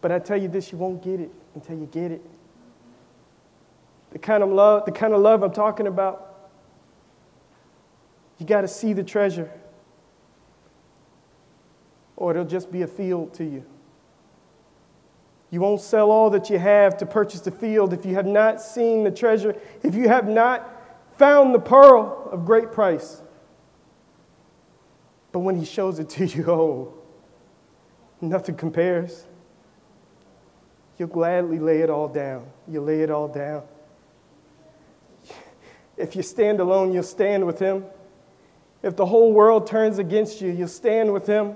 But 0.00 0.10
I 0.10 0.18
tell 0.18 0.38
you 0.38 0.48
this, 0.48 0.72
you 0.72 0.78
won't 0.78 1.02
get 1.02 1.20
it 1.20 1.30
until 1.54 1.78
you 1.78 1.86
get 1.86 2.10
it. 2.12 2.24
The 4.10 4.18
kind 4.18 4.42
of 4.42 4.48
love, 4.48 4.86
the 4.86 4.92
kind 4.92 5.12
of 5.12 5.20
love 5.20 5.42
I'm 5.42 5.52
talking 5.52 5.86
about, 5.86 6.50
you 8.38 8.46
got 8.46 8.62
to 8.62 8.68
see 8.68 8.94
the 8.94 9.04
treasure. 9.04 9.50
Or 12.16 12.30
it'll 12.30 12.44
just 12.44 12.72
be 12.72 12.82
a 12.82 12.86
field 12.86 13.34
to 13.34 13.44
you. 13.44 13.64
You 15.54 15.60
won't 15.60 15.80
sell 15.80 16.10
all 16.10 16.30
that 16.30 16.50
you 16.50 16.58
have 16.58 16.96
to 16.96 17.06
purchase 17.06 17.38
the 17.38 17.52
field 17.52 17.92
if 17.92 18.04
you 18.04 18.16
have 18.16 18.26
not 18.26 18.60
seen 18.60 19.04
the 19.04 19.10
treasure, 19.12 19.54
if 19.84 19.94
you 19.94 20.08
have 20.08 20.28
not 20.28 20.68
found 21.16 21.54
the 21.54 21.60
pearl 21.60 22.28
of 22.32 22.44
great 22.44 22.72
price. 22.72 23.22
But 25.30 25.38
when 25.38 25.54
he 25.54 25.64
shows 25.64 26.00
it 26.00 26.08
to 26.08 26.26
you, 26.26 26.44
oh, 26.48 26.94
nothing 28.20 28.56
compares. 28.56 29.28
You'll 30.98 31.06
gladly 31.06 31.60
lay 31.60 31.82
it 31.82 31.88
all 31.88 32.08
down. 32.08 32.48
You'll 32.66 32.86
lay 32.86 33.02
it 33.02 33.10
all 33.12 33.28
down. 33.28 33.62
If 35.96 36.16
you 36.16 36.22
stand 36.24 36.58
alone, 36.58 36.92
you'll 36.92 37.04
stand 37.04 37.46
with 37.46 37.60
him. 37.60 37.84
If 38.82 38.96
the 38.96 39.06
whole 39.06 39.32
world 39.32 39.68
turns 39.68 40.00
against 40.00 40.40
you, 40.40 40.50
you'll 40.50 40.66
stand 40.66 41.12
with 41.12 41.28
him. 41.28 41.54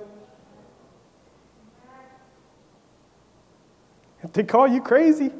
They 4.32 4.44
call 4.44 4.66
you 4.68 4.80
crazy, 4.80 5.30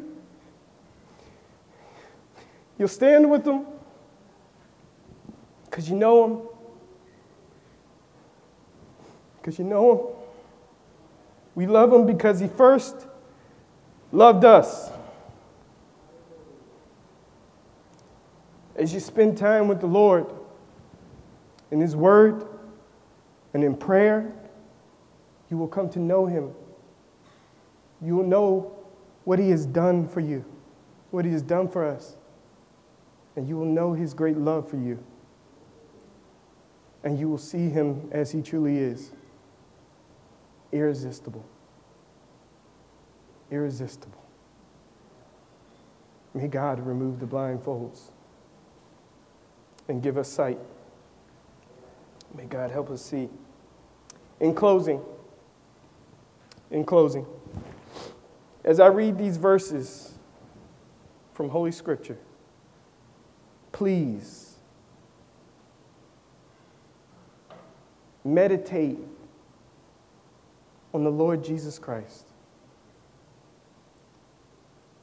you'll 2.78 2.88
stand 2.88 3.30
with 3.30 3.44
them 3.44 3.66
because 5.64 5.88
you 5.88 5.96
know 5.96 6.24
him 6.24 6.48
because 9.48 9.58
you 9.58 9.64
know 9.64 9.92
him. 9.92 10.00
We 11.54 11.66
love 11.66 11.90
him 11.90 12.04
because 12.04 12.38
he 12.38 12.48
first 12.48 13.06
loved 14.12 14.44
us. 14.44 14.90
As 18.76 18.92
you 18.92 19.00
spend 19.00 19.38
time 19.38 19.66
with 19.66 19.80
the 19.80 19.86
Lord 19.86 20.26
in 21.70 21.80
his 21.80 21.96
word 21.96 22.46
and 23.54 23.64
in 23.64 23.74
prayer, 23.74 24.32
you 25.50 25.56
will 25.56 25.66
come 25.66 25.88
to 25.90 25.98
know 25.98 26.26
him. 26.26 26.50
You 28.02 28.16
will 28.16 28.26
know 28.26 28.77
what 29.28 29.38
he 29.38 29.50
has 29.50 29.66
done 29.66 30.08
for 30.08 30.20
you, 30.20 30.42
what 31.10 31.26
he 31.26 31.32
has 31.32 31.42
done 31.42 31.68
for 31.68 31.84
us, 31.84 32.16
and 33.36 33.46
you 33.46 33.58
will 33.58 33.66
know 33.66 33.92
his 33.92 34.14
great 34.14 34.38
love 34.38 34.66
for 34.66 34.78
you. 34.78 35.04
And 37.04 37.20
you 37.20 37.28
will 37.28 37.36
see 37.36 37.68
him 37.68 38.08
as 38.10 38.30
he 38.30 38.40
truly 38.40 38.78
is 38.78 39.12
irresistible. 40.72 41.44
Irresistible. 43.50 44.24
May 46.32 46.48
God 46.48 46.80
remove 46.80 47.20
the 47.20 47.26
blindfolds 47.26 48.04
and 49.88 50.02
give 50.02 50.16
us 50.16 50.28
sight. 50.30 50.58
May 52.34 52.46
God 52.46 52.70
help 52.70 52.88
us 52.88 53.02
see. 53.02 53.28
In 54.40 54.54
closing, 54.54 55.02
in 56.70 56.82
closing, 56.86 57.26
as 58.64 58.80
I 58.80 58.86
read 58.86 59.18
these 59.18 59.36
verses 59.36 60.14
from 61.32 61.48
Holy 61.48 61.72
Scripture, 61.72 62.18
please 63.72 64.56
meditate 68.24 68.98
on 70.92 71.04
the 71.04 71.10
Lord 71.10 71.42
Jesus 71.44 71.78
Christ. 71.78 72.26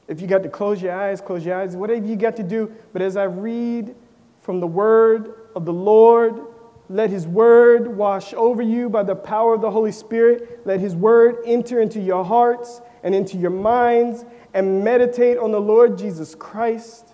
If 0.08 0.20
you 0.20 0.26
got 0.26 0.42
to 0.44 0.48
close 0.48 0.80
your 0.80 0.92
eyes, 0.92 1.20
close 1.20 1.44
your 1.44 1.60
eyes, 1.60 1.74
whatever 1.74 2.06
you 2.06 2.16
got 2.16 2.36
to 2.36 2.42
do. 2.42 2.72
But 2.92 3.02
as 3.02 3.16
I 3.16 3.24
read 3.24 3.94
from 4.42 4.60
the 4.60 4.66
word 4.66 5.34
of 5.56 5.64
the 5.64 5.72
Lord, 5.72 6.40
let 6.88 7.10
his 7.10 7.26
word 7.26 7.88
wash 7.88 8.32
over 8.34 8.62
you 8.62 8.88
by 8.88 9.02
the 9.02 9.16
power 9.16 9.54
of 9.54 9.60
the 9.60 9.70
Holy 9.70 9.92
Spirit. 9.92 10.60
Let 10.64 10.78
his 10.78 10.94
word 10.94 11.38
enter 11.44 11.80
into 11.80 12.00
your 12.00 12.24
hearts 12.24 12.80
and 13.02 13.14
into 13.14 13.36
your 13.36 13.50
minds 13.50 14.24
and 14.54 14.84
meditate 14.84 15.38
on 15.38 15.50
the 15.50 15.60
Lord 15.60 15.98
Jesus 15.98 16.34
Christ. 16.34 17.08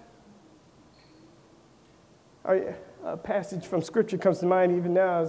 A 2.44 3.16
passage 3.22 3.66
from 3.66 3.82
Scripture 3.82 4.18
comes 4.18 4.40
to 4.40 4.46
mind 4.46 4.76
even 4.76 4.92
now. 4.92 5.28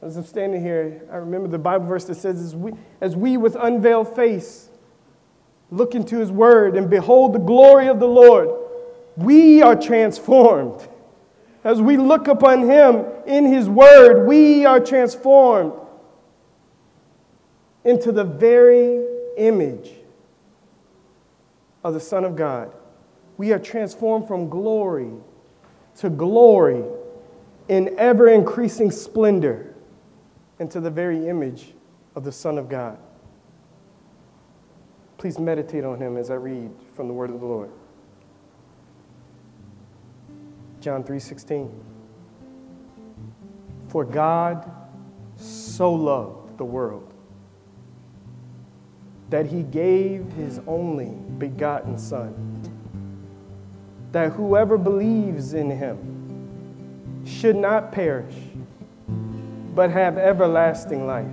As 0.00 0.16
I'm 0.16 0.24
standing 0.24 0.60
here, 0.60 1.06
I 1.12 1.16
remember 1.16 1.48
the 1.48 1.58
Bible 1.58 1.86
verse 1.86 2.04
that 2.06 2.16
says, 2.16 2.40
As 2.42 2.56
we, 2.56 2.72
as 3.00 3.14
we 3.14 3.36
with 3.36 3.56
unveiled 3.56 4.14
face 4.16 4.68
look 5.70 5.94
into 5.94 6.18
his 6.18 6.30
word 6.30 6.76
and 6.76 6.90
behold 6.90 7.32
the 7.32 7.38
glory 7.38 7.88
of 7.88 8.00
the 8.00 8.08
Lord, 8.08 8.48
we 9.16 9.62
are 9.62 9.76
transformed. 9.76 10.88
As 11.64 11.80
we 11.80 11.96
look 11.96 12.28
upon 12.28 12.68
him 12.68 13.04
in 13.26 13.46
his 13.46 13.68
word, 13.68 14.26
we 14.26 14.64
are 14.64 14.80
transformed 14.80 15.72
into 17.84 18.12
the 18.12 18.24
very 18.24 19.04
image 19.36 19.92
of 21.84 21.94
the 21.94 22.00
Son 22.00 22.24
of 22.24 22.36
God. 22.36 22.72
We 23.36 23.52
are 23.52 23.58
transformed 23.58 24.26
from 24.26 24.48
glory 24.48 25.10
to 25.96 26.10
glory 26.10 26.84
in 27.68 27.94
ever 27.98 28.28
increasing 28.28 28.90
splendor 28.90 29.74
into 30.58 30.80
the 30.80 30.90
very 30.90 31.28
image 31.28 31.74
of 32.14 32.24
the 32.24 32.32
Son 32.32 32.58
of 32.58 32.68
God. 32.68 32.98
Please 35.18 35.38
meditate 35.38 35.84
on 35.84 35.98
him 35.98 36.16
as 36.16 36.30
I 36.30 36.34
read 36.34 36.70
from 36.94 37.06
the 37.08 37.14
word 37.14 37.30
of 37.30 37.40
the 37.40 37.46
Lord. 37.46 37.70
John 40.82 41.04
3:16 41.04 41.70
For 43.86 44.04
God 44.04 44.68
so 45.36 45.92
loved 45.92 46.58
the 46.58 46.64
world 46.64 47.14
that 49.30 49.46
he 49.46 49.62
gave 49.62 50.30
his 50.32 50.60
only 50.66 51.14
begotten 51.38 51.96
Son, 51.96 52.34
that 54.10 54.32
whoever 54.32 54.76
believes 54.76 55.54
in 55.54 55.70
him 55.70 57.22
should 57.24 57.56
not 57.56 57.92
perish, 57.92 58.34
but 59.76 59.88
have 59.88 60.18
everlasting 60.18 61.06
life. 61.06 61.26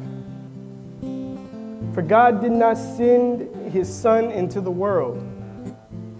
For 1.95 2.03
God 2.03 2.39
did 2.39 2.51
not 2.51 2.77
send 2.77 3.71
his 3.71 3.91
Son 3.91 4.25
into 4.25 4.61
the 4.61 4.71
world 4.71 5.19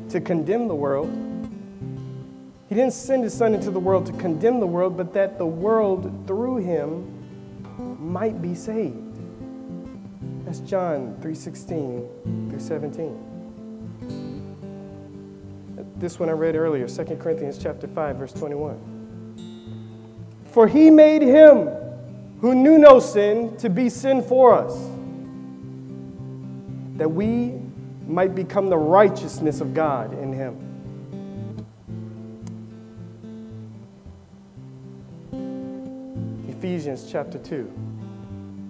to 0.10 0.20
condemn 0.20 0.68
the 0.68 0.76
world. 0.76 1.29
He 2.70 2.76
didn't 2.76 2.94
send 2.94 3.24
his 3.24 3.34
Son 3.34 3.56
into 3.56 3.72
the 3.72 3.80
world 3.80 4.06
to 4.06 4.14
condemn 4.14 4.60
the 4.60 4.68
world, 4.68 4.96
but 4.96 5.12
that 5.14 5.40
the 5.40 5.46
world 5.46 6.28
through 6.28 6.58
him 6.58 7.16
might 8.00 8.44
be 8.44 8.54
saved. 8.54 9.20
That's 10.46 10.60
John 10.60 11.16
3:16 11.20 12.08
through 12.50 12.60
17. 12.60 13.18
This 15.98 16.20
one 16.20 16.30
I 16.30 16.34
read 16.34 16.56
earlier, 16.56 16.88
2 16.88 17.18
Corinthians 17.18 17.58
chapter 17.58 17.88
5 17.88 18.18
verse 18.18 18.34
21. 18.34 18.78
For 20.46 20.68
he 20.68 20.92
made 20.92 21.24
him 21.24 21.70
who 22.40 22.54
knew 22.54 22.78
no 22.78 23.00
sin 23.00 23.58
to 23.58 23.70
be 23.70 23.90
sin 23.90 24.22
for 24.22 24.54
us, 24.54 24.78
that 26.98 27.10
we 27.10 27.56
might 28.08 28.36
become 28.36 28.70
the 28.70 28.78
righteousness 28.78 29.60
of 29.60 29.74
God 29.74 30.14
in 30.20 30.32
him. 30.34 30.69
Ephesians 36.90 37.12
chapter 37.12 37.38
2, 37.38 37.72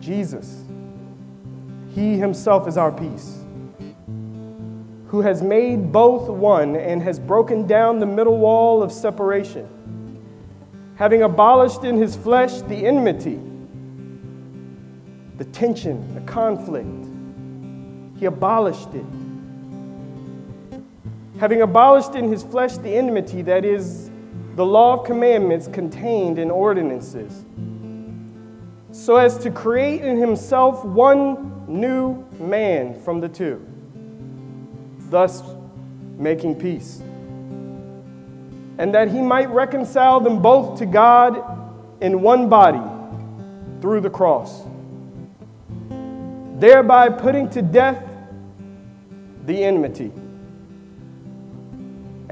Jesus. 0.01 0.65
He 1.95 2.17
himself 2.17 2.67
is 2.67 2.77
our 2.77 2.91
peace. 2.91 3.39
Who 5.07 5.21
has 5.21 5.43
made 5.43 5.93
both 5.93 6.29
one 6.29 6.75
and 6.75 7.01
has 7.01 7.21
broken 7.21 7.69
down 7.69 8.01
the 8.01 8.07
middle 8.07 8.39
wall 8.39 8.83
of 8.83 8.91
separation, 8.91 9.69
having 10.97 11.23
abolished 11.23 11.85
in 11.85 11.99
his 11.99 12.17
flesh 12.17 12.63
the 12.63 12.85
enmity, 12.85 13.39
the 15.39 15.45
tension, 15.45 16.17
the 16.17 16.21
conflict. 16.23 17.07
He 18.19 18.27
abolished 18.27 18.93
it 18.93 19.05
having 21.39 21.63
abolished 21.63 22.15
in 22.15 22.29
his 22.31 22.43
flesh 22.43 22.77
the 22.77 22.95
enmity 22.95 23.43
that 23.43 23.65
is 23.65 24.11
the 24.55 24.65
law 24.65 24.99
of 24.99 25.05
commandments 25.05 25.67
contained 25.67 26.39
in 26.39 26.51
ordinances, 26.51 27.45
so 28.93 29.17
as 29.17 29.37
to 29.39 29.51
create 29.51 30.03
in 30.03 30.17
himself 30.17 30.85
one 30.85 31.65
new 31.67 32.25
man 32.39 33.01
from 33.01 33.21
the 33.21 33.29
two, 33.29 33.67
thus 35.11 35.43
making 36.17 36.55
peace, 36.55 37.01
and 38.79 38.95
that 38.95 39.09
he 39.09 39.21
might 39.21 39.51
reconcile 39.51 40.21
them 40.21 40.41
both 40.41 40.79
to 40.79 40.87
God 40.87 41.43
in 42.01 42.23
one 42.23 42.49
body 42.49 42.83
through 43.81 44.01
the 44.01 44.11
cross, 44.11 44.63
thereby 46.59 47.09
putting 47.09 47.51
to 47.51 47.61
death 47.61 48.03
the 49.47 49.65
enmity. 49.65 50.13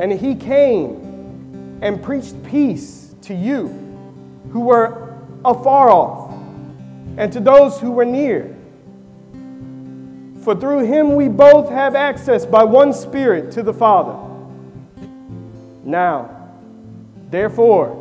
And 0.02 0.10
he 0.10 0.34
came 0.34 1.78
and 1.80 2.02
preached 2.02 2.42
peace 2.42 3.14
to 3.22 3.34
you 3.34 3.68
who 4.50 4.62
were 4.62 5.16
afar 5.44 5.90
off 5.90 6.34
and 7.16 7.32
to 7.32 7.38
those 7.38 7.78
who 7.78 7.92
were 7.92 8.04
near. 8.04 8.56
For 10.42 10.56
through 10.56 10.86
him 10.86 11.14
we 11.14 11.28
both 11.28 11.70
have 11.70 11.94
access 11.94 12.44
by 12.44 12.64
one 12.64 12.92
Spirit 12.92 13.52
to 13.52 13.62
the 13.62 13.72
Father. 13.72 14.18
Now, 15.84 16.50
therefore, 17.30 17.96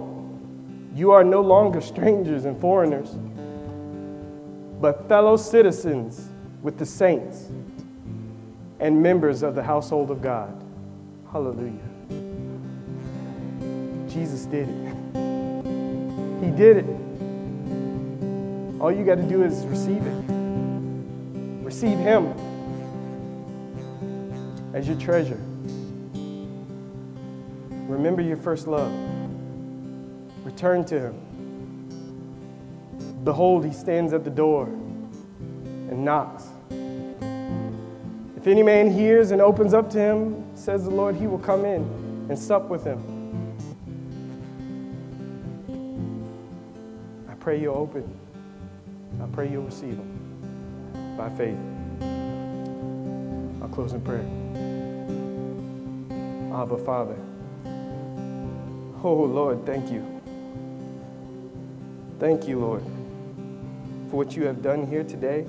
you 0.95 1.11
are 1.11 1.23
no 1.23 1.41
longer 1.41 1.81
strangers 1.81 2.45
and 2.45 2.59
foreigners, 2.59 3.11
but 4.81 5.07
fellow 5.07 5.37
citizens 5.37 6.29
with 6.63 6.79
the 6.79 6.85
saints 6.87 7.45
and 8.79 9.03
members 9.03 9.43
of 9.43 9.53
the 9.53 9.61
household 9.61 10.09
of 10.09 10.23
God. 10.23 10.63
Hallelujah. 11.31 11.90
Jesus 14.13 14.45
did 14.45 14.67
it. 14.67 14.95
He 16.43 16.51
did 16.51 16.77
it. 16.77 16.85
All 18.81 18.91
you 18.91 19.05
got 19.05 19.15
to 19.15 19.23
do 19.23 19.43
is 19.43 19.65
receive 19.67 20.05
it. 20.05 20.23
Receive 21.63 21.97
Him 21.97 22.33
as 24.73 24.87
your 24.87 24.97
treasure. 24.97 25.39
Remember 27.87 28.21
your 28.21 28.37
first 28.37 28.67
love. 28.67 28.91
Return 30.43 30.83
to 30.85 30.99
Him. 30.99 31.15
Behold, 33.23 33.63
He 33.63 33.71
stands 33.71 34.13
at 34.13 34.23
the 34.23 34.29
door 34.29 34.65
and 34.65 36.03
knocks. 36.03 36.45
If 38.35 38.47
any 38.47 38.63
man 38.63 38.89
hears 38.89 39.31
and 39.31 39.39
opens 39.41 39.73
up 39.73 39.89
to 39.91 39.99
Him, 39.99 40.43
says 40.55 40.83
the 40.83 40.89
Lord, 40.89 41.15
He 41.15 41.27
will 41.27 41.39
come 41.39 41.63
in 41.63 41.83
and 42.29 42.37
sup 42.37 42.69
with 42.69 42.83
Him. 42.83 43.10
Pray 47.41 47.59
you'll 47.59 47.75
open. 47.75 48.07
I 49.19 49.25
pray 49.33 49.49
you'll 49.49 49.63
receive 49.63 49.97
them 49.97 51.15
by 51.17 51.27
faith. 51.29 51.57
I'll 53.61 53.67
close 53.69 53.93
in 53.93 54.01
prayer. 54.01 54.25
Abba, 56.53 56.77
Father. 56.77 57.17
Oh, 59.03 59.23
Lord, 59.23 59.65
thank 59.65 59.91
you. 59.91 60.05
Thank 62.19 62.47
you, 62.47 62.59
Lord, 62.59 62.83
for 64.09 64.17
what 64.17 64.35
you 64.35 64.45
have 64.45 64.61
done 64.61 64.85
here 64.85 65.03
today. 65.03 65.47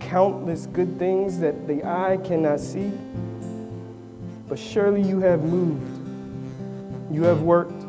Countless 0.00 0.64
good 0.66 0.98
things 0.98 1.38
that 1.40 1.68
the 1.68 1.84
eye 1.84 2.18
cannot 2.24 2.60
see, 2.60 2.90
but 4.48 4.58
surely 4.58 5.02
you 5.02 5.20
have 5.20 5.44
moved. 5.44 5.98
You 7.12 7.24
have 7.24 7.42
worked. 7.42 7.79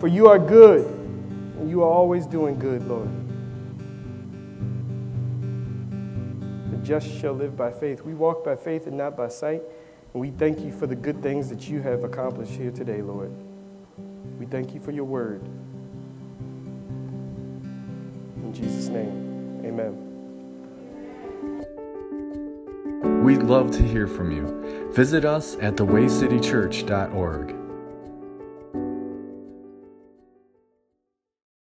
For 0.00 0.06
you 0.06 0.28
are 0.28 0.38
good, 0.38 0.86
and 0.86 1.68
you 1.68 1.82
are 1.82 1.90
always 1.90 2.24
doing 2.26 2.58
good, 2.58 2.86
Lord. 2.86 3.08
The 6.70 6.76
just 6.78 7.10
shall 7.20 7.32
live 7.32 7.56
by 7.56 7.72
faith. 7.72 8.02
We 8.02 8.14
walk 8.14 8.44
by 8.44 8.54
faith 8.54 8.86
and 8.86 8.96
not 8.96 9.16
by 9.16 9.28
sight. 9.28 9.62
And 10.14 10.20
we 10.20 10.30
thank 10.30 10.60
you 10.60 10.72
for 10.72 10.86
the 10.86 10.94
good 10.94 11.20
things 11.22 11.48
that 11.48 11.68
you 11.68 11.82
have 11.82 12.04
accomplished 12.04 12.52
here 12.52 12.70
today, 12.70 13.02
Lord. 13.02 13.32
We 14.38 14.46
thank 14.46 14.72
you 14.72 14.80
for 14.80 14.92
your 14.92 15.04
word. 15.04 15.42
In 18.36 18.54
Jesus' 18.54 18.88
name, 18.88 19.62
amen. 19.64 20.04
We'd 23.24 23.42
love 23.42 23.72
to 23.72 23.82
hear 23.82 24.06
from 24.06 24.30
you. 24.30 24.90
Visit 24.92 25.24
us 25.24 25.56
at 25.60 25.74
thewaycitychurch.org. 25.76 27.57